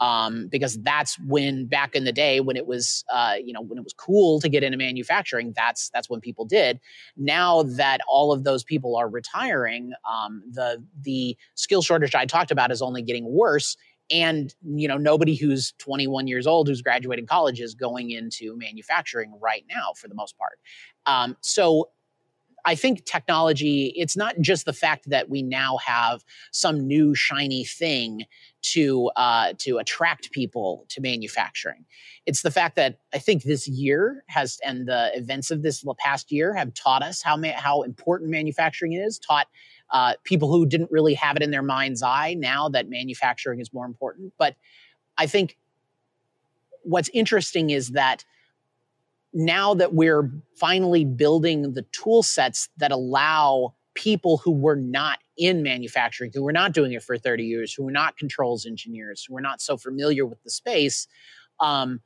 Um, 0.00 0.48
because 0.48 0.82
that's 0.82 1.16
when 1.20 1.66
back 1.66 1.94
in 1.94 2.02
the 2.02 2.12
day 2.12 2.40
when 2.40 2.56
it 2.56 2.66
was 2.66 3.04
uh, 3.12 3.34
you 3.42 3.52
know 3.52 3.62
when 3.62 3.78
it 3.78 3.84
was 3.84 3.94
cool 3.94 4.40
to 4.40 4.48
get 4.48 4.64
into 4.64 4.76
manufacturing 4.76 5.52
that's 5.54 5.88
that's 5.90 6.10
when 6.10 6.20
people 6.20 6.44
did 6.44 6.80
now 7.16 7.62
that 7.62 8.00
all 8.08 8.32
of 8.32 8.42
those 8.42 8.64
people 8.64 8.96
are 8.96 9.08
retiring 9.08 9.92
um, 10.10 10.42
the 10.50 10.84
the 11.02 11.36
skill 11.54 11.80
shortage 11.80 12.16
i 12.16 12.26
talked 12.26 12.50
about 12.50 12.72
is 12.72 12.82
only 12.82 13.02
getting 13.02 13.24
worse 13.24 13.76
and 14.10 14.54
you 14.64 14.88
know 14.88 14.96
nobody 14.96 15.36
who's 15.36 15.72
21 15.78 16.26
years 16.26 16.46
old 16.46 16.66
who's 16.66 16.82
graduating 16.82 17.26
college 17.26 17.60
is 17.60 17.74
going 17.74 18.10
into 18.10 18.56
manufacturing 18.58 19.32
right 19.40 19.64
now 19.70 19.92
for 19.96 20.08
the 20.08 20.14
most 20.14 20.36
part 20.36 20.58
um, 21.06 21.36
so 21.40 21.88
I 22.64 22.74
think 22.74 23.04
technology, 23.04 23.92
it's 23.96 24.16
not 24.16 24.40
just 24.40 24.64
the 24.64 24.72
fact 24.72 25.10
that 25.10 25.28
we 25.28 25.42
now 25.42 25.76
have 25.78 26.24
some 26.50 26.86
new 26.86 27.14
shiny 27.14 27.64
thing 27.64 28.24
to 28.62 29.10
uh, 29.16 29.52
to 29.58 29.76
attract 29.78 30.32
people 30.32 30.86
to 30.88 31.00
manufacturing. 31.00 31.84
It's 32.24 32.42
the 32.42 32.50
fact 32.50 32.76
that 32.76 33.00
I 33.12 33.18
think 33.18 33.42
this 33.42 33.68
year 33.68 34.24
has 34.28 34.58
and 34.64 34.88
the 34.88 35.10
events 35.14 35.50
of 35.50 35.62
this 35.62 35.84
past 35.98 36.32
year 36.32 36.54
have 36.54 36.72
taught 36.72 37.02
us 37.02 37.22
how 37.22 37.36
ma- 37.36 37.52
how 37.52 37.82
important 37.82 38.30
manufacturing 38.30 38.94
is. 38.94 39.18
Taught 39.18 39.48
uh, 39.90 40.14
people 40.24 40.50
who 40.50 40.64
didn't 40.64 40.90
really 40.90 41.14
have 41.14 41.36
it 41.36 41.42
in 41.42 41.50
their 41.50 41.62
mind's 41.62 42.02
eye 42.02 42.34
now 42.38 42.68
that 42.70 42.88
manufacturing 42.88 43.60
is 43.60 43.72
more 43.72 43.84
important. 43.84 44.32
But 44.38 44.56
I 45.18 45.26
think 45.26 45.58
what's 46.82 47.10
interesting 47.10 47.70
is 47.70 47.90
that 47.90 48.24
now 49.34 49.74
that 49.74 49.92
we're 49.92 50.30
finally 50.56 51.04
building 51.04 51.72
the 51.74 51.84
tool 51.92 52.22
sets 52.22 52.68
that 52.76 52.92
allow 52.92 53.74
people 53.94 54.38
who 54.38 54.52
were 54.52 54.76
not 54.76 55.18
in 55.36 55.62
manufacturing, 55.62 56.30
who 56.32 56.42
were 56.42 56.52
not 56.52 56.72
doing 56.72 56.92
it 56.92 57.02
for 57.02 57.18
30 57.18 57.44
years, 57.44 57.74
who 57.74 57.82
were 57.82 57.90
not 57.90 58.16
controls 58.16 58.64
engineers, 58.64 59.24
who 59.24 59.34
were 59.34 59.40
not 59.40 59.60
so 59.60 59.76
familiar 59.76 60.24
with 60.24 60.42
the 60.44 60.50
space, 60.50 61.08
um, 61.60 62.00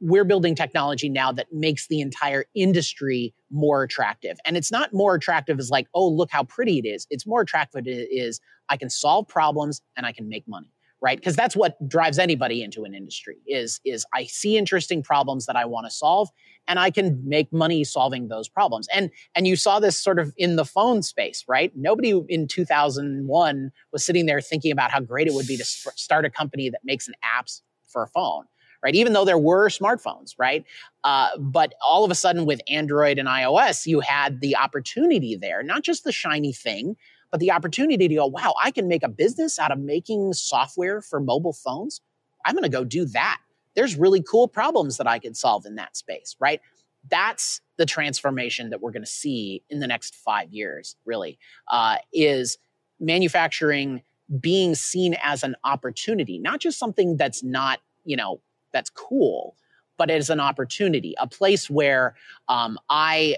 we're 0.00 0.24
building 0.24 0.54
technology 0.54 1.08
now 1.08 1.32
that 1.32 1.52
makes 1.52 1.88
the 1.88 2.00
entire 2.00 2.44
industry 2.54 3.34
more 3.50 3.82
attractive. 3.82 4.38
And 4.44 4.56
it's 4.56 4.70
not 4.70 4.92
more 4.92 5.16
attractive 5.16 5.58
as 5.58 5.70
like, 5.70 5.88
oh, 5.92 6.08
look 6.08 6.30
how 6.30 6.44
pretty 6.44 6.78
it 6.78 6.86
is. 6.86 7.06
It's 7.10 7.26
more 7.26 7.40
attractive 7.40 7.82
is 7.86 8.40
I 8.68 8.76
can 8.76 8.90
solve 8.90 9.26
problems 9.26 9.82
and 9.96 10.06
I 10.06 10.12
can 10.12 10.28
make 10.28 10.46
money 10.46 10.70
right? 11.00 11.18
Because 11.18 11.36
that's 11.36 11.54
what 11.54 11.76
drives 11.88 12.18
anybody 12.18 12.62
into 12.62 12.84
an 12.84 12.94
industry 12.94 13.36
is 13.46 13.80
is 13.84 14.04
i 14.14 14.24
see 14.24 14.56
interesting 14.56 15.02
problems 15.02 15.46
that 15.46 15.56
i 15.56 15.64
want 15.64 15.86
to 15.86 15.90
solve 15.90 16.28
and 16.66 16.78
i 16.78 16.90
can 16.90 17.20
make 17.24 17.52
money 17.52 17.84
solving 17.84 18.28
those 18.28 18.48
problems. 18.48 18.88
And 18.92 19.10
and 19.34 19.46
you 19.46 19.56
saw 19.56 19.80
this 19.80 19.96
sort 19.96 20.18
of 20.18 20.32
in 20.36 20.56
the 20.56 20.64
phone 20.64 21.02
space 21.02 21.44
right? 21.48 21.72
Nobody 21.76 22.20
in 22.28 22.48
2001 22.48 23.70
was 23.92 24.04
sitting 24.04 24.26
there 24.26 24.40
thinking 24.40 24.72
about 24.72 24.90
how 24.90 25.00
great 25.00 25.26
it 25.26 25.34
would 25.34 25.46
be 25.46 25.56
to 25.56 25.64
start 25.64 26.24
a 26.24 26.30
company 26.30 26.70
that 26.70 26.80
makes 26.84 27.08
an 27.08 27.14
apps 27.24 27.62
for 27.86 28.02
a 28.02 28.08
phone 28.08 28.44
right? 28.84 28.94
Even 28.94 29.12
though 29.12 29.24
there 29.24 29.38
were 29.38 29.68
smartphones 29.68 30.32
right? 30.38 30.64
Uh, 31.04 31.28
but 31.38 31.74
all 31.84 32.04
of 32.04 32.10
a 32.10 32.14
sudden 32.14 32.44
with 32.44 32.60
android 32.68 33.18
and 33.18 33.28
ios 33.28 33.86
you 33.86 34.00
had 34.00 34.40
the 34.40 34.56
opportunity 34.56 35.36
there 35.36 35.62
not 35.62 35.82
just 35.82 36.04
the 36.04 36.12
shiny 36.12 36.52
thing 36.52 36.96
but 37.30 37.40
the 37.40 37.50
opportunity 37.50 38.08
to 38.08 38.14
go, 38.14 38.26
wow, 38.26 38.54
I 38.62 38.70
can 38.70 38.88
make 38.88 39.02
a 39.02 39.08
business 39.08 39.58
out 39.58 39.70
of 39.70 39.78
making 39.78 40.32
software 40.32 41.02
for 41.02 41.20
mobile 41.20 41.52
phones. 41.52 42.00
I'm 42.44 42.54
going 42.54 42.62
to 42.62 42.68
go 42.68 42.84
do 42.84 43.04
that. 43.06 43.40
There's 43.74 43.96
really 43.96 44.22
cool 44.22 44.48
problems 44.48 44.96
that 44.96 45.06
I 45.06 45.18
could 45.18 45.36
solve 45.36 45.66
in 45.66 45.76
that 45.76 45.96
space, 45.96 46.36
right? 46.40 46.60
That's 47.08 47.60
the 47.76 47.86
transformation 47.86 48.70
that 48.70 48.80
we're 48.80 48.90
going 48.90 49.04
to 49.04 49.10
see 49.10 49.62
in 49.70 49.80
the 49.80 49.86
next 49.86 50.14
five 50.14 50.52
years, 50.52 50.96
really, 51.04 51.38
uh, 51.70 51.96
is 52.12 52.58
manufacturing 52.98 54.02
being 54.40 54.74
seen 54.74 55.16
as 55.22 55.42
an 55.42 55.54
opportunity, 55.64 56.38
not 56.38 56.60
just 56.60 56.78
something 56.78 57.16
that's 57.16 57.42
not, 57.42 57.80
you 58.04 58.16
know, 58.16 58.40
that's 58.72 58.90
cool, 58.90 59.56
but 59.98 60.10
as 60.10 60.30
an 60.30 60.40
opportunity, 60.40 61.14
a 61.18 61.26
place 61.26 61.68
where 61.68 62.14
um, 62.48 62.78
I, 62.88 63.36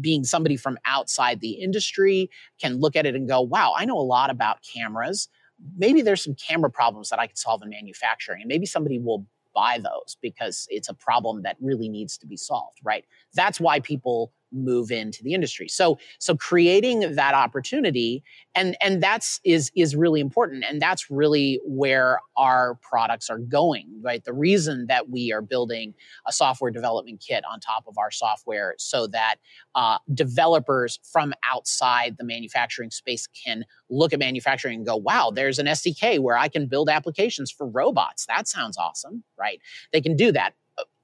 being 0.00 0.24
somebody 0.24 0.56
from 0.56 0.78
outside 0.84 1.40
the 1.40 1.52
industry, 1.52 2.30
can 2.60 2.78
look 2.78 2.94
at 2.94 3.06
it 3.06 3.16
and 3.16 3.28
go, 3.28 3.40
wow, 3.40 3.72
I 3.76 3.84
know 3.84 3.98
a 3.98 4.00
lot 4.00 4.30
about 4.30 4.58
cameras. 4.62 5.28
Maybe 5.76 6.02
there's 6.02 6.22
some 6.22 6.34
camera 6.34 6.70
problems 6.70 7.08
that 7.10 7.18
I 7.18 7.26
could 7.26 7.38
solve 7.38 7.62
in 7.62 7.70
manufacturing, 7.70 8.42
and 8.42 8.48
maybe 8.48 8.66
somebody 8.66 8.98
will 8.98 9.26
buy 9.54 9.78
those 9.78 10.16
because 10.20 10.66
it's 10.70 10.88
a 10.88 10.94
problem 10.94 11.42
that 11.42 11.56
really 11.60 11.88
needs 11.88 12.16
to 12.18 12.26
be 12.26 12.36
solved, 12.36 12.78
right? 12.84 13.04
That's 13.34 13.60
why 13.60 13.80
people 13.80 14.32
move 14.52 14.90
into 14.90 15.22
the 15.22 15.34
industry. 15.34 15.68
So 15.68 15.98
so 16.18 16.36
creating 16.36 17.14
that 17.14 17.34
opportunity 17.34 18.22
and 18.54 18.76
and 18.82 19.02
that's 19.02 19.40
is 19.44 19.70
is 19.74 19.96
really 19.96 20.20
important 20.20 20.64
and 20.68 20.80
that's 20.80 21.10
really 21.10 21.60
where 21.64 22.20
our 22.36 22.78
products 22.82 23.30
are 23.30 23.38
going, 23.38 23.88
right? 24.02 24.24
The 24.24 24.32
reason 24.32 24.86
that 24.88 25.08
we 25.10 25.32
are 25.32 25.42
building 25.42 25.94
a 26.26 26.32
software 26.32 26.70
development 26.70 27.24
kit 27.26 27.44
on 27.50 27.60
top 27.60 27.84
of 27.86 27.98
our 27.98 28.10
software 28.10 28.74
so 28.78 29.06
that 29.08 29.36
uh, 29.74 29.98
developers 30.12 30.98
from 31.10 31.32
outside 31.44 32.16
the 32.18 32.24
manufacturing 32.24 32.90
space 32.90 33.26
can 33.26 33.64
look 33.90 34.12
at 34.12 34.18
manufacturing 34.18 34.76
and 34.76 34.86
go, 34.86 34.96
wow, 34.96 35.30
there's 35.34 35.58
an 35.58 35.66
SDK 35.66 36.18
where 36.18 36.36
I 36.36 36.48
can 36.48 36.66
build 36.66 36.88
applications 36.88 37.50
for 37.50 37.66
robots. 37.66 38.26
That 38.26 38.48
sounds 38.48 38.76
awesome, 38.78 39.24
right? 39.38 39.60
They 39.92 40.00
can 40.00 40.16
do 40.16 40.32
that 40.32 40.54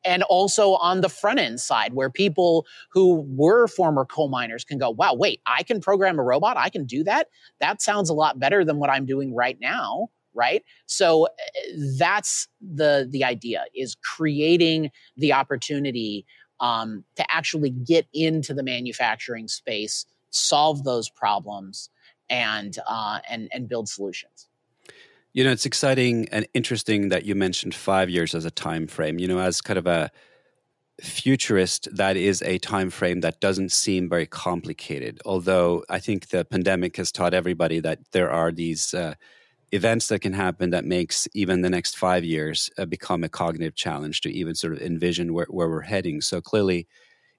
and 0.09 0.22
also 0.24 0.74
on 0.76 1.00
the 1.02 1.09
front 1.09 1.38
end 1.38 1.61
side 1.61 1.92
where 1.92 2.11
people 2.11 2.66
who 2.90 3.26
were 3.28 3.68
former 3.68 4.04
coal 4.04 4.28
miners 4.28 4.64
can 4.64 4.78
go 4.78 4.90
wow 4.90 5.14
wait 5.14 5.40
i 5.46 5.62
can 5.62 5.80
program 5.80 6.18
a 6.18 6.22
robot? 6.22 6.56
I 6.56 6.70
can 6.70 6.84
do 6.84 7.04
that? 7.04 7.28
That 7.61 7.82
sounds 7.82 8.09
a 8.11 8.14
lot 8.14 8.38
better 8.38 8.64
than 8.64 8.78
what 8.78 8.90
i'm 8.90 9.06
doing 9.06 9.34
right 9.34 9.59
now 9.61 10.09
right? 10.34 10.62
So 10.86 11.24
eh, 11.24 11.72
that's 11.98 12.48
the 12.61 13.09
the 13.11 13.24
idea 13.24 13.64
is 13.74 13.96
creating 13.96 14.90
the 15.16 15.32
opportunity 15.32 16.24
um, 16.61 17.04
to 17.16 17.24
actually 17.30 17.70
get 17.70 18.06
into 18.12 18.54
the 18.54 18.62
manufacturing 18.62 19.48
space 19.48 20.06
solve 20.30 20.84
those 20.84 21.09
problems 21.09 21.90
and 22.30 22.78
uh, 22.86 23.18
and 23.28 23.48
and 23.52 23.68
build 23.68 23.88
solutions 23.88 24.47
you 25.33 25.45
know, 25.45 25.51
it's 25.51 25.66
exciting 25.66 26.29
and 26.31 26.47
interesting 26.55 27.11
that 27.11 27.24
you 27.24 27.35
mentioned 27.35 27.74
five 27.74 28.11
years 28.11 28.35
as 28.35 28.45
a 28.45 28.51
time 28.51 28.87
frame. 28.87 29.18
You 29.18 29.29
know, 29.29 29.41
as 29.41 29.61
kind 29.61 29.79
of 29.79 29.87
a 29.87 30.11
futurist, 31.01 31.89
that 31.95 32.16
is 32.16 32.43
a 32.43 32.59
time 32.59 32.91
frame 32.91 33.20
that 33.20 33.41
doesn't 33.41 33.70
seem 33.70 34.09
very 34.09 34.26
complicated. 34.26 35.20
Although 35.24 35.85
I 35.89 35.99
think 36.01 36.29
the 36.29 36.45
pandemic 36.45 36.97
has 36.97 37.12
taught 37.12 37.35
everybody 37.35 37.81
that 37.81 38.01
there 38.12 38.31
are 38.31 38.51
these 38.51 38.95
uh, 38.95 39.14
events 39.70 40.09
that 40.09 40.20
can 40.20 40.33
happen 40.33 40.70
that 40.70 40.85
makes 40.85 41.29
even 41.35 41.61
the 41.61 41.70
next 41.70 41.97
five 41.97 42.24
years 42.24 42.70
uh, 42.79 42.87
become 42.87 43.22
a 43.22 43.29
cognitive 43.29 43.74
challenge 43.74 44.22
to 44.22 44.33
even 44.33 44.55
sort 44.55 44.72
of 44.72 44.81
envision 44.81 45.35
where, 45.35 45.47
where 45.51 45.68
we're 45.68 45.83
heading. 45.83 46.20
So 46.20 46.41
clearly, 46.41 46.89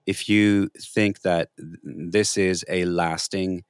if 0.05 0.29
you 0.29 0.69
think 0.77 1.21
that 1.21 1.49
this 1.83 2.37
is 2.37 2.63
a 2.69 2.85
lasting 2.85 3.63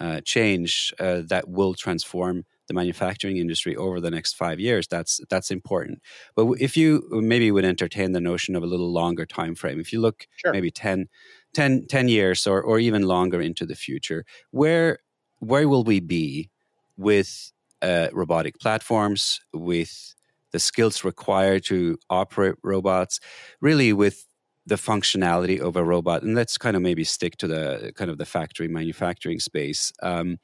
uh, 0.00 0.20
change 0.24 0.92
uh, 0.98 1.22
that 1.26 1.48
will 1.48 1.74
transform 1.74 2.44
the 2.68 2.74
manufacturing 2.74 3.36
industry 3.36 3.76
over 3.76 4.00
the 4.00 4.10
next 4.10 4.34
five 4.34 4.60
years 4.60 4.86
that's 4.86 5.20
that's 5.28 5.50
important. 5.50 6.00
But 6.34 6.46
if 6.60 6.76
you 6.76 7.08
maybe 7.10 7.50
would 7.50 7.64
entertain 7.64 8.12
the 8.12 8.20
notion 8.20 8.56
of 8.56 8.62
a 8.62 8.66
little 8.66 8.92
longer 8.92 9.26
time 9.26 9.54
frame 9.54 9.80
if 9.80 9.92
you 9.92 10.00
look 10.00 10.26
sure. 10.36 10.52
maybe 10.52 10.70
10, 10.70 11.08
10, 11.54 11.86
10 11.88 12.08
years 12.08 12.46
or, 12.46 12.62
or 12.62 12.78
even 12.78 13.02
longer 13.02 13.40
into 13.40 13.66
the 13.66 13.74
future 13.74 14.24
where 14.50 14.98
where 15.38 15.68
will 15.68 15.84
we 15.84 16.00
be 16.00 16.50
with 16.96 17.52
uh, 17.82 18.08
robotic 18.12 18.58
platforms 18.58 19.40
with 19.52 20.14
the 20.52 20.58
skills 20.58 21.04
required 21.04 21.64
to 21.64 21.98
operate 22.08 22.54
robots 22.62 23.20
really 23.60 23.92
with 23.92 24.26
the 24.66 24.76
functionality 24.76 25.60
of 25.60 25.76
a 25.76 25.84
robot? 25.84 26.22
And 26.22 26.34
let's 26.34 26.58
kind 26.58 26.76
of 26.76 26.82
maybe 26.82 27.04
stick 27.04 27.36
to 27.38 27.46
the 27.46 27.92
kind 27.94 28.10
of 28.10 28.18
the 28.18 28.24
factory 28.24 28.68
manufacturing 28.68 29.40
space. 29.40 29.92
Um, 30.02 30.38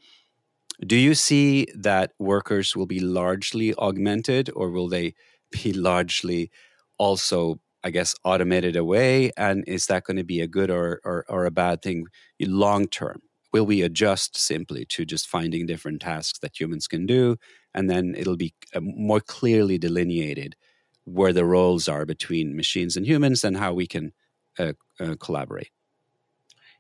do 0.87 0.97
you 0.97 1.15
see 1.15 1.67
that 1.75 2.13
workers 2.19 2.75
will 2.75 2.87
be 2.87 3.01
largely 3.01 3.75
augmented 3.77 4.51
or 4.55 4.71
will 4.71 4.89
they 4.89 5.15
be 5.51 5.73
largely 5.73 6.51
also, 6.99 7.61
I 7.85 7.91
guess, 7.91 8.15
automated 8.25 8.77
away? 8.77 9.31
And 9.37 9.65
is 9.67 9.87
that 9.87 10.05
going 10.05 10.17
to 10.17 10.25
be 10.25 10.41
a 10.41 10.47
good 10.47 10.71
or, 10.71 11.01
or, 11.05 11.25
or 11.29 11.45
a 11.47 11.51
bad 11.51 11.83
thing 11.83 12.07
long 12.41 12.89
term? 12.89 13.21
Will 13.53 13.67
we 13.67 13.83
adjust 13.83 14.37
simply 14.37 14.87
to 14.87 15.05
just 15.05 15.29
finding 15.29 15.67
different 15.67 16.01
tasks 16.01 16.39
that 16.39 16.59
humans 16.59 16.89
can 16.89 17.07
do? 17.07 17.37
And 17.75 17.91
then 17.91 18.15
it'll 18.17 18.37
be 18.37 18.55
uh, 18.75 18.81
more 18.81 19.21
clearly 19.21 19.79
delineated 19.79 20.57
where 21.05 21.33
the 21.33 21.45
roles 21.45 21.89
are 21.89 22.07
between 22.07 22.57
machines 22.57 22.97
and 22.97 23.07
humans 23.07 23.45
and 23.45 23.57
how 23.57 23.75
we 23.75 23.87
can 23.87 24.13
uh, 24.59 24.73
uh, 24.99 25.17
collaborate. 25.21 25.71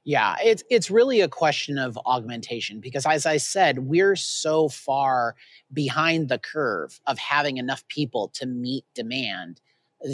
Yeah, 0.04 0.34
it's 0.42 0.64
it's 0.68 0.90
really 0.90 1.20
a 1.20 1.28
question 1.28 1.78
of 1.78 1.96
augmentation 2.06 2.80
because 2.80 3.06
as 3.06 3.24
I 3.24 3.36
said, 3.36 3.78
we're 3.80 4.16
so 4.16 4.68
far 4.68 5.36
behind 5.72 6.28
the 6.28 6.38
curve 6.38 7.00
of 7.06 7.18
having 7.18 7.56
enough 7.58 7.86
people 7.86 8.28
to 8.34 8.46
meet 8.46 8.84
demand 8.94 9.60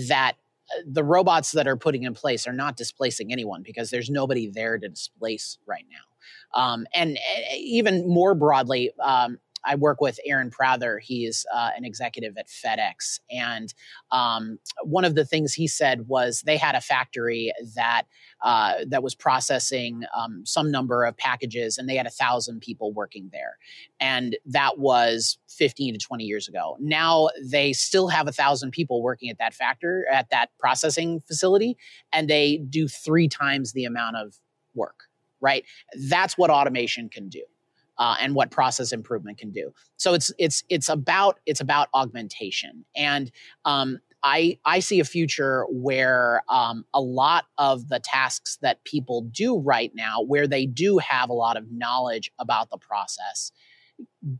that 0.08 0.32
uh, 0.76 0.82
the 0.86 1.02
robots 1.02 1.52
that 1.52 1.66
are 1.66 1.76
putting 1.76 2.02
in 2.02 2.12
place 2.12 2.46
are 2.46 2.52
not 2.52 2.76
displacing 2.76 3.32
anyone 3.32 3.62
because 3.62 3.88
there's 3.88 4.10
nobody 4.10 4.50
there 4.50 4.76
to 4.76 4.88
displace 4.90 5.56
right 5.66 5.86
now. 5.90 6.60
Um, 6.60 6.86
and, 6.94 7.16
eh, 7.16 7.56
even 7.56 8.06
more 8.08 8.34
broadly, 8.34 8.92
um, 9.02 9.38
I 9.64 9.74
work 9.74 10.00
with 10.00 10.18
Aaron 10.24 10.50
Prather. 10.50 10.98
He's 10.98 11.46
uh, 11.54 11.70
an 11.76 11.84
executive 11.84 12.36
at 12.36 12.48
FedEx. 12.48 13.20
And 13.30 13.72
um, 14.10 14.58
one 14.82 15.04
of 15.04 15.14
the 15.14 15.24
things 15.24 15.54
he 15.54 15.66
said 15.66 16.08
was 16.08 16.42
they 16.42 16.56
had 16.56 16.74
a 16.74 16.80
factory 16.80 17.52
that 17.74 18.02
uh, 18.42 18.74
that 18.86 19.02
was 19.02 19.14
processing 19.14 20.04
um, 20.16 20.44
some 20.46 20.70
number 20.70 21.04
of 21.04 21.16
packages, 21.16 21.76
and 21.76 21.88
they 21.88 21.96
had 21.96 22.06
a 22.06 22.10
thousand 22.10 22.60
people 22.60 22.92
working 22.92 23.30
there. 23.32 23.58
And 23.98 24.36
that 24.46 24.78
was 24.78 25.38
15 25.48 25.94
to 25.94 25.98
20 25.98 26.24
years 26.24 26.48
ago. 26.48 26.76
Now 26.78 27.30
they 27.42 27.72
still 27.72 28.08
have 28.08 28.28
a 28.28 28.32
thousand 28.32 28.70
people 28.70 29.02
working 29.02 29.28
at 29.28 29.38
that 29.38 29.54
factor 29.54 30.06
at 30.10 30.30
that 30.30 30.50
processing 30.58 31.20
facility, 31.26 31.76
and 32.12 32.28
they 32.28 32.58
do 32.58 32.86
three 32.86 33.28
times 33.28 33.72
the 33.72 33.84
amount 33.84 34.16
of 34.16 34.36
work. 34.74 35.04
Right? 35.40 35.64
That's 36.08 36.36
what 36.36 36.50
automation 36.50 37.08
can 37.08 37.28
do 37.28 37.42
uh, 37.98 38.16
and 38.20 38.34
what 38.34 38.50
process 38.50 38.92
improvement 38.92 39.38
can 39.38 39.50
do. 39.50 39.72
So 39.96 40.14
it's 40.14 40.32
it's 40.38 40.64
it's 40.68 40.88
about 40.88 41.38
it's 41.46 41.60
about 41.60 41.88
augmentation, 41.94 42.84
and 42.96 43.30
um, 43.64 43.98
I 44.22 44.58
I 44.64 44.80
see 44.80 45.00
a 45.00 45.04
future 45.04 45.66
where 45.70 46.42
um, 46.48 46.84
a 46.92 47.00
lot 47.00 47.46
of 47.56 47.88
the 47.88 48.00
tasks 48.00 48.58
that 48.62 48.84
people 48.84 49.22
do 49.22 49.58
right 49.58 49.92
now, 49.94 50.22
where 50.22 50.46
they 50.46 50.66
do 50.66 50.98
have 50.98 51.30
a 51.30 51.34
lot 51.34 51.56
of 51.56 51.70
knowledge 51.70 52.30
about 52.38 52.70
the 52.70 52.78
process, 52.78 53.52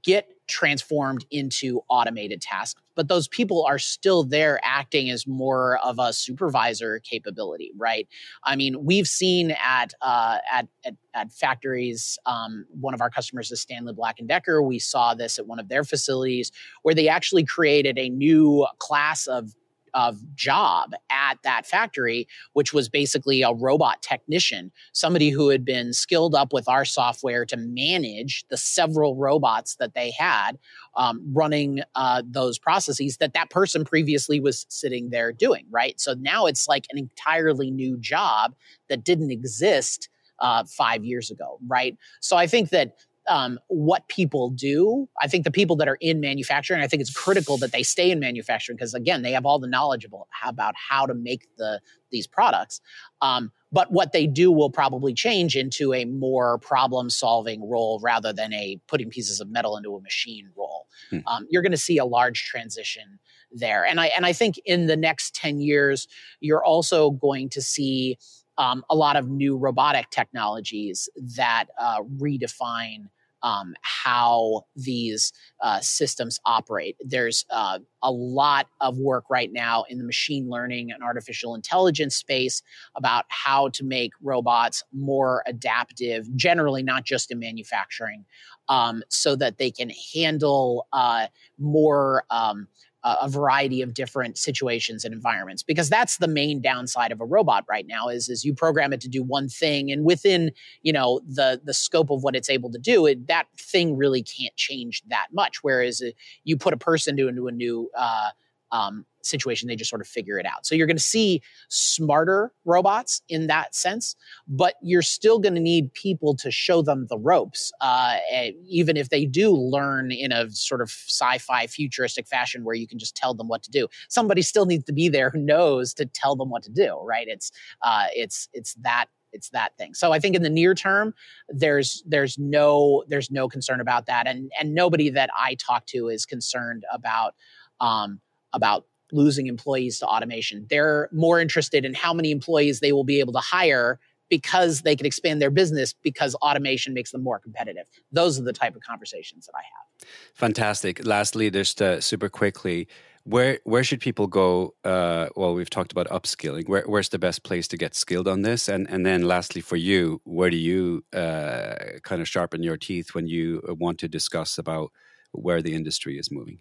get 0.03 0.29
transformed 0.49 1.25
into 1.31 1.81
automated 1.89 2.41
tasks 2.41 2.81
but 2.95 3.07
those 3.07 3.29
people 3.29 3.65
are 3.65 3.79
still 3.79 4.25
there 4.25 4.59
acting 4.65 5.09
as 5.09 5.25
more 5.25 5.79
of 5.85 6.01
a 6.01 6.13
supervisor 6.13 6.99
capability 7.01 7.71
right? 7.77 8.09
I 8.45 8.57
mean 8.57 8.85
we've 8.85 9.07
seen 9.07 9.55
at 9.63 9.95
uh, 10.03 10.39
at, 10.51 10.67
at, 10.85 10.95
at 11.15 11.33
factories 11.33 12.19
um, 12.27 12.67
one 12.71 12.95
of 12.95 13.01
our 13.01 13.11
customers 13.11 13.51
is 13.51 13.61
stanley 13.61 13.93
black 13.93 14.19
and 14.19 14.29
decker. 14.29 14.63
We 14.63 14.79
saw 14.79 15.15
this 15.15 15.39
at 15.39 15.47
one 15.47 15.59
of 15.59 15.69
their 15.69 15.85
facilities 15.85 16.51
where 16.83 16.95
they 16.95 17.09
actually 17.09 17.45
created 17.45 17.99
a 17.99 18.09
new 18.09 18.67
class 18.79 19.27
of 19.27 19.55
of 19.95 20.19
job 20.35 20.93
at 21.11 21.39
that 21.45 21.67
factory, 21.67 22.27
which 22.53 22.73
was 22.73 22.89
basically 22.89 23.43
a 23.43 23.53
robot 23.53 24.03
technician, 24.03 24.71
somebody 24.93 25.31
who 25.31 25.49
had 25.49 25.65
been 25.65 25.93
skilled 25.93 26.35
up 26.35 26.53
with 26.53 26.69
our 26.69 26.85
software 26.85 27.45
to 27.47 27.57
manage 27.57 28.45
the 28.49 28.57
several 28.57 29.17
robots 29.17 29.77
that 29.77 29.95
they 29.95 30.11
had 30.11 30.59
um, 30.97 31.23
running 31.33 31.81
uh, 31.95 32.23
those 32.27 32.59
processes 32.59 33.17
that 33.19 33.35
that 33.35 33.51
person 33.51 33.85
previously 33.85 34.41
was 34.41 34.67
sitting 34.69 35.11
there 35.11 35.33
doing. 35.33 35.65
Right. 35.71 35.99
So 36.01 36.15
now 36.15 36.47
it's 36.47 36.69
like 36.69 36.87
an 36.91 36.99
entirely 36.99 37.71
new 37.71 37.97
job 37.99 38.55
that 38.89 39.05
didn't 39.05 39.31
exist 39.31 40.09
uh, 40.41 40.65
five 40.65 41.05
years 41.05 41.31
ago. 41.31 41.59
Right. 41.67 41.97
So 42.21 42.37
I 42.37 42.47
think 42.47 42.71
that 42.71 42.97
um, 43.29 43.59
what 43.69 44.09
people 44.09 44.51
do. 44.51 45.09
I 45.21 45.29
think 45.29 45.45
the 45.45 45.51
people 45.51 45.77
that 45.77 45.89
are 45.89 45.99
in 46.01 46.21
manufacturing, 46.21 46.83
I 46.83 46.89
think 46.89 47.01
it's 47.01 47.13
critical 47.13 47.59
that 47.59 47.73
they 47.73 47.83
stay 47.83 48.11
in 48.11 48.19
manufacturing 48.19 48.77
because 48.77 48.95
again, 48.95 49.23
they 49.23 49.33
have 49.33 49.47
all 49.47 49.59
the 49.59 49.69
knowledge 49.69 50.07
about 50.45 50.75
how 50.77 51.07
to 51.07 51.15
make 51.15 51.47
the 51.57 51.81
these 52.11 52.27
products. 52.27 52.81
Um, 53.21 53.53
but 53.71 53.93
what 53.93 54.13
they 54.13 54.27
do 54.27 54.51
will 54.51 54.71
probably 54.71 55.13
change 55.13 55.55
into 55.55 55.93
a 55.93 56.07
more 56.07 56.59
problem 56.59 57.11
solving 57.11 57.69
role 57.69 58.01
rather 58.03 58.33
than 58.33 58.53
a 58.55 58.81
putting 58.89 59.11
pieces 59.11 59.41
of 59.41 59.51
metal 59.51 59.77
into 59.77 59.95
a 59.95 60.01
machine 60.01 60.49
role. 60.57 60.87
Hmm. 61.11 61.19
Um, 61.27 61.47
you're 61.51 61.63
going 61.63 61.73
to 61.73 61.77
see 61.77 61.99
a 61.99 62.07
large 62.07 62.45
transition 62.45 63.19
there, 63.53 63.85
and 63.85 64.01
I 64.01 64.07
and 64.07 64.25
I 64.25 64.33
think 64.33 64.59
in 64.65 64.87
the 64.87 64.97
next 64.97 65.35
ten 65.35 65.61
years, 65.61 66.09
you're 66.41 66.65
also 66.65 67.11
going 67.11 67.51
to 67.51 67.61
see 67.61 68.17
um, 68.57 68.85
a 68.91 68.97
lot 68.97 69.17
of 69.17 69.29
new 69.29 69.57
robotic 69.57 70.11
technologies 70.11 71.09
that 71.37 71.67
uh, 71.79 72.03
redefine 72.19 73.07
um, 73.43 73.75
how 73.83 74.63
these 74.77 75.33
uh, 75.63 75.81
systems 75.81 76.41
operate. 76.45 76.97
There's 77.01 77.45
uh, 77.51 77.79
a 78.03 78.11
lot 78.11 78.69
of 78.81 78.99
work 78.99 79.25
right 79.31 79.53
now 79.53 79.85
in 79.89 79.99
the 79.99 80.05
machine 80.05 80.49
learning 80.49 80.91
and 80.91 81.03
artificial 81.03 81.55
intelligence 81.55 82.17
space 82.17 82.63
about 82.95 83.25
how 83.29 83.69
to 83.71 83.85
make 83.85 84.13
robots 84.23 84.83
more 84.93 85.43
adaptive, 85.47 86.35
generally, 86.37 86.83
not 86.83 87.05
just 87.05 87.31
in 87.31 87.39
manufacturing, 87.39 88.25
um, 88.69 89.03
so 89.09 89.37
that 89.37 89.59
they 89.59 89.71
can 89.71 89.91
handle 90.15 90.87
uh, 90.93 91.27
more. 91.59 92.25
Um, 92.31 92.69
a 93.05 93.29
variety 93.29 93.81
of 93.81 93.95
different 93.95 94.37
situations 94.37 95.05
and 95.05 95.15
environments 95.15 95.63
because 95.63 95.89
that's 95.89 96.19
the 96.19 96.29
main 96.29 96.61
downside 96.61 97.13
of 97.13 97.21
a 97.21 97.25
robot 97.25 97.65
right 97.69 97.87
now 97.87 98.09
is 98.09 98.29
is 98.29 98.45
you 98.45 98.53
program 98.53 98.93
it 98.93 99.01
to 99.01 99.09
do 99.09 99.23
one 99.23 99.49
thing 99.49 99.91
and 99.91 100.05
within 100.05 100.51
you 100.83 100.93
know 100.93 101.21
the 101.27 101.61
the 101.65 101.75
scope 101.75 102.11
of 102.11 102.23
what 102.23 102.35
it's 102.35 102.51
able 102.51 102.71
to 102.71 102.79
do 102.79 103.07
it, 103.07 103.27
that 103.27 103.47
thing 103.59 103.97
really 103.97 104.23
can't 104.23 104.57
change 104.57 105.03
that 105.09 105.29
much. 105.33 105.59
Whereas 105.63 106.03
uh, 106.03 106.11
you 106.45 106.57
put 106.57 106.75
a 106.75 106.79
person 106.79 107.17
to, 107.17 107.29
into 107.29 107.47
a 107.49 107.53
new 107.53 107.91
uh, 107.97 108.31
um, 108.73 109.07
situation, 109.29 109.69
they 109.69 109.77
just 109.77 109.91
sort 109.91 110.01
of 110.01 110.09
figure 110.09 110.39
it 110.39 110.47
out. 110.47 110.67
So 110.67 110.75
you're 110.75 110.87
going 110.87 110.97
to 110.97 111.03
see 111.03 111.43
smarter 111.69 112.53
robots 112.65 113.23
in 113.29 113.47
that 113.49 113.75
sense, 113.75 114.17
but 114.47 114.75
you're 114.83 115.03
still 115.03 115.39
going 115.39 115.55
to 115.55 115.61
need 115.61 115.93
people 115.95 116.35
to 116.37 116.51
show 116.51 116.83
them 116.83 117.07
the 117.09 117.19
ropes, 117.19 117.73
uh, 117.81 118.17
eh, 118.31 118.53
even 118.67 118.97
if 118.97 119.09
they 119.09 119.25
do 119.25 119.51
learn 119.51 120.11
in 120.11 120.33
a 120.33 120.51
sort 120.51 120.81
of 120.81 120.89
sci-fi 120.89 121.67
futuristic 121.67 122.27
fashion 122.27 122.65
where 122.65 122.75
you 122.75 122.87
can 122.87 122.99
just 122.99 123.17
tell 123.17 123.35
them 123.35 123.49
what 123.49 123.63
to 123.63 123.71
do. 123.71 123.89
Somebody 124.09 124.43
still 124.43 124.67
needs 124.67 124.85
to 124.85 124.93
be 124.93 125.09
there 125.09 125.31
who 125.31 125.39
knows 125.39 125.95
to 125.95 126.07
tell 126.07 126.37
them 126.37 126.51
what 126.51 126.63
to 126.65 126.71
do. 126.71 126.99
Right? 127.05 127.27
It's 127.29 127.51
uh, 127.83 128.07
it's 128.15 128.49
it's 128.53 128.75
that 128.75 129.07
it's 129.33 129.51
that 129.51 129.77
thing. 129.77 129.95
So 129.95 130.13
I 130.13 130.19
think 130.19 130.37
in 130.37 130.43
the 130.43 130.51
near 130.51 130.75
term, 130.75 131.15
there's 131.49 132.03
there's 132.07 132.39
no 132.39 133.05
there's 133.09 133.31
no 133.31 133.49
concern 133.49 133.81
about 133.81 134.07
that, 134.07 134.27
and 134.27 134.51
and 134.59 134.75
nobody 134.75 135.11
that 135.11 135.31
I 135.37 135.55
talk 135.55 135.87
to 135.87 136.09
is 136.09 136.25
concerned 136.25 136.85
about 136.93 137.35
um, 137.81 138.21
about 138.53 138.87
losing 139.13 139.47
employees 139.47 139.99
to 140.01 140.07
automation. 140.07 140.67
They're 140.69 141.09
more 141.13 141.41
interested 141.41 141.85
in 141.85 141.95
how 141.95 142.13
many 142.13 142.31
employees 142.31 142.81
they 142.81 142.93
will 142.93 143.05
be 143.05 143.21
able 143.21 143.33
to 143.33 143.41
hire 143.41 143.99
because 144.29 144.83
they 144.83 144.95
can 144.95 145.07
expand 145.07 145.41
their 145.41 145.51
business 145.51 145.95
because 146.03 146.35
automation 146.37 146.95
makes 146.95 147.13
them 147.13 147.23
more 147.23 147.39
competitive. 147.39 147.87
Those 148.13 148.39
are 148.39 148.43
the 148.43 148.53
type 148.53 148.77
of 148.77 148.83
conversations 148.83 149.47
that 149.47 149.55
I 149.57 149.63
have. 149.63 150.09
Fantastic. 150.35 151.05
Lastly, 151.05 151.51
just 151.51 151.81
uh, 151.81 152.01
super 152.01 152.29
quickly, 152.29 152.89
where 153.25 153.59
where 153.65 153.85
should 153.85 154.01
people 154.01 154.27
go? 154.27 154.75
Uh, 154.85 155.29
well, 155.37 155.55
we've 155.55 155.71
talked 155.71 155.93
about 155.93 156.09
upskilling. 156.09 156.69
Where, 156.69 156.85
where's 156.87 157.11
the 157.11 157.19
best 157.19 157.43
place 157.43 157.69
to 157.69 157.77
get 157.77 157.95
skilled 157.95 158.29
on 158.29 158.43
this? 158.43 158.69
And 158.69 158.89
and 158.89 159.05
then 159.05 159.23
lastly, 159.23 159.61
for 159.61 159.77
you, 159.77 160.21
where 160.25 160.51
do 160.51 160.57
you 160.57 161.05
uh, 161.13 161.75
kind 162.03 162.21
of 162.21 162.29
sharpen 162.29 162.63
your 162.63 162.77
teeth 162.77 163.15
when 163.15 163.27
you 163.27 163.63
want 163.79 163.99
to 164.01 164.09
discuss 164.09 164.59
about 164.59 164.93
where 165.33 165.61
the 165.63 165.75
industry 165.75 166.19
is 166.19 166.31
moving? 166.31 166.59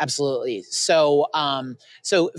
Absolutely. 0.00 0.64
So, 0.70 1.28
um, 1.34 1.76
so 2.02 2.30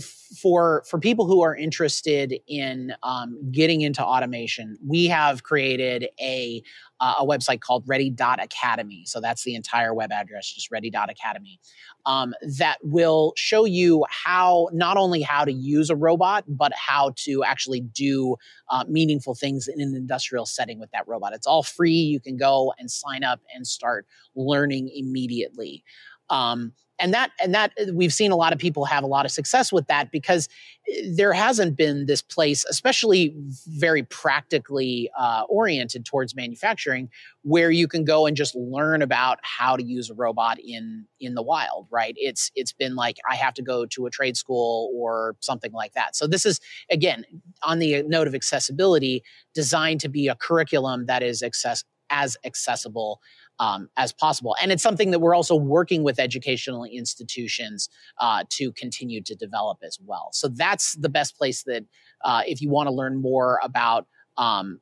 for 0.41 0.84
for 0.89 0.99
people 0.99 1.26
who 1.26 1.41
are 1.41 1.56
interested 1.56 2.36
in 2.47 2.93
um, 3.01 3.39
getting 3.49 3.80
into 3.80 4.03
automation, 4.03 4.78
we 4.86 5.06
have 5.06 5.43
created 5.43 6.10
a 6.20 6.62
uh, 6.99 7.16
a 7.20 7.26
website 7.26 7.62
called 7.62 7.84
Ready.Academy. 7.88 9.03
So 9.06 9.22
that's 9.22 9.43
the 9.43 9.56
entire 9.56 9.93
web 9.93 10.12
address, 10.12 10.51
just 10.51 10.70
Ready.Academy. 10.70 11.60
Um, 12.06 12.34
that 12.58 12.78
will 12.84 13.32
show 13.38 13.64
you 13.64 14.06
how 14.10 14.68
not 14.74 14.97
only 14.97 15.22
how 15.22 15.45
to 15.45 15.51
use 15.53 15.89
a 15.89 15.95
robot, 15.95 16.43
but 16.49 16.74
how 16.74 17.14
to 17.24 17.43
actually 17.45 17.80
do 17.80 18.36
uh, 18.70 18.84
meaningful 18.89 19.34
things 19.34 19.70
in 19.70 19.80
an 19.80 19.95
industrial 19.95 20.45
setting 20.45 20.78
with 20.78 20.91
that 20.91 21.08
robot. 21.08 21.34
It's 21.34 21.47
all 21.47 21.64
free. 21.64 21.91
You 21.91 22.20
can 22.20 22.36
go 22.36 22.74
and 22.78 22.91
sign 22.91 23.24
up 23.24 23.39
and 23.53 23.66
start 23.66 24.06
learning 24.36 24.89
immediately. 24.93 25.84
Um, 26.30 26.74
and 26.99 27.13
that 27.13 27.31
and 27.41 27.53
that 27.53 27.71
uh, 27.79 27.91
we've 27.93 28.13
seen 28.13 28.31
a 28.31 28.35
lot 28.35 28.53
of 28.53 28.59
people 28.59 28.85
have 28.85 29.03
a 29.03 29.07
lot 29.07 29.25
of 29.25 29.31
success 29.31 29.71
with 29.71 29.87
that 29.87 30.11
because 30.11 30.47
uh, 30.89 30.93
there 31.15 31.33
hasn't 31.33 31.75
been 31.75 32.05
this 32.05 32.21
place 32.21 32.65
especially 32.65 33.35
very 33.67 34.03
practically 34.03 35.09
uh, 35.17 35.43
oriented 35.49 36.05
towards 36.05 36.35
manufacturing 36.35 37.09
where 37.43 37.69
you 37.69 37.87
can 37.87 38.03
go 38.03 38.25
and 38.25 38.37
just 38.37 38.55
learn 38.55 39.01
about 39.01 39.39
how 39.41 39.75
to 39.75 39.83
use 39.83 40.09
a 40.09 40.13
robot 40.13 40.57
in 40.59 41.05
in 41.19 41.33
the 41.35 41.43
wild 41.43 41.87
right? 41.91 42.15
It's 42.17 42.51
it's 42.55 42.73
been 42.73 42.95
like 42.95 43.17
i 43.29 43.35
have 43.35 43.53
to 43.55 43.61
go 43.61 43.85
to 43.85 44.05
a 44.05 44.09
trade 44.09 44.37
school 44.37 44.91
or 44.95 45.35
something 45.39 45.71
like 45.71 45.93
that. 45.93 46.15
So 46.15 46.27
this 46.27 46.45
is 46.45 46.59
again 46.89 47.25
on 47.63 47.79
the 47.79 48.03
note 48.03 48.27
of 48.27 48.35
accessibility 48.35 49.23
designed 49.53 50.01
to 50.01 50.09
be 50.09 50.27
a 50.27 50.35
curriculum 50.35 51.05
that 51.07 51.23
is 51.23 51.41
access 51.41 51.83
as 52.09 52.37
accessible 52.45 53.19
um, 53.60 53.89
as 53.97 54.12
possible. 54.12 54.56
And 54.62 54.72
it's 54.72 54.84
something 54.84 55.12
that 55.12 55.20
we're 55.20 55.36
also 55.36 55.56
working 55.56 56.03
with 56.03 56.20
educational 56.20 56.84
institutions 56.84 57.89
uh, 58.20 58.43
to 58.51 58.72
continue 58.74 59.22
to 59.24 59.36
develop 59.36 59.80
as 59.84 59.99
well. 60.03 60.30
So 60.34 60.47
that's 60.47 60.95
the 60.95 61.10
best 61.10 61.38
place 61.38 61.64
that 61.64 61.86
uh, 62.24 62.41
if 62.45 62.62
you 62.62 62.70
want 62.70 62.88
to 62.88 62.93
learn 62.93 63.22
more 63.22 63.60
about 63.64 64.08
um, 64.38 64.80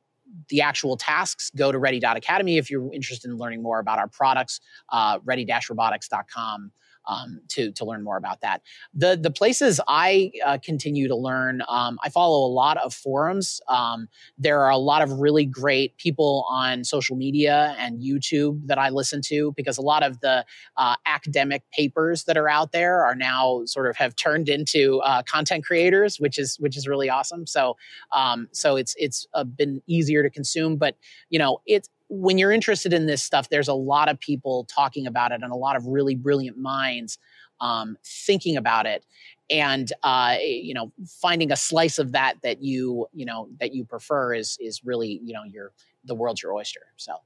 the 0.48 0.60
actual 0.60 0.96
tasks, 0.96 1.50
go 1.54 1.70
to 1.70 1.78
ready.academy. 1.78 2.58
If 2.58 2.70
you're 2.70 2.92
interested 2.92 3.30
in 3.30 3.36
learning 3.36 3.62
more 3.62 3.78
about 3.78 3.98
our 3.98 4.08
products, 4.08 4.60
uh, 4.90 5.18
ready-robotics.com 5.24 6.72
um, 7.06 7.40
to 7.48 7.72
to 7.72 7.84
learn 7.84 8.02
more 8.02 8.16
about 8.16 8.40
that. 8.40 8.62
The 8.94 9.16
the 9.20 9.30
places 9.30 9.80
I 9.88 10.32
uh, 10.44 10.58
continue 10.62 11.08
to 11.08 11.16
learn, 11.16 11.62
um, 11.68 11.98
I 12.02 12.08
follow 12.08 12.46
a 12.46 12.52
lot 12.52 12.76
of 12.78 12.94
forums. 12.94 13.60
Um, 13.68 14.08
there 14.38 14.60
are 14.60 14.70
a 14.70 14.76
lot 14.76 15.02
of 15.02 15.20
really 15.20 15.46
great 15.46 15.96
people 15.96 16.46
on 16.48 16.84
social 16.84 17.16
media 17.16 17.74
and 17.78 18.00
YouTube 18.00 18.66
that 18.66 18.78
I 18.78 18.90
listen 18.90 19.20
to 19.26 19.52
because 19.56 19.78
a 19.78 19.82
lot 19.82 20.02
of 20.02 20.20
the 20.20 20.44
uh, 20.76 20.96
academic 21.06 21.62
papers 21.72 22.24
that 22.24 22.36
are 22.36 22.48
out 22.48 22.72
there 22.72 23.04
are 23.04 23.14
now 23.14 23.62
sort 23.66 23.88
of 23.88 23.96
have 23.96 24.16
turned 24.16 24.48
into 24.48 25.00
uh, 25.00 25.22
content 25.22 25.64
creators, 25.64 26.18
which 26.18 26.38
is 26.38 26.56
which 26.58 26.76
is 26.76 26.86
really 26.86 27.10
awesome. 27.10 27.46
So 27.46 27.76
um, 28.12 28.48
so 28.52 28.76
it's 28.76 28.94
it's 28.98 29.26
uh, 29.34 29.44
been 29.44 29.82
easier 29.86 30.22
to 30.22 30.30
consume, 30.30 30.76
but 30.76 30.96
you 31.30 31.38
know 31.38 31.58
it's 31.66 31.88
when 32.14 32.38
you're 32.38 32.52
interested 32.52 32.92
in 32.92 33.06
this 33.06 33.22
stuff, 33.22 33.48
there's 33.48 33.68
a 33.68 33.74
lot 33.74 34.08
of 34.08 34.18
people 34.18 34.66
talking 34.72 35.06
about 35.06 35.32
it 35.32 35.42
and 35.42 35.52
a 35.52 35.56
lot 35.56 35.76
of 35.76 35.86
really 35.86 36.14
brilliant 36.14 36.56
minds 36.56 37.18
um, 37.60 37.96
thinking 38.04 38.56
about 38.56 38.86
it. 38.86 39.04
And 39.50 39.92
uh, 40.02 40.36
you 40.40 40.72
know, 40.74 40.92
finding 41.20 41.52
a 41.52 41.56
slice 41.56 41.98
of 41.98 42.12
that 42.12 42.36
that 42.42 42.62
you 42.62 43.06
you 43.12 43.26
know 43.26 43.48
that 43.60 43.74
you 43.74 43.84
prefer 43.84 44.32
is 44.32 44.56
is 44.58 44.84
really 44.84 45.20
you 45.22 45.34
know 45.34 45.42
your 45.44 45.72
the 46.04 46.14
world's 46.14 46.42
your 46.42 46.54
oyster. 46.54 46.80
So. 46.96 47.16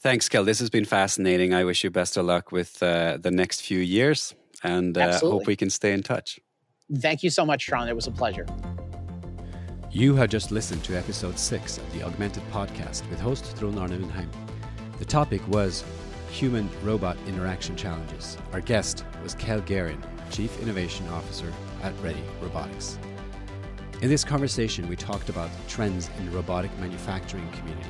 Thanks, 0.00 0.28
Kel. 0.28 0.44
This 0.44 0.58
has 0.58 0.68
been 0.68 0.84
fascinating. 0.84 1.54
I 1.54 1.64
wish 1.64 1.82
you 1.82 1.90
best 1.90 2.18
of 2.18 2.26
luck 2.26 2.52
with 2.52 2.82
uh, 2.82 3.16
the 3.18 3.30
next 3.30 3.62
few 3.62 3.78
years 3.78 4.34
and 4.62 4.98
uh, 4.98 5.18
hope 5.18 5.46
we 5.46 5.56
can 5.56 5.70
stay 5.70 5.92
in 5.92 6.02
touch. 6.02 6.38
Thank 6.98 7.22
you 7.22 7.30
so 7.30 7.46
much, 7.46 7.62
sean 7.62 7.88
It 7.88 7.96
was 7.96 8.06
a 8.06 8.10
pleasure. 8.10 8.46
You 9.96 10.16
have 10.16 10.28
just 10.28 10.50
listened 10.50 10.82
to 10.86 10.98
episode 10.98 11.38
6 11.38 11.78
of 11.78 11.92
the 11.92 12.02
Augmented 12.02 12.42
Podcast 12.50 13.08
with 13.10 13.20
host 13.20 13.56
Trond 13.56 13.78
Arne 13.78 13.92
Undheim. 13.92 14.28
The 14.98 15.04
topic 15.04 15.40
was 15.46 15.84
Human 16.30 16.68
Robot 16.82 17.16
Interaction 17.28 17.76
Challenges. 17.76 18.36
Our 18.52 18.60
guest 18.60 19.04
was 19.22 19.36
Kel 19.36 19.60
Guerin, 19.60 20.02
Chief 20.32 20.60
Innovation 20.60 21.06
Officer 21.10 21.52
at 21.84 21.92
Ready 22.02 22.24
Robotics. 22.42 22.98
In 24.02 24.08
this 24.08 24.24
conversation, 24.24 24.88
we 24.88 24.96
talked 24.96 25.28
about 25.28 25.48
trends 25.68 26.10
in 26.18 26.26
the 26.26 26.32
robotic 26.32 26.76
manufacturing 26.80 27.48
community, 27.52 27.88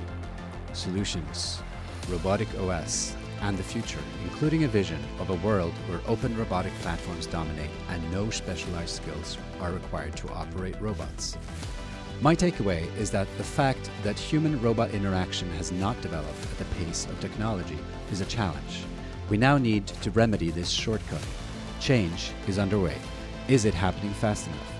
solutions, 0.75 1.63
robotic 2.11 2.49
OS, 2.61 3.17
and 3.41 3.57
the 3.57 3.63
future, 3.63 4.03
including 4.25 4.65
a 4.65 4.69
vision 4.69 5.03
of 5.21 5.31
a 5.31 5.47
world 5.47 5.73
where 5.89 6.03
open 6.07 6.37
robotic 6.37 6.75
platforms 6.83 7.25
dominate 7.25 7.71
and 7.89 8.13
no 8.13 8.29
specialized 8.29 8.97
skills 8.97 9.39
are 9.59 9.73
required 9.73 10.15
to 10.19 10.29
operate 10.33 10.79
robots. 10.83 11.39
My 12.21 12.35
takeaway 12.35 12.95
is 12.97 13.11
that 13.11 13.29
the 13.37 13.45
fact 13.45 13.91
that 14.03 14.19
human 14.19 14.61
robot 14.63 14.93
interaction 14.93 15.51
has 15.53 15.73
not 15.73 16.01
developed 16.01 16.43
at 16.45 16.59
the 16.59 16.75
pace 16.77 17.05
of 17.07 17.21
technology 17.21 17.79
is 18.11 18.21
a 18.21 18.27
challenge. 18.27 18.85
We 19.29 19.37
now 19.37 19.59
need 19.59 19.87
to 19.87 20.11
remedy 20.11 20.51
this 20.51 20.71
shortcut. 20.71 21.25
Change 21.81 22.33
is 22.47 22.59
underway. 22.59 22.97
Is 23.49 23.65
it 23.65 23.75
happening 23.75 24.13
fast 24.15 24.47
enough? 24.47 24.73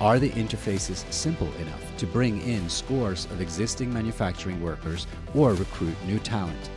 Are 0.00 0.18
the 0.18 0.30
interfaces 0.30 1.10
simple 1.12 1.52
enough 1.56 1.96
to 1.98 2.06
bring 2.06 2.40
in 2.42 2.68
scores 2.68 3.26
of 3.26 3.40
existing 3.40 3.92
manufacturing 3.92 4.62
workers 4.62 5.06
or 5.34 5.54
recruit 5.54 5.96
new 6.06 6.18
talent? 6.20 6.70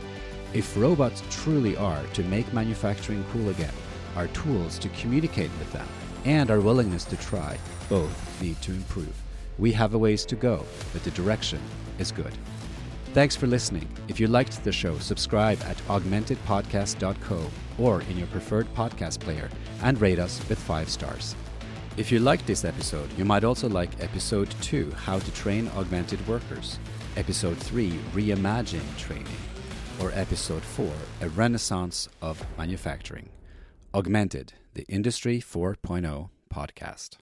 If 0.52 0.76
robots 0.76 1.22
truly 1.30 1.76
are 1.76 2.02
to 2.14 2.22
make 2.24 2.52
manufacturing 2.52 3.24
cool 3.32 3.48
again, 3.48 3.74
our 4.14 4.26
tools 4.28 4.78
to 4.80 4.88
communicate 4.90 5.50
with 5.58 5.72
them 5.72 5.86
and 6.24 6.50
our 6.50 6.60
willingness 6.60 7.04
to 7.04 7.16
try 7.16 7.56
both 7.88 8.42
need 8.42 8.60
to 8.62 8.72
improve. 8.72 9.21
We 9.62 9.70
have 9.74 9.94
a 9.94 9.98
ways 9.98 10.26
to 10.26 10.34
go, 10.34 10.64
but 10.92 11.04
the 11.04 11.12
direction 11.12 11.60
is 12.00 12.10
good. 12.10 12.36
Thanks 13.14 13.36
for 13.36 13.46
listening. 13.46 13.88
If 14.08 14.18
you 14.18 14.26
liked 14.26 14.64
the 14.64 14.72
show, 14.72 14.98
subscribe 14.98 15.60
at 15.62 15.76
augmentedpodcast.co 15.86 17.48
or 17.78 18.02
in 18.02 18.18
your 18.18 18.26
preferred 18.26 18.66
podcast 18.74 19.20
player 19.20 19.48
and 19.84 20.00
rate 20.00 20.18
us 20.18 20.40
with 20.48 20.58
five 20.58 20.88
stars. 20.88 21.36
If 21.96 22.10
you 22.10 22.18
liked 22.18 22.44
this 22.44 22.64
episode, 22.64 23.08
you 23.16 23.24
might 23.24 23.44
also 23.44 23.68
like 23.68 24.02
episode 24.02 24.50
2, 24.62 24.90
How 24.96 25.20
to 25.20 25.30
Train 25.30 25.68
Augmented 25.76 26.26
Workers, 26.26 26.80
episode 27.16 27.56
3, 27.56 27.92
Reimagine 28.14 28.98
Training, 28.98 29.38
or 30.00 30.10
episode 30.14 30.64
4, 30.64 30.92
A 31.20 31.28
Renaissance 31.28 32.08
of 32.20 32.44
Manufacturing. 32.58 33.28
Augmented, 33.94 34.54
the 34.74 34.82
Industry 34.88 35.40
4.0 35.40 36.30
podcast. 36.52 37.21